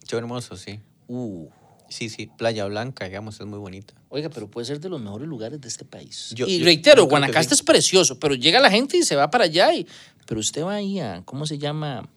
Qué 0.07 0.15
hermoso, 0.15 0.55
sí. 0.55 0.79
Uh, 1.07 1.49
Sí, 1.91 2.09
sí, 2.09 2.27
Playa 2.37 2.65
Blanca, 2.65 3.05
digamos, 3.05 3.39
es 3.39 3.45
muy 3.45 3.59
bonita. 3.59 3.93
oiga, 4.09 4.29
pero 4.29 4.49
puede 4.49 4.65
ser 4.65 4.79
de 4.79 4.87
los 4.89 4.99
mejores 5.01 5.27
lugares 5.27 5.59
de 5.61 5.67
este 5.67 5.83
país. 5.85 6.31
Yo- 6.35 6.47
y 6.47 6.59
yo- 6.59 6.65
reitero, 6.65 7.03
yo 7.03 7.09
Guanacaste 7.09 7.49
sí. 7.55 7.59
es 7.61 7.63
precioso, 7.63 8.17
pero 8.19 8.33
llega 8.35 8.59
la 8.61 8.71
gente 8.71 8.97
y 8.97 9.03
se 9.03 9.15
va 9.15 9.29
para 9.29 9.43
allá, 9.43 9.73
y, 9.75 9.85
pero 10.25 10.39
usted 10.39 10.63
va 10.63 10.75
ahí 10.75 10.99
a, 10.99 11.21
¿cómo 11.25 11.45
se 11.45 11.57
llama? 11.57 12.07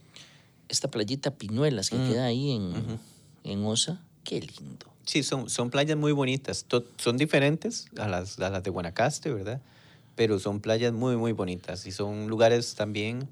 esta 0.68 0.90
playita 0.90 1.30
Pinuelas 1.32 1.90
que 1.90 1.96
Mm. 1.96 2.08
queda 2.08 2.24
ahí 2.24 2.52
en, 2.52 2.72
en 3.44 3.64
Osa. 3.66 4.00
Qué 4.24 4.40
lindo. 4.40 4.87
Sí, 5.04 5.22
son, 5.22 5.50
son 5.50 5.68
playas 5.70 5.98
muy 5.98 6.12
bonitas. 6.12 6.64
To- 6.64 6.87
son 6.96 7.18
diferentes 7.18 7.87
a 7.98 8.08
las, 8.08 8.38
a 8.40 8.48
las 8.48 8.62
de 8.62 8.70
Guanacaste, 8.70 9.30
¿verdad? 9.32 9.60
Pero 10.16 10.38
son 10.38 10.60
playas 10.60 10.92
muy, 10.94 11.16
muy 11.16 11.32
bonitas. 11.32 11.87
Y 11.87 11.92
son 11.92 12.28
lugares 12.28 12.74
también, 12.76 13.28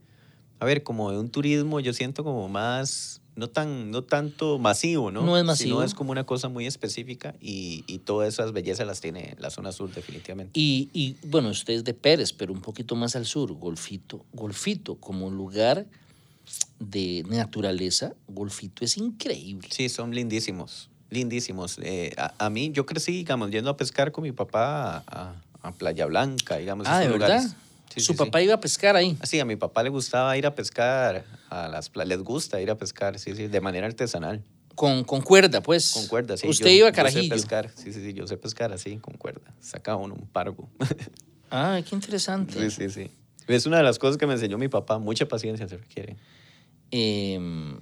a 0.60 0.66
ver, 0.66 0.82
como 0.82 1.10
de 1.10 1.18
un 1.18 1.30
turismo, 1.30 1.80
yo 1.80 1.94
siento 1.94 2.22
como 2.22 2.46
más, 2.50 3.21
no, 3.34 3.48
tan, 3.48 3.90
no 3.90 4.02
tanto 4.04 4.58
masivo, 4.58 5.10
¿no? 5.10 5.22
No 5.24 5.36
es 5.38 5.44
masivo. 5.44 5.76
Sino 5.76 5.82
es 5.84 5.94
como 5.94 6.10
una 6.12 6.24
cosa 6.24 6.48
muy 6.48 6.66
específica 6.66 7.34
y, 7.40 7.84
y 7.86 8.00
todas 8.00 8.28
esas 8.32 8.52
bellezas 8.52 8.86
las 8.86 9.00
tiene 9.00 9.34
la 9.38 9.50
zona 9.50 9.72
sur 9.72 9.90
definitivamente. 9.92 10.58
Y, 10.58 10.90
y, 10.92 11.16
bueno, 11.26 11.48
usted 11.50 11.74
es 11.74 11.84
de 11.84 11.94
Pérez, 11.94 12.32
pero 12.32 12.52
un 12.52 12.60
poquito 12.60 12.94
más 12.96 13.16
al 13.16 13.24
sur, 13.26 13.52
Golfito. 13.54 14.26
Golfito 14.32 14.96
como 14.96 15.30
lugar 15.30 15.86
de 16.78 17.24
naturaleza, 17.28 18.14
Golfito 18.28 18.84
es 18.84 18.96
increíble. 18.96 19.68
Sí, 19.70 19.88
son 19.88 20.14
lindísimos, 20.14 20.90
lindísimos. 21.10 21.78
Eh, 21.82 22.12
a, 22.18 22.34
a 22.46 22.50
mí, 22.50 22.70
yo 22.72 22.84
crecí, 22.86 23.12
digamos, 23.12 23.50
yendo 23.50 23.70
a 23.70 23.76
pescar 23.76 24.12
con 24.12 24.24
mi 24.24 24.32
papá 24.32 24.98
a, 24.98 25.04
a- 25.06 25.42
a 25.62 25.72
Playa 25.72 26.06
Blanca, 26.06 26.56
digamos. 26.56 26.88
ah, 26.88 26.98
¿de 26.98 27.08
verdad? 27.08 27.28
lugares. 27.28 27.54
Sí, 27.94 28.00
Su 28.00 28.12
sí, 28.12 28.18
sí. 28.18 28.24
papá 28.24 28.40
iba 28.40 28.54
a 28.54 28.60
pescar 28.60 28.96
ahí. 28.96 29.18
Sí, 29.22 29.38
a 29.40 29.44
mi 29.44 29.56
papá 29.56 29.82
le 29.82 29.90
gustaba 29.90 30.36
ir 30.38 30.46
a 30.46 30.54
pescar 30.54 31.24
a 31.50 31.68
las 31.68 31.90
les 32.06 32.22
gusta 32.22 32.60
ir 32.60 32.70
a 32.70 32.76
pescar, 32.78 33.18
sí, 33.18 33.34
sí, 33.36 33.48
de 33.48 33.60
manera 33.60 33.86
artesanal, 33.86 34.42
Con, 34.74 35.04
con 35.04 35.20
cuerda, 35.20 35.60
pues. 35.62 35.92
con 35.92 36.06
cuerda, 36.06 36.36
sí. 36.38 36.48
Usted 36.48 36.66
yo- 36.70 36.72
iba 36.76 36.88
a 36.88 36.90
Yo 36.90 36.96
Carajillo. 36.96 37.24
sé 37.24 37.28
pescar, 37.30 37.70
sí, 37.74 37.92
sí, 37.92 38.02
sí, 38.02 38.14
yo 38.14 38.26
sé 38.26 38.38
pescar 38.38 38.72
así, 38.72 38.96
con 38.96 39.14
cuerda. 39.18 39.52
Saca 39.60 39.96
uno 39.96 40.14
un 40.14 40.26
pargo. 40.26 40.68
Ah, 41.54 41.82
qué 41.86 41.94
interesante. 41.94 42.70
sí, 42.70 42.88
sí, 42.88 42.88
sí. 42.88 43.10
Es 43.46 43.66
una 43.66 43.76
de 43.76 43.82
las 43.82 43.98
cosas 43.98 44.16
que 44.16 44.26
me 44.26 44.32
enseñó 44.32 44.56
mi 44.56 44.68
papá, 44.68 44.98
mucha 44.98 45.28
paciencia 45.28 45.68
se 45.68 45.76
requiere. 45.76 46.16
Em, 46.90 47.78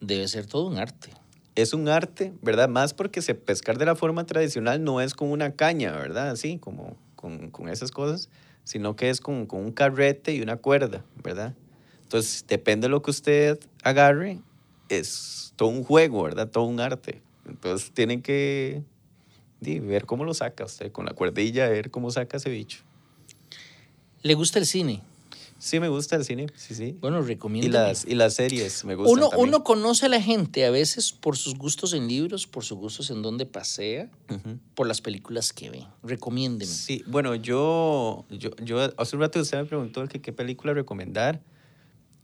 debe 0.00 0.28
ser 0.28 0.44
todo 0.46 0.66
un 0.66 0.76
arte. 0.76 1.10
Es 1.54 1.72
un 1.72 1.88
arte, 1.88 2.34
¿verdad? 2.42 2.68
Más 2.68 2.92
porque 2.92 3.22
se 3.22 3.34
pescar 3.34 3.78
de 3.78 3.86
la 3.86 3.96
forma 3.96 4.26
tradicional 4.26 4.84
no 4.84 5.00
es 5.00 5.14
con 5.14 5.30
una 5.30 5.52
caña, 5.54 5.92
¿verdad? 5.92 6.28
Así, 6.30 6.58
como 6.58 6.96
con, 7.14 7.50
con 7.50 7.70
esas 7.70 7.90
cosas, 7.90 8.28
sino 8.66 8.96
que 8.96 9.10
es 9.10 9.20
con, 9.20 9.46
con 9.46 9.60
un 9.60 9.70
carrete 9.70 10.34
y 10.34 10.42
una 10.42 10.56
cuerda, 10.56 11.04
¿verdad? 11.22 11.54
Entonces, 12.02 12.44
depende 12.48 12.86
de 12.86 12.88
lo 12.88 13.00
que 13.00 13.12
usted 13.12 13.60
agarre, 13.84 14.40
es 14.88 15.52
todo 15.54 15.68
un 15.68 15.84
juego, 15.84 16.24
¿verdad? 16.24 16.48
Todo 16.48 16.64
un 16.64 16.80
arte. 16.80 17.22
Entonces, 17.46 17.92
tienen 17.92 18.22
que 18.22 18.82
ver 19.60 20.04
cómo 20.04 20.24
lo 20.24 20.34
saca 20.34 20.64
usted 20.64 20.90
con 20.90 21.06
la 21.06 21.12
cuerdilla, 21.12 21.68
ver 21.68 21.92
cómo 21.92 22.10
saca 22.10 22.38
ese 22.38 22.50
bicho. 22.50 22.80
¿Le 24.22 24.34
gusta 24.34 24.58
el 24.58 24.66
cine? 24.66 25.00
Sí, 25.66 25.80
me 25.80 25.88
gusta 25.88 26.14
el 26.14 26.24
cine, 26.24 26.46
sí, 26.54 26.76
sí. 26.76 26.96
Bueno, 27.00 27.18
Y 27.20 27.26
recomiendo. 27.26 27.76
las, 27.76 28.04
y 28.06 28.14
las 28.14 28.34
series 28.34 28.84
me 28.84 28.94
gustan 28.94 29.14
Uno, 29.18 29.28
también. 29.30 29.48
uno 29.48 29.64
conoce 29.64 30.06
a 30.06 30.08
la 30.08 30.22
gente 30.22 30.64
a 30.64 30.70
veces 30.70 31.10
por 31.12 31.36
sus 31.36 31.56
gustos 31.56 31.92
en 31.92 32.06
libros, 32.06 32.46
por 32.46 32.62
sus 32.64 32.78
gustos 32.78 33.10
en 33.10 33.20
donde 33.20 33.46
pasea, 33.46 34.08
por 34.76 34.86
las 34.86 35.00
películas 35.00 35.52
que 35.52 35.70
ve. 35.70 35.84
Recomiéndeme. 36.04 36.70
Sí, 36.70 37.02
bueno, 37.08 37.34
yo, 37.34 38.24
yo, 38.30 38.50
yo 38.62 38.78
hace 38.96 39.16
un 39.16 39.22
rato 39.22 39.40
usted 39.40 39.58
me 39.58 39.64
preguntó 39.64 40.06
que 40.06 40.20
qué 40.20 40.32
película 40.32 40.72
recomendar. 40.72 41.40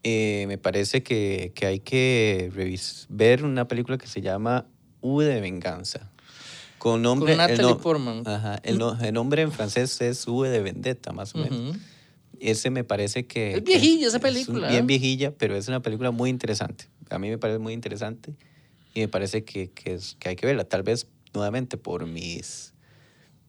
Eh, 0.04 0.44
me 0.48 0.56
parece 0.58 1.02
que, 1.02 1.52
que 1.54 1.66
hay 1.66 1.80
que 1.80 2.50
revis- 2.54 3.06
ver 3.08 3.44
una 3.44 3.66
película 3.66 3.98
que 3.98 4.06
se 4.06 4.20
llama 4.20 4.66
U 5.00 5.20
de 5.20 5.40
Venganza. 5.40 6.10
Con 6.78 7.02
nombre. 7.02 7.32
Con 7.32 7.38
Natalie 7.38 7.62
el, 7.62 7.68
no- 7.70 7.78
Portman. 7.78 8.22
Ajá, 8.26 8.60
el, 8.62 8.78
no- 8.78 8.96
el 9.00 9.12
nombre 9.14 9.42
en 9.42 9.50
francés 9.52 10.00
es 10.00 10.26
V 10.28 10.48
de 10.48 10.60
Vendetta, 10.60 11.12
más 11.12 11.34
o 11.34 11.38
menos. 11.38 11.76
Ese 12.40 12.70
me 12.70 12.84
parece 12.84 13.26
que... 13.26 13.54
Es 13.54 13.64
viejilla 13.64 14.08
esa 14.08 14.16
es 14.16 14.22
película, 14.22 14.68
bien 14.68 14.86
viejilla, 14.86 15.32
pero 15.32 15.56
es 15.56 15.68
una 15.68 15.80
película 15.80 16.10
muy 16.10 16.30
interesante. 16.30 16.88
A 17.10 17.18
mí 17.18 17.28
me 17.28 17.38
parece 17.38 17.58
muy 17.58 17.72
interesante 17.72 18.34
y 18.94 19.00
me 19.00 19.08
parece 19.08 19.44
que, 19.44 19.70
que, 19.70 19.94
es, 19.94 20.16
que 20.18 20.30
hay 20.30 20.36
que 20.36 20.46
verla. 20.46 20.64
Tal 20.64 20.82
vez, 20.82 21.06
nuevamente, 21.34 21.76
por 21.76 22.06
mis 22.06 22.72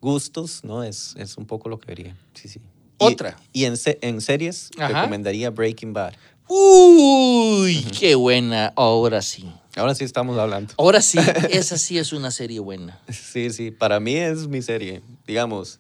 gustos, 0.02 0.64
¿no? 0.64 0.84
Es, 0.84 1.16
es 1.18 1.38
un 1.38 1.46
poco 1.46 1.70
lo 1.70 1.80
que 1.80 1.88
vería. 1.88 2.18
Sí, 2.34 2.48
sí. 2.48 2.60
Otra. 2.98 3.38
Y, 3.52 3.66
en, 3.66 3.76
en 4.02 4.22
series 4.22 4.70
Ajá. 4.78 4.88
recomendaría 5.02 5.50
Breaking 5.50 5.94
Bad. 5.94 6.14
Uy, 6.48 7.86
qué 7.98 8.16
buena. 8.16 8.74
Ahora 8.76 9.22
sí. 9.22 9.50
Ahora 9.76 9.96
sí 9.96 10.04
estamos 10.04 10.38
hablando. 10.38 10.74
Ahora 10.78 11.02
sí, 11.02 11.18
esa 11.50 11.78
sí 11.78 11.98
es 11.98 12.14
una 12.14 12.32
serie 12.32 12.60
buena. 12.60 13.00
Sí, 13.10 13.50
sí, 13.50 13.72
para 13.72 14.00
mí 14.00 14.16
es 14.16 14.48
mi 14.48 14.62
serie. 14.62 15.02
Digamos, 15.26 15.80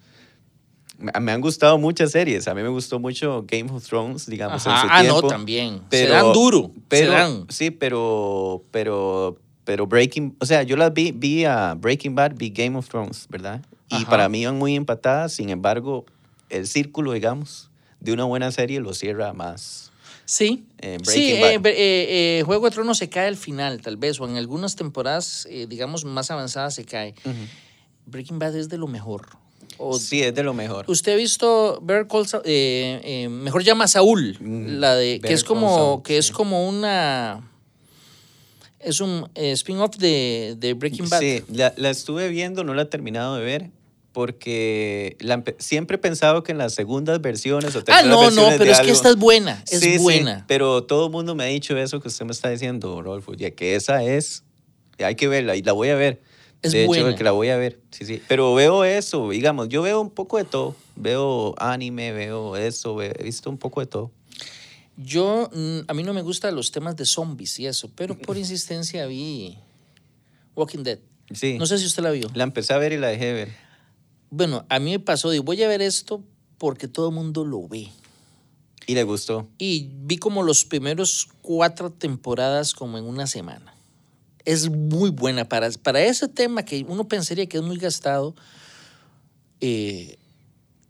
me 1.21 1.31
han 1.31 1.41
gustado 1.41 1.77
muchas 1.77 2.11
series. 2.11 2.47
A 2.47 2.53
mí 2.53 2.61
me 2.63 2.69
gustó 2.69 2.99
mucho 2.99 3.43
Game 3.47 3.71
of 3.71 3.85
Thrones, 3.87 4.25
digamos, 4.25 4.65
en 4.65 4.71
Ajá. 4.71 4.81
su 4.81 4.87
Ah, 4.91 5.03
no, 5.03 5.21
también. 5.21 5.79
se 5.79 5.83
Pero- 5.89 6.13
dan 6.13 6.33
duro. 6.33 6.71
Pero, 6.87 7.11
se 7.11 7.17
dan. 7.17 7.45
Sí, 7.49 7.71
pero, 7.71 8.63
pero, 8.71 9.37
pero 9.65 9.87
Breaking, 9.87 10.35
o 10.39 10.45
sea, 10.45 10.63
yo 10.63 10.75
las 10.77 10.93
vi, 10.93 11.11
vi 11.11 11.45
a 11.45 11.73
Breaking 11.75 12.15
Bad, 12.15 12.33
vi 12.35 12.49
Game 12.49 12.77
of 12.77 12.87
Thrones, 12.89 13.27
¿verdad? 13.29 13.61
Y 13.89 13.95
Ajá. 13.95 14.09
para 14.09 14.29
mí 14.29 14.41
iban 14.41 14.57
muy 14.57 14.75
empatadas, 14.75 15.33
sin 15.33 15.49
embargo, 15.49 16.05
el 16.49 16.67
círculo, 16.67 17.11
digamos, 17.13 17.69
de 17.99 18.13
una 18.13 18.23
buena 18.25 18.51
serie 18.51 18.79
lo 18.79 18.93
cierra 18.93 19.33
más. 19.33 19.91
Sí. 20.25 20.65
eh, 20.79 20.97
Sí, 21.03 21.33
eh, 21.33 21.55
eh, 21.55 22.39
eh, 22.39 22.43
Juego 22.45 22.65
de 22.65 22.71
Tronos 22.71 22.97
se 22.97 23.09
cae 23.09 23.27
al 23.27 23.35
final, 23.37 23.81
tal 23.81 23.97
vez, 23.97 24.19
o 24.21 24.27
en 24.27 24.37
algunas 24.37 24.75
temporadas, 24.77 25.45
eh, 25.49 25.67
digamos, 25.67 26.05
más 26.05 26.31
avanzadas 26.31 26.75
se 26.75 26.85
cae. 26.85 27.13
Breaking 28.05 28.39
Bad 28.39 28.55
es 28.55 28.69
de 28.69 28.77
lo 28.77 28.87
mejor. 28.87 29.27
O- 29.85 29.99
Sí, 29.99 30.21
es 30.23 30.33
de 30.33 30.43
lo 30.43 30.53
mejor. 30.53 30.85
¿Usted 30.87 31.13
ha 31.13 31.15
visto 31.15 31.79
Better 31.81 32.07
Call 32.07 32.27
Saul? 32.27 32.43
Eh, 32.45 33.01
eh, 33.03 33.29
mejor 33.29 33.63
llama 33.63 33.83
a 33.85 33.87
Saúl, 33.87 34.37
Mm, 34.39 34.79
la 34.79 34.95
de 34.95 35.15
que 35.15 35.19
Better 35.21 35.31
es 35.33 35.43
Call 35.43 35.47
como 35.47 35.75
Saul, 35.75 36.03
que 36.03 36.17
es 36.17 36.25
sí. 36.27 36.31
como 36.33 36.67
una 36.67 37.49
es 38.79 38.99
un 38.99 39.29
eh, 39.35 39.51
spin-off 39.53 39.95
de, 39.97 40.55
de 40.57 40.73
Breaking 40.73 41.07
Bad. 41.09 41.19
Sí, 41.21 41.41
la, 41.53 41.73
la 41.77 41.89
estuve 41.89 42.27
viendo, 42.29 42.63
no 42.65 42.73
la 42.73 42.81
he 42.81 42.85
terminado 42.85 43.35
de 43.37 43.43
ver, 43.43 43.69
porque 44.11 45.15
la 45.21 45.41
siempre 45.57 45.95
he 45.95 45.97
pensado 45.99 46.43
que 46.43 46.51
en 46.51 46.57
las 46.57 46.73
segundas 46.73 47.21
versiones 47.21 47.75
o 47.75 47.79
Ah, 47.79 47.83
terceras 47.83 48.05
no, 48.07 48.15
no, 48.15 48.19
versiones 48.21 48.51
de 48.53 48.57
pero 48.59 48.71
es 48.71 48.77
que 48.79 48.81
algo- 48.83 48.93
esta 48.93 49.09
es 49.09 49.15
buena, 49.15 49.63
es 49.71 49.79
Sí, 49.79 49.93
sí, 49.93 49.97
buena. 49.99 50.45
pero 50.47 50.83
todo 50.83 51.05
el 51.05 51.11
mundo 51.11 51.33
me 51.33 51.43
ha 51.45 51.47
dicho 51.47 51.77
eso 51.77 52.01
que 52.01 52.09
usted 52.09 52.25
me 52.25 52.31
está 52.33 52.49
diciendo, 52.49 53.01
Rodolfo, 53.01 53.33
ya 53.33 53.51
que 53.51 53.75
esa 53.75 54.03
es, 54.03 54.43
hay 54.99 55.15
que 55.15 55.27
verla 55.29 55.55
y 55.55 55.61
la 55.61 55.71
voy 55.71 55.89
a 55.89 55.95
ver. 55.95 56.21
Es 56.63 56.71
de 56.71 56.87
buena. 56.87 57.09
hecho, 57.09 57.17
que 57.17 57.23
la 57.23 57.31
voy 57.31 57.49
a 57.49 57.57
ver, 57.57 57.79
sí, 57.91 58.05
sí. 58.05 58.21
Pero 58.27 58.53
veo 58.55 58.83
eso, 58.83 59.29
digamos, 59.29 59.69
yo 59.69 59.81
veo 59.81 60.01
un 60.01 60.09
poco 60.09 60.37
de 60.37 60.45
todo. 60.45 60.75
Veo 60.95 61.53
anime, 61.57 62.11
veo 62.11 62.55
eso, 62.57 63.01
he 63.01 63.11
visto 63.23 63.49
un 63.49 63.57
poco 63.57 63.79
de 63.81 63.85
todo. 63.87 64.11
Yo, 64.97 65.49
mm, 65.53 65.79
a 65.87 65.93
mí 65.93 66.03
no 66.03 66.13
me 66.13 66.21
gustan 66.21 66.55
los 66.55 66.71
temas 66.71 66.95
de 66.95 67.05
zombies 67.05 67.59
y 67.59 67.67
eso, 67.67 67.89
pero 67.95 68.17
por 68.17 68.37
insistencia 68.37 69.05
vi 69.07 69.57
Walking 70.55 70.83
Dead. 70.83 70.99
Sí, 71.33 71.57
No 71.57 71.65
sé 71.65 71.77
si 71.79 71.85
usted 71.85 72.03
la 72.03 72.11
vio. 72.11 72.29
la 72.33 72.43
empecé 72.43 72.73
a 72.73 72.77
ver 72.77 72.93
y 72.93 72.97
la 72.97 73.07
dejé 73.07 73.25
de 73.25 73.33
ver. 73.33 73.49
Bueno, 74.29 74.65
a 74.69 74.79
mí 74.79 74.91
me 74.91 74.99
pasó, 74.99 75.29
digo, 75.29 75.43
voy 75.43 75.61
a 75.63 75.67
ver 75.67 75.81
esto 75.81 76.23
porque 76.57 76.87
todo 76.87 77.09
el 77.09 77.15
mundo 77.15 77.43
lo 77.45 77.67
ve. 77.67 77.89
Y 78.85 78.95
le 78.95 79.03
gustó. 79.03 79.47
Y 79.57 79.89
vi 79.95 80.17
como 80.17 80.43
los 80.43 80.65
primeros 80.65 81.29
cuatro 81.41 81.89
temporadas 81.91 82.73
como 82.73 82.97
en 82.97 83.05
una 83.05 83.27
semana. 83.27 83.73
Es 84.45 84.69
muy 84.69 85.09
buena 85.09 85.45
para, 85.47 85.69
para 85.81 86.01
ese 86.01 86.27
tema 86.27 86.63
que 86.63 86.85
uno 86.87 87.07
pensaría 87.07 87.45
que 87.47 87.57
es 87.57 87.63
muy 87.63 87.77
gastado. 87.77 88.35
eh, 89.61 90.17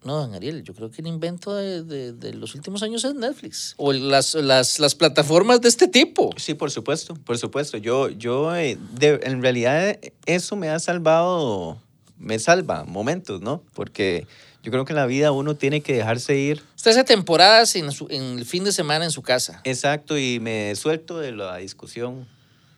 no, 0.04 0.18
don 0.18 0.34
Ariel, 0.34 0.64
yo 0.64 0.74
creo 0.74 0.92
que 0.92 1.02
el 1.02 1.08
invento 1.08 1.56
de, 1.56 1.82
de- 1.84 2.12
de 2.12 2.34
los 2.34 2.56
últimos 2.56 2.84
años 2.84 3.06
es 3.06 3.16
Netflix. 3.16 3.74
O 3.78 3.94
las, 3.94 4.34
las, 4.36 4.78
las 4.80 4.96
plataformas 4.96 5.62
de 5.62 5.70
este 5.70 5.88
tipo. 5.88 6.32
Sí, 6.36 6.56
por 6.56 6.72
supuesto, 6.72 7.14
por 7.16 7.38
supuesto. 7.38 7.78
Yo, 7.78 8.10
yo 8.10 8.54
eh, 8.54 8.78
de- 9.00 9.22
en 9.24 9.42
realidad 9.42 9.98
eso 10.26 10.58
me 10.58 10.68
ha 10.68 10.78
salvado, 10.80 11.78
me 12.18 12.38
salva 12.38 12.84
momentos, 12.84 13.40
¿no? 13.42 13.64
Porque 13.74 14.28
yo 14.62 14.72
creo 14.72 14.84
que 14.84 14.92
en 14.92 14.98
la 14.98 15.06
vida 15.06 15.32
uno 15.32 15.56
tiene 15.56 15.80
que 15.80 15.94
dejarse 15.94 16.36
ir. 16.38 16.62
Usted 16.76 16.92
hace 16.92 17.04
temporadas 17.06 17.74
en, 17.78 17.90
su- 17.94 18.08
en 18.10 18.40
el 18.40 18.46
fin 18.46 18.66
de 18.66 18.74
semana 18.74 19.06
en 19.06 19.12
su 19.12 19.22
casa. 19.22 19.62
Exacto, 19.64 20.18
y 20.18 20.42
me 20.42 20.76
suelto 20.76 21.18
de 21.20 21.32
la 21.32 21.56
discusión 21.58 22.28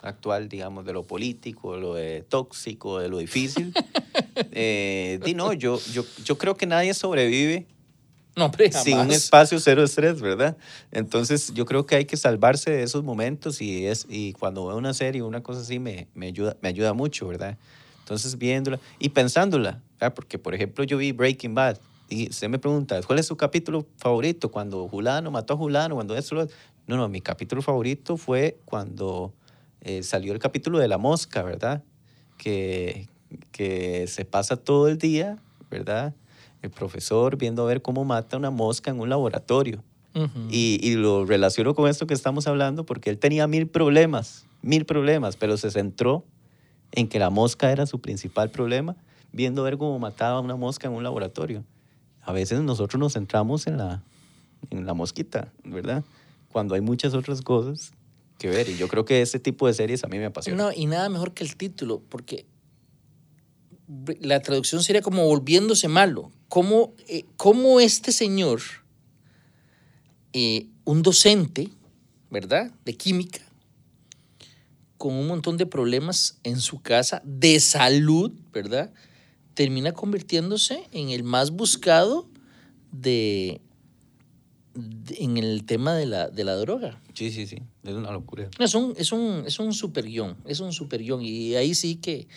actual, 0.05 0.47
digamos, 0.49 0.85
de 0.85 0.93
lo 0.93 1.03
político, 1.03 1.75
de 1.75 1.81
lo 1.81 1.93
de 1.95 2.21
tóxico, 2.21 2.99
de 2.99 3.09
lo 3.09 3.17
difícil. 3.17 3.73
eh, 4.51 5.19
di, 5.23 5.33
no, 5.33 5.53
yo, 5.53 5.79
yo, 5.93 6.03
yo 6.23 6.37
creo 6.37 6.55
que 6.55 6.65
nadie 6.65 6.93
sobrevive 6.93 7.67
No, 8.37 8.51
sin 8.83 8.97
un 8.99 9.11
espacio 9.11 9.59
cero 9.59 9.83
estrés, 9.83 10.21
¿verdad? 10.21 10.57
Entonces 10.91 11.53
yo 11.53 11.65
creo 11.65 11.85
que 11.85 11.95
hay 11.95 12.05
que 12.05 12.17
salvarse 12.17 12.71
de 12.71 12.83
esos 12.83 13.03
momentos 13.03 13.61
y, 13.61 13.85
es, 13.87 14.05
y 14.09 14.33
cuando 14.33 14.67
veo 14.67 14.77
una 14.77 14.93
serie 14.93 15.21
o 15.21 15.27
una 15.27 15.41
cosa 15.41 15.61
así 15.61 15.79
me, 15.79 16.07
me, 16.13 16.27
ayuda, 16.27 16.57
me 16.61 16.69
ayuda 16.69 16.93
mucho, 16.93 17.27
¿verdad? 17.27 17.57
Entonces 17.99 18.37
viéndola 18.37 18.79
y 18.99 19.09
pensándola, 19.09 19.81
¿verdad? 19.99 20.13
porque 20.13 20.37
por 20.37 20.53
ejemplo 20.53 20.83
yo 20.83 20.97
vi 20.97 21.11
Breaking 21.11 21.55
Bad 21.55 21.77
y 22.07 22.29
usted 22.29 22.49
me 22.49 22.59
pregunta, 22.59 23.01
¿cuál 23.01 23.17
es 23.19 23.25
su 23.25 23.35
capítulo 23.35 23.87
favorito? 23.97 24.51
Cuando 24.51 24.87
Julano 24.87 25.31
mató 25.31 25.53
a 25.55 25.57
Julano, 25.57 25.95
cuando 25.95 26.15
eso... 26.15 26.35
lo- 26.35 26.47
No, 26.87 26.97
no, 26.97 27.09
mi 27.09 27.19
capítulo 27.19 27.63
favorito 27.63 28.15
fue 28.15 28.59
cuando 28.65 29.33
eh, 29.85 30.01
salió 30.01 30.33
el 30.33 30.39
capítulo 30.39 30.79
de 30.79 30.87
la 30.87 30.97
mosca, 30.97 31.43
¿verdad? 31.43 31.83
Que, 32.37 33.07
que 33.51 34.07
se 34.07 34.25
pasa 34.25 34.57
todo 34.57 34.87
el 34.87 34.97
día, 34.97 35.37
¿verdad? 35.69 36.15
El 36.63 36.71
profesor 36.71 37.37
viendo 37.37 37.61
a 37.61 37.67
ver 37.67 37.83
cómo 37.83 38.03
mata 38.03 38.35
una 38.35 38.49
mosca 38.49 38.89
en 38.89 38.99
un 38.99 39.09
laboratorio. 39.09 39.83
Y, 40.49 40.79
y 40.81 40.95
lo 40.95 41.25
relaciono 41.25 41.75
con 41.75 41.89
esto 41.89 42.07
que 42.07 42.13
estamos 42.13 42.47
hablando 42.47 42.85
porque 42.85 43.09
él 43.09 43.19
tenía 43.19 43.47
mil 43.47 43.67
problemas, 43.67 44.47
mil 44.61 44.85
problemas, 44.85 45.35
pero 45.35 45.57
se 45.57 45.69
centró 45.71 46.23
en 46.93 47.09
que 47.09 47.19
la 47.19 47.29
mosca 47.29 47.69
era 47.69 47.85
su 47.85 47.99
principal 47.99 48.49
problema, 48.49 48.95
viendo 49.33 49.61
ver 49.63 49.77
cómo 49.77 49.99
mataba 49.99 50.37
a 50.37 50.39
una 50.39 50.55
mosca 50.55 50.87
en 50.87 50.93
un 50.93 51.03
laboratorio. 51.03 51.65
A 52.21 52.31
veces 52.31 52.61
nosotros 52.61 52.97
nos 52.97 53.13
centramos 53.13 53.67
en 53.67 53.77
la, 53.77 54.03
en 54.69 54.85
la 54.85 54.93
mosquita, 54.93 55.51
¿verdad? 55.65 56.05
Cuando 56.49 56.75
hay 56.75 56.81
muchas 56.81 57.13
otras 57.13 57.41
cosas 57.41 57.91
que 58.37 58.49
ver. 58.49 58.69
Y 58.69 58.77
yo 58.77 58.87
creo 58.87 59.05
que 59.05 59.21
ese 59.21 59.39
tipo 59.39 59.67
de 59.67 59.73
series 59.73 60.03
a 60.03 60.07
mí 60.07 60.17
me 60.17 60.25
apasiona. 60.25 60.63
No, 60.63 60.71
y 60.71 60.85
nada 60.85 61.09
mejor 61.09 61.33
que 61.33 61.43
el 61.43 61.55
título, 61.55 62.01
porque 62.09 62.45
la 64.19 64.41
traducción 64.41 64.83
sería 64.83 65.01
como 65.01 65.25
volviéndose 65.25 65.87
malo. 65.87 66.31
¿Cómo, 66.49 66.93
eh, 67.07 67.25
cómo 67.37 67.79
este 67.79 68.11
señor, 68.11 68.61
eh, 70.33 70.67
un 70.83 71.01
docente, 71.01 71.69
¿verdad? 72.29 72.71
De 72.83 72.95
química, 72.95 73.41
con 74.97 75.13
un 75.13 75.27
montón 75.27 75.57
de 75.57 75.65
problemas 75.65 76.39
en 76.43 76.59
su 76.59 76.81
casa 76.81 77.21
de 77.25 77.59
salud, 77.59 78.31
¿verdad? 78.51 78.93
Termina 79.53 79.93
convirtiéndose 79.93 80.87
en 80.91 81.09
el 81.09 81.23
más 81.23 81.51
buscado 81.51 82.27
de, 82.91 83.61
en 85.17 85.37
el 85.37 85.63
tema 85.65 85.95
de 85.95 86.05
la, 86.05 86.29
de 86.29 86.43
la 86.43 86.55
droga. 86.55 86.99
Sí, 87.13 87.31
sí, 87.31 87.47
sí. 87.47 87.57
Es 87.83 87.93
una 87.93 88.11
locura. 88.11 88.49
Es 88.59 88.75
un, 88.75 88.93
es 88.97 89.11
un, 89.11 89.43
es 89.45 89.59
un 89.59 89.73
super 89.73 90.05
guion, 90.05 90.35
es 90.45 90.59
un 90.59 90.73
super 90.73 91.01
guion. 91.01 91.21
Y 91.21 91.55
ahí 91.55 91.73
sí 91.75 91.95
que, 91.95 92.27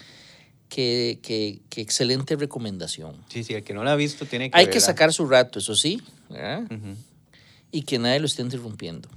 que, 0.68 1.18
que, 1.22 1.60
que 1.68 1.80
excelente 1.80 2.36
recomendación. 2.36 3.16
Sí, 3.28 3.42
sí, 3.44 3.54
el 3.54 3.64
que 3.64 3.74
no 3.74 3.82
la 3.84 3.92
ha 3.92 3.96
visto 3.96 4.24
tiene 4.26 4.50
que 4.50 4.58
Hay 4.58 4.68
que 4.68 4.80
sacar 4.80 5.12
su 5.12 5.26
rato, 5.26 5.58
eso 5.58 5.74
sí, 5.74 6.00
y 7.72 7.82
que 7.82 7.98
nadie 7.98 8.20
lo 8.20 8.26
esté 8.26 8.42
interrumpiendo. 8.42 9.08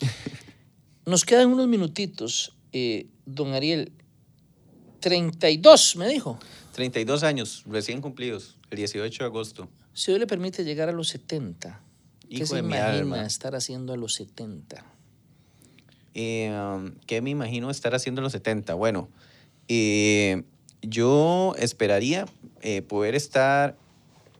Nos 1.06 1.24
quedan 1.24 1.48
unos 1.48 1.66
minutitos. 1.66 2.52
eh, 2.72 3.06
don 3.26 3.52
Ariel, 3.54 3.92
32, 5.00 5.96
me 5.96 6.08
dijo. 6.08 6.38
32 6.72 7.22
años, 7.22 7.64
recién 7.66 8.00
cumplidos, 8.00 8.56
el 8.70 8.78
18 8.78 9.24
de 9.24 9.26
agosto. 9.26 9.68
Si 9.92 10.12
hoy 10.12 10.18
le 10.18 10.26
permite 10.26 10.62
llegar 10.64 10.88
a 10.88 10.92
los 10.92 11.08
70, 11.08 11.82
¿qué 12.38 12.46
se 12.46 12.58
imagina 12.58 12.90
alma. 12.90 13.26
estar 13.26 13.54
haciendo 13.54 13.92
a 13.92 13.96
los 13.96 14.14
70? 14.14 14.84
Eh, 16.14 16.52
um, 16.52 16.92
¿Qué 17.06 17.20
me 17.20 17.30
imagino 17.30 17.70
estar 17.70 17.94
haciendo 17.94 18.20
en 18.20 18.24
los 18.24 18.32
70? 18.32 18.74
Bueno, 18.74 19.08
eh, 19.68 20.42
yo 20.82 21.54
esperaría 21.58 22.26
eh, 22.62 22.82
poder 22.82 23.14
estar 23.14 23.76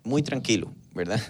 muy 0.02 0.22
tranquilo, 0.22 0.72
¿verdad? 0.94 1.20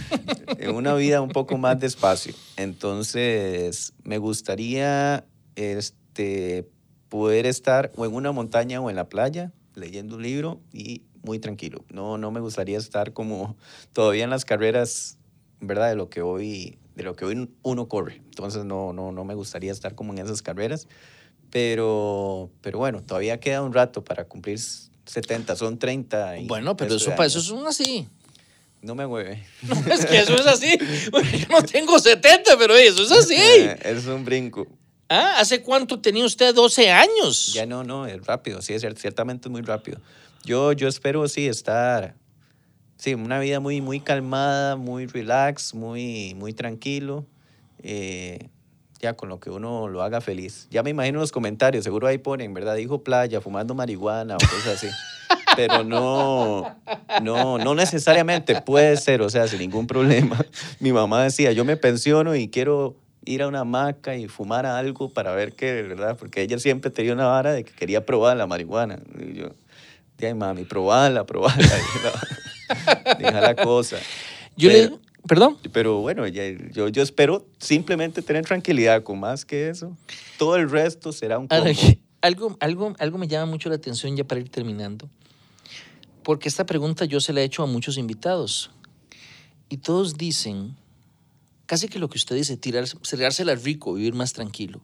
en 0.58 0.74
una 0.74 0.94
vida 0.94 1.20
un 1.20 1.30
poco 1.30 1.58
más 1.58 1.78
despacio. 1.80 2.34
Entonces, 2.56 3.92
me 4.04 4.18
gustaría 4.18 5.24
este, 5.56 6.68
poder 7.08 7.46
estar 7.46 7.92
o 7.96 8.06
en 8.06 8.14
una 8.14 8.32
montaña 8.32 8.80
o 8.80 8.90
en 8.90 8.96
la 8.96 9.08
playa 9.08 9.52
leyendo 9.74 10.16
un 10.16 10.22
libro 10.22 10.60
y 10.72 11.02
muy 11.22 11.38
tranquilo. 11.38 11.84
No, 11.90 12.18
no 12.18 12.30
me 12.30 12.40
gustaría 12.40 12.78
estar 12.78 13.12
como 13.12 13.56
todavía 13.92 14.24
en 14.24 14.30
las 14.30 14.44
carreras, 14.44 15.18
¿verdad? 15.62 15.88
De 15.88 15.96
lo 15.96 16.10
que 16.10 16.20
hoy, 16.20 16.76
de 16.94 17.02
lo 17.04 17.16
que 17.16 17.24
hoy 17.24 17.48
uno 17.62 17.88
corre. 17.88 18.16
Entonces, 18.16 18.64
no, 18.64 18.92
no, 18.92 19.12
no 19.12 19.24
me 19.24 19.34
gustaría 19.34 19.72
estar 19.72 19.94
como 19.94 20.12
en 20.12 20.18
esas 20.18 20.42
carreras. 20.42 20.86
Pero, 21.50 22.50
pero 22.62 22.78
bueno, 22.78 23.02
todavía 23.02 23.38
queda 23.38 23.62
un 23.62 23.72
rato 23.72 24.02
para 24.02 24.24
cumplir 24.24 24.58
70, 25.06 25.54
son 25.56 25.78
30. 25.78 26.38
y 26.38 26.46
Bueno, 26.46 26.76
pero 26.76 26.94
eso, 26.94 27.10
para 27.10 27.26
eso 27.26 27.38
es 27.38 27.50
un 27.50 27.66
así. 27.66 28.08
No 28.80 28.94
me 28.94 29.06
mueve. 29.06 29.44
es 29.90 30.06
que 30.06 30.18
eso 30.18 30.34
es 30.34 30.46
así. 30.46 30.76
Bueno, 31.10 31.28
yo 31.30 31.46
no 31.50 31.62
tengo 31.62 31.98
70, 31.98 32.56
pero 32.58 32.74
eso 32.74 33.02
es 33.02 33.12
así. 33.12 33.36
es 33.84 34.06
un 34.06 34.24
brinco. 34.24 34.66
¿Ah? 35.08 35.36
¿Hace 35.38 35.60
cuánto 35.62 36.00
tenía 36.00 36.24
usted 36.24 36.54
12 36.54 36.90
años? 36.90 37.52
Ya 37.52 37.66
no, 37.66 37.84
no, 37.84 38.06
es 38.06 38.24
rápido, 38.24 38.62
sí, 38.62 38.72
es 38.72 38.82
cier- 38.82 38.96
ciertamente 38.96 39.48
es 39.48 39.52
muy 39.52 39.60
rápido. 39.60 40.00
Yo, 40.44 40.72
yo 40.72 40.88
espero, 40.88 41.28
sí, 41.28 41.46
estar, 41.46 42.14
sí, 43.02 43.14
una 43.14 43.40
vida 43.40 43.58
muy, 43.58 43.80
muy 43.80 43.98
calmada, 43.98 44.76
muy 44.76 45.06
relax, 45.06 45.74
muy, 45.74 46.36
muy 46.36 46.52
tranquilo, 46.52 47.26
eh, 47.82 48.48
ya 49.00 49.14
con 49.14 49.28
lo 49.28 49.40
que 49.40 49.50
uno 49.50 49.88
lo 49.88 50.02
haga 50.02 50.20
feliz. 50.20 50.68
Ya 50.70 50.84
me 50.84 50.90
imagino 50.90 51.18
los 51.18 51.32
comentarios, 51.32 51.82
seguro 51.82 52.06
ahí 52.06 52.18
ponen, 52.18 52.54
¿verdad? 52.54 52.76
Dijo 52.76 53.02
playa, 53.02 53.40
fumando 53.40 53.74
marihuana 53.74 54.36
o 54.36 54.38
cosas 54.38 54.76
así. 54.76 54.86
Pero 55.56 55.82
no, 55.82 56.76
no, 57.22 57.58
no 57.58 57.74
necesariamente 57.74 58.62
puede 58.62 58.96
ser, 58.96 59.20
o 59.20 59.28
sea, 59.28 59.48
sin 59.48 59.58
ningún 59.58 59.88
problema. 59.88 60.38
Mi 60.78 60.92
mamá 60.92 61.24
decía, 61.24 61.50
yo 61.50 61.64
me 61.64 61.76
pensiono 61.76 62.36
y 62.36 62.48
quiero 62.48 62.94
ir 63.24 63.42
a 63.42 63.48
una 63.48 63.60
hamaca 63.60 64.14
y 64.14 64.28
fumar 64.28 64.64
algo 64.64 65.08
para 65.08 65.34
ver 65.34 65.54
qué, 65.54 65.82
¿verdad? 65.82 66.16
Porque 66.16 66.40
ella 66.42 66.56
siempre 66.60 66.92
tenía 66.92 67.14
una 67.14 67.26
vara 67.26 67.52
de 67.52 67.64
que 67.64 67.72
quería 67.72 68.06
probar 68.06 68.36
la 68.36 68.46
marihuana. 68.46 69.00
Y 69.18 69.38
yo, 69.38 69.48
ay, 70.22 70.34
mami, 70.34 70.62
probala, 70.62 71.26
probala. 71.26 71.56
Deja 73.18 73.40
la 73.40 73.54
cosa. 73.54 73.98
Yo 74.56 74.68
pero, 74.70 74.90
le... 74.90 75.12
Perdón. 75.26 75.58
pero 75.72 76.00
bueno, 76.00 76.26
yo, 76.26 76.88
yo 76.88 77.02
espero 77.02 77.46
simplemente 77.58 78.22
tener 78.22 78.44
tranquilidad 78.44 79.02
con 79.02 79.20
más 79.20 79.44
que 79.44 79.68
eso. 79.68 79.96
Todo 80.36 80.56
el 80.56 80.68
resto 80.68 81.12
será 81.12 81.38
un 81.38 81.46
Ahora, 81.50 81.70
algo, 82.22 82.56
algo, 82.60 82.94
algo 82.98 83.18
me 83.18 83.28
llama 83.28 83.46
mucho 83.46 83.68
la 83.68 83.76
atención 83.76 84.16
ya 84.16 84.24
para 84.24 84.40
ir 84.40 84.48
terminando, 84.48 85.08
porque 86.22 86.48
esta 86.48 86.66
pregunta 86.66 87.04
yo 87.04 87.20
se 87.20 87.32
la 87.32 87.40
he 87.40 87.44
hecho 87.44 87.62
a 87.62 87.66
muchos 87.66 87.98
invitados 87.98 88.70
y 89.68 89.78
todos 89.78 90.18
dicen, 90.18 90.76
casi 91.66 91.88
que 91.88 91.98
lo 91.98 92.08
que 92.08 92.18
usted 92.18 92.36
dice, 92.36 92.56
tirarse, 92.56 92.96
tirársela 92.98 93.54
rico, 93.54 93.94
vivir 93.94 94.14
más 94.14 94.32
tranquilo. 94.32 94.82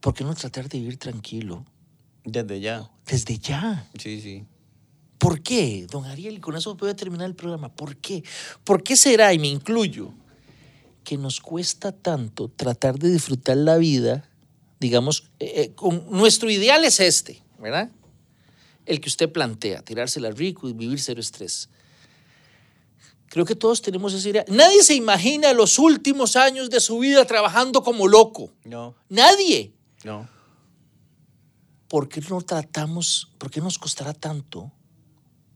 ¿Por 0.00 0.14
qué 0.14 0.24
no 0.24 0.34
tratar 0.34 0.68
de 0.68 0.78
vivir 0.78 0.96
tranquilo 0.96 1.64
Desde 2.24 2.60
ya. 2.60 2.90
desde 3.06 3.38
ya? 3.38 3.88
Sí, 3.98 4.20
sí. 4.20 4.44
¿Por 5.22 5.40
qué, 5.40 5.86
don 5.88 6.04
Ariel? 6.04 6.38
Y 6.38 6.40
con 6.40 6.56
eso 6.56 6.74
voy 6.74 6.90
a 6.90 6.96
terminar 6.96 7.28
el 7.28 7.36
programa. 7.36 7.68
¿Por 7.68 7.96
qué? 7.96 8.24
¿Por 8.64 8.82
qué 8.82 8.96
será, 8.96 9.32
y 9.32 9.38
me 9.38 9.46
incluyo, 9.46 10.12
que 11.04 11.16
nos 11.16 11.40
cuesta 11.40 11.92
tanto 11.92 12.48
tratar 12.48 12.98
de 12.98 13.08
disfrutar 13.08 13.56
la 13.56 13.76
vida, 13.76 14.28
digamos, 14.80 15.30
eh, 15.38 15.52
eh, 15.54 15.72
con, 15.76 16.10
nuestro 16.10 16.50
ideal 16.50 16.84
es 16.84 16.98
este, 16.98 17.40
¿verdad? 17.60 17.92
El 18.84 19.00
que 19.00 19.08
usted 19.08 19.30
plantea, 19.30 19.82
tirársela 19.82 20.32
rico 20.32 20.68
y 20.68 20.72
vivir 20.72 20.98
cero 20.98 21.20
estrés. 21.20 21.68
Creo 23.28 23.44
que 23.44 23.54
todos 23.54 23.80
tenemos 23.80 24.14
esa 24.14 24.28
idea. 24.28 24.44
Nadie 24.48 24.82
se 24.82 24.96
imagina 24.96 25.52
los 25.52 25.78
últimos 25.78 26.34
años 26.34 26.68
de 26.68 26.80
su 26.80 26.98
vida 26.98 27.24
trabajando 27.26 27.84
como 27.84 28.08
loco. 28.08 28.50
No, 28.64 28.96
Nadie. 29.08 29.72
no. 30.02 30.28
¿Por 31.86 32.08
qué 32.08 32.20
no 32.22 32.40
tratamos, 32.40 33.30
por 33.38 33.52
qué 33.52 33.60
nos 33.60 33.78
costará 33.78 34.14
tanto 34.14 34.72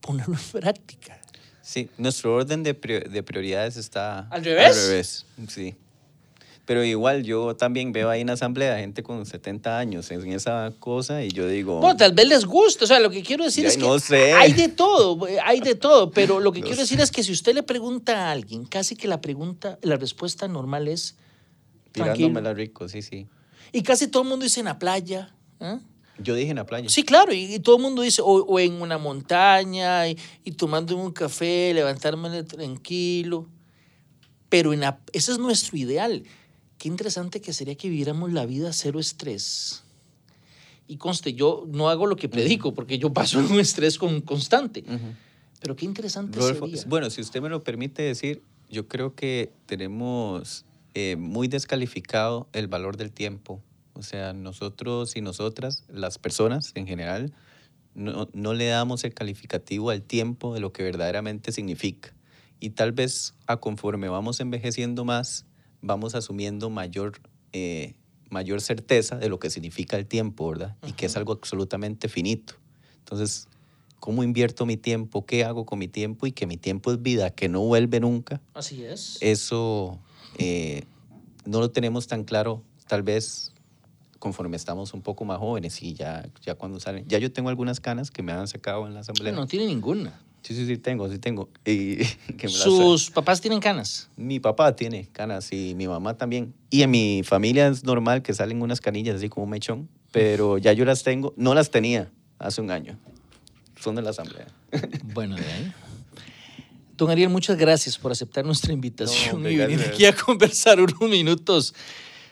ponerlo 0.07 0.35
en 0.35 0.61
práctica? 0.61 1.21
Sí, 1.63 1.91
nuestro 1.99 2.35
orden 2.37 2.63
de, 2.63 2.81
prior- 2.81 3.09
de 3.11 3.23
prioridades 3.23 3.77
está 3.77 4.21
¿Al 4.31 4.45
revés? 4.45 4.67
Al 4.67 4.75
revés, 4.89 5.27
sí. 5.49 5.75
Pero 6.65 6.83
igual 6.83 7.23
yo 7.23 7.55
también 7.55 7.93
veo 7.93 8.11
ahí 8.11 8.23
en 8.23 8.31
asamblea 8.31 8.77
gente 8.79 9.05
con 9.05 9.25
70 9.25 9.79
años 9.79 10.11
en 10.11 10.33
esa 10.33 10.73
cosa 10.81 11.23
y 11.23 11.29
yo 11.31 11.47
digo, 11.47 11.79
Bueno, 11.81 11.97
tal 11.97 12.13
vez 12.13 12.27
les 12.27 12.45
guste. 12.45 12.83
O 12.85 12.87
sea, 12.89 12.99
lo 12.99 13.09
que 13.09 13.23
quiero 13.23 13.45
decir 13.45 13.63
Ya, 13.65 13.69
es 13.71 13.77
que 13.77 13.83
no 13.85 13.99
sé. 14.01 14.33
hay 14.33 14.53
de 14.53 14.69
todo, 14.69 15.27
hay 15.45 15.61
de 15.61 15.77
todo. 15.77 16.11
Pero 16.11 16.41
lo 16.41 16.51
que 16.51 16.59
No 16.63 16.67
quiero 16.67 16.77
sé. 16.77 16.83
decir 16.83 17.01
es 17.01 17.13
que 17.13 17.23
si 17.23 17.31
usted 17.31 17.55
le 17.55 17.63
pregunta 17.63 18.27
a 18.29 18.33
alguien, 18.33 18.65
casi 18.65 18.97
que 18.97 19.07
la 19.07 19.21
pregunta, 19.21 19.79
la 19.83 19.97
respuesta 19.97 20.49
normal 20.49 20.89
es 20.89 21.15
tranquilo. 21.93 22.17
tirándomela 22.17 22.53
rico, 22.53 22.89
sí, 22.89 23.01
sí. 23.01 23.29
Y 23.71 23.83
casi 23.83 24.09
todo 24.09 24.25
el 24.25 24.29
mundo 24.29 24.43
dice 24.43 24.59
en 24.61 24.67
la 24.67 24.79
playa. 24.79 25.33
¿ah? 25.61 25.79
Yo 26.19 26.35
dije 26.35 26.51
en 26.51 26.57
la 26.57 26.65
playa. 26.67 26.89
Sí, 26.89 27.03
claro, 27.03 27.33
y, 27.35 27.55
y 27.55 27.59
todo 27.61 27.77
el 27.77 27.83
mundo 27.83 28.03
dice, 28.03 28.23
o, 28.23 28.27
o 28.45 28.59
en 28.59 28.81
una 28.81 28.97
montaña, 28.99 30.09
y, 30.09 30.17
y 30.45 30.53
tomando 30.53 30.97
un 30.97 31.13
café, 31.13 31.73
levantarme 31.75 32.43
tranquilo. 32.45 33.47
Pero 34.49 34.73
en 34.73 34.81
la- 34.81 35.01
ese 35.13 35.33
es 35.33 35.39
nuestro 35.39 35.77
ideal. 35.77 36.23
Qué 36.79 36.89
interesante 36.89 37.41
que 37.41 37.53
sería 37.53 37.75
que 37.75 37.89
viviéramos 37.89 38.33
la 38.33 38.47
vida 38.47 38.73
cero 38.73 38.99
estrés. 39.01 39.83
Y 40.89 40.99
conste, 40.99 41.35
yo 41.35 41.65
no 41.69 41.89
hago 41.89 42.07
lo 42.07 42.17
que 42.17 42.29
predico, 42.29 42.73
porque 42.73 42.99
yo 42.99 43.13
paso 43.13 43.41
en 43.41 43.47
un 43.53 43.61
estrés 43.61 43.99
con, 43.99 44.21
constante. 44.21 44.85
Pero 45.61 45.75
qué 45.75 45.85
interesante 45.85 46.39
Rodolfo, 46.39 46.67
sería. 46.67 46.83
bueno, 46.87 47.11
si 47.11 47.21
usted 47.21 47.41
me 47.43 47.49
lo 47.49 47.63
permite 47.65 48.03
decir, 48.03 48.43
yo 48.71 48.87
creo 48.87 49.15
que 49.15 49.53
tenemos 49.67 50.65
eh, 50.95 51.17
muy 51.17 51.49
descalificado 51.49 52.47
el 52.53 52.69
valor 52.69 52.97
del 52.97 53.11
tiempo. 53.11 53.61
O 53.97 54.03
sea, 54.03 54.33
nosotros 54.33 55.17
y 55.17 55.21
nosotras, 55.21 55.85
las 55.89 56.19
personas 56.19 56.73
en 56.75 56.87
general, 56.87 57.33
no, 57.95 58.29
no 58.35 58.53
le 58.53 58.67
damos 58.67 59.05
el 59.05 59.15
calificativo 59.15 59.91
al 59.91 60.03
tiempo 60.03 60.53
de 60.55 60.61
lo 60.61 60.73
que 60.73 60.83
verdaderamente 60.83 61.51
significa. 61.51 62.15
Y 62.61 62.71
tal 62.71 62.93
vez 62.93 63.35
a 63.47 63.57
conforme 63.57 64.09
vamos 64.09 64.41
envejeciendo 64.41 65.05
más, 65.05 65.47
vamos 65.81 66.15
asumiendo 66.15 66.69
mayor, 66.69 67.21
eh, 67.53 67.95
mayor 68.29 68.61
certeza 68.61 69.17
de 69.17 69.29
lo 69.29 69.39
que 69.39 69.51
significa 69.51 69.97
el 69.97 70.07
tiempo, 70.07 70.49
¿verdad? 70.51 70.77
Y 70.87 70.93
que 70.93 71.07
es 71.07 71.17
algo 71.17 71.33
absolutamente 71.33 72.09
finito. 72.09 72.55
Entonces, 72.99 73.49
cómo 73.99 74.23
invierto 74.23 74.67
mi 74.67 74.77
tiempo, 74.77 75.25
qué 75.25 75.45
hago 75.45 75.65
con 75.65 75.79
mi 75.79 75.89
tiempo 75.89 76.27
y 76.27 76.33
que 76.33 76.47
mi 76.47 76.57
tiempo 76.57 76.93
es 76.93 77.01
vida, 77.01 77.31
que 77.31 77.49
no 77.49 77.61
vuelve 77.61 78.01
nunca. 78.01 78.43
Así 78.53 78.85
es. 78.85 79.19
Eso 79.21 79.99
eh, 80.39 80.85
no 81.45 81.61
lo 81.61 81.71
tenemos 81.71 82.07
tan 82.07 82.25
claro, 82.25 82.63
tal 82.89 83.03
vez 83.03 83.53
conforme 84.19 84.57
estamos 84.57 84.95
un 84.95 85.03
poco 85.03 85.25
más 85.25 85.39
jóvenes 85.39 85.83
y 85.83 85.95
ya, 85.95 86.27
ya 86.45 86.55
cuando 86.55 86.81
salen. 86.81 87.05
Ya 87.09 87.19
yo 87.19 87.31
tengo 87.33 87.49
algunas 87.49 87.81
canas 87.81 88.11
que 88.11 88.23
me 88.23 88.33
han 88.33 88.49
sacado 88.49 88.87
en 88.87 88.95
la 88.95 89.01
asamblea. 89.01 89.33
No 89.33 89.47
tiene 89.47 89.67
ninguna. 89.67 90.21
Sí, 90.43 90.55
sí, 90.55 90.65
sí, 90.67 90.77
tengo, 90.79 91.11
sí 91.11 91.19
tengo. 91.19 91.49
Y 91.65 91.97
que 92.39 92.47
me 92.47 92.53
las- 92.53 92.63
Sus 92.63 93.11
papás 93.11 93.41
tienen 93.41 93.61
canas. 93.61 94.09
Mi 94.17 94.39
papá 94.41 94.77
tiene 94.77 95.09
canas 95.13 95.53
y 95.53 95.75
mi 95.75 95.89
mamá 95.89 96.17
también. 96.17 96.55
Y 96.71 96.83
en 96.83 96.91
mi 96.91 97.23
familia 97.25 97.67
es 97.69 97.83
normal 97.85 98.23
que 98.23 98.33
salen 98.33 98.63
unas 98.63 98.81
canillas 98.81 99.17
así 99.17 99.29
como 99.29 99.45
un 99.45 99.51
mechón, 99.51 99.89
pero 100.13 100.57
ya 100.59 100.73
yo 100.73 100.85
las 100.85 101.03
tengo. 101.03 101.35
No 101.37 101.55
las 101.55 101.71
tenía 101.71 102.11
hace 102.39 102.61
un 102.61 102.71
año. 102.71 102.97
Son 103.81 103.95
de 103.97 104.03
la 104.03 104.11
asamblea. 104.11 104.47
Bueno, 105.15 105.35
de 105.37 105.43
ahí. 105.53 105.73
Don 106.97 107.11
Ariel, 107.11 107.29
muchas 107.29 107.59
gracias 107.59 107.99
por 107.99 108.11
aceptar 108.13 108.45
nuestra 108.45 108.73
invitación 108.73 109.41
y 109.51 109.57
venir 109.57 109.81
aquí 109.83 110.07
a 110.07 110.15
conversar 110.15 110.81
unos 110.81 111.01
minutos. 111.11 111.75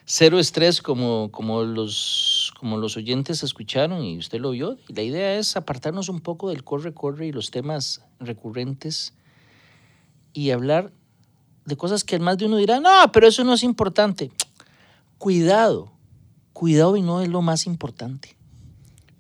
Cero 0.07 0.39
estrés, 0.39 0.83
como, 0.83 1.31
como, 1.33 1.63
los, 1.63 2.53
como 2.61 2.77
los 2.77 2.97
oyentes 2.99 3.43
escucharon 3.43 4.05
y 4.05 4.19
usted 4.19 4.39
lo 4.39 4.51
vio. 4.51 4.77
La 4.89 5.01
idea 5.01 5.39
es 5.39 5.57
apartarnos 5.57 6.11
un 6.11 6.21
poco 6.21 6.51
del 6.51 6.63
corre-corre 6.63 7.27
y 7.27 7.33
los 7.33 7.51
temas 7.51 8.05
recurrentes 8.21 9.15
y 10.35 10.51
hablar 10.51 10.93
de 11.65 11.77
cosas 11.77 12.05
que 12.05 12.19
más 12.19 12.37
de 12.37 12.45
uno 12.47 12.59
dirá, 12.59 12.81
no, 12.81 12.91
pero 13.13 13.27
eso 13.27 13.45
no 13.45 13.55
es 13.55 13.63
importante. 13.63 14.31
Cuidado, 15.17 15.91
cuidado 16.53 16.99
y 16.99 17.03
no 17.03 17.23
es 17.23 17.29
lo 17.29 17.41
más 17.41 17.67
importante. 17.67 18.37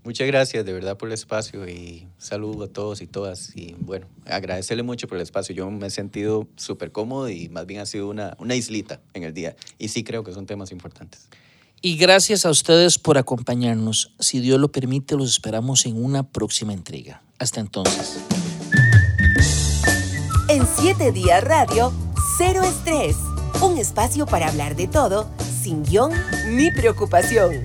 Muchas 0.05 0.27
gracias 0.27 0.67
de 0.67 0.73
verdad 0.75 0.99
por 0.99 1.09
el 1.09 1.15
espacio 1.15 1.67
y 1.67 2.07
saludo 2.19 2.65
a 2.65 2.69
todos 2.69 3.01
y 3.01 3.07
todas. 3.07 3.57
Y 3.57 3.75
bueno, 3.79 4.07
agradecerle 4.27 4.83
mucho 4.83 5.09
por 5.09 5.17
el 5.17 5.23
espacio. 5.23 5.55
Yo 5.55 5.71
me 5.71 5.87
he 5.87 5.91
sentido 5.91 6.47
súper 6.57 6.93
cómodo 6.93 7.31
y 7.31 7.49
más 7.49 7.65
bien 7.65 7.81
ha 7.81 7.87
sido 7.87 8.11
una, 8.11 8.37
una 8.39 8.55
islita 8.55 9.01
en 9.15 9.23
el 9.23 9.33
día. 9.33 9.57
Y 9.79 9.89
sí 9.89 10.05
creo 10.05 10.23
que 10.23 10.33
son 10.33 10.45
temas 10.45 10.73
importantes. 10.73 11.31
Y 11.81 11.97
gracias 11.97 12.45
a 12.45 12.51
ustedes 12.51 12.99
por 12.99 13.17
acompañarnos. 13.17 14.15
Si 14.19 14.41
Dios 14.41 14.61
lo 14.61 14.71
permite, 14.71 15.17
los 15.17 15.31
esperamos 15.31 15.87
en 15.87 16.03
una 16.03 16.23
próxima 16.23 16.75
entrega. 16.75 17.23
Hasta 17.39 17.61
entonces. 17.61 18.19
En 20.51 20.67
7 20.67 21.13
días 21.13 21.43
radio, 21.43 21.95
cero 22.37 22.63
estrés. 22.63 23.17
Un 23.63 23.79
espacio 23.79 24.27
para 24.27 24.49
hablar 24.49 24.77
de 24.77 24.87
todo, 24.87 25.31
sin 25.63 25.83
guion 25.83 26.13
ni 26.51 26.71
preocupación. 26.71 27.65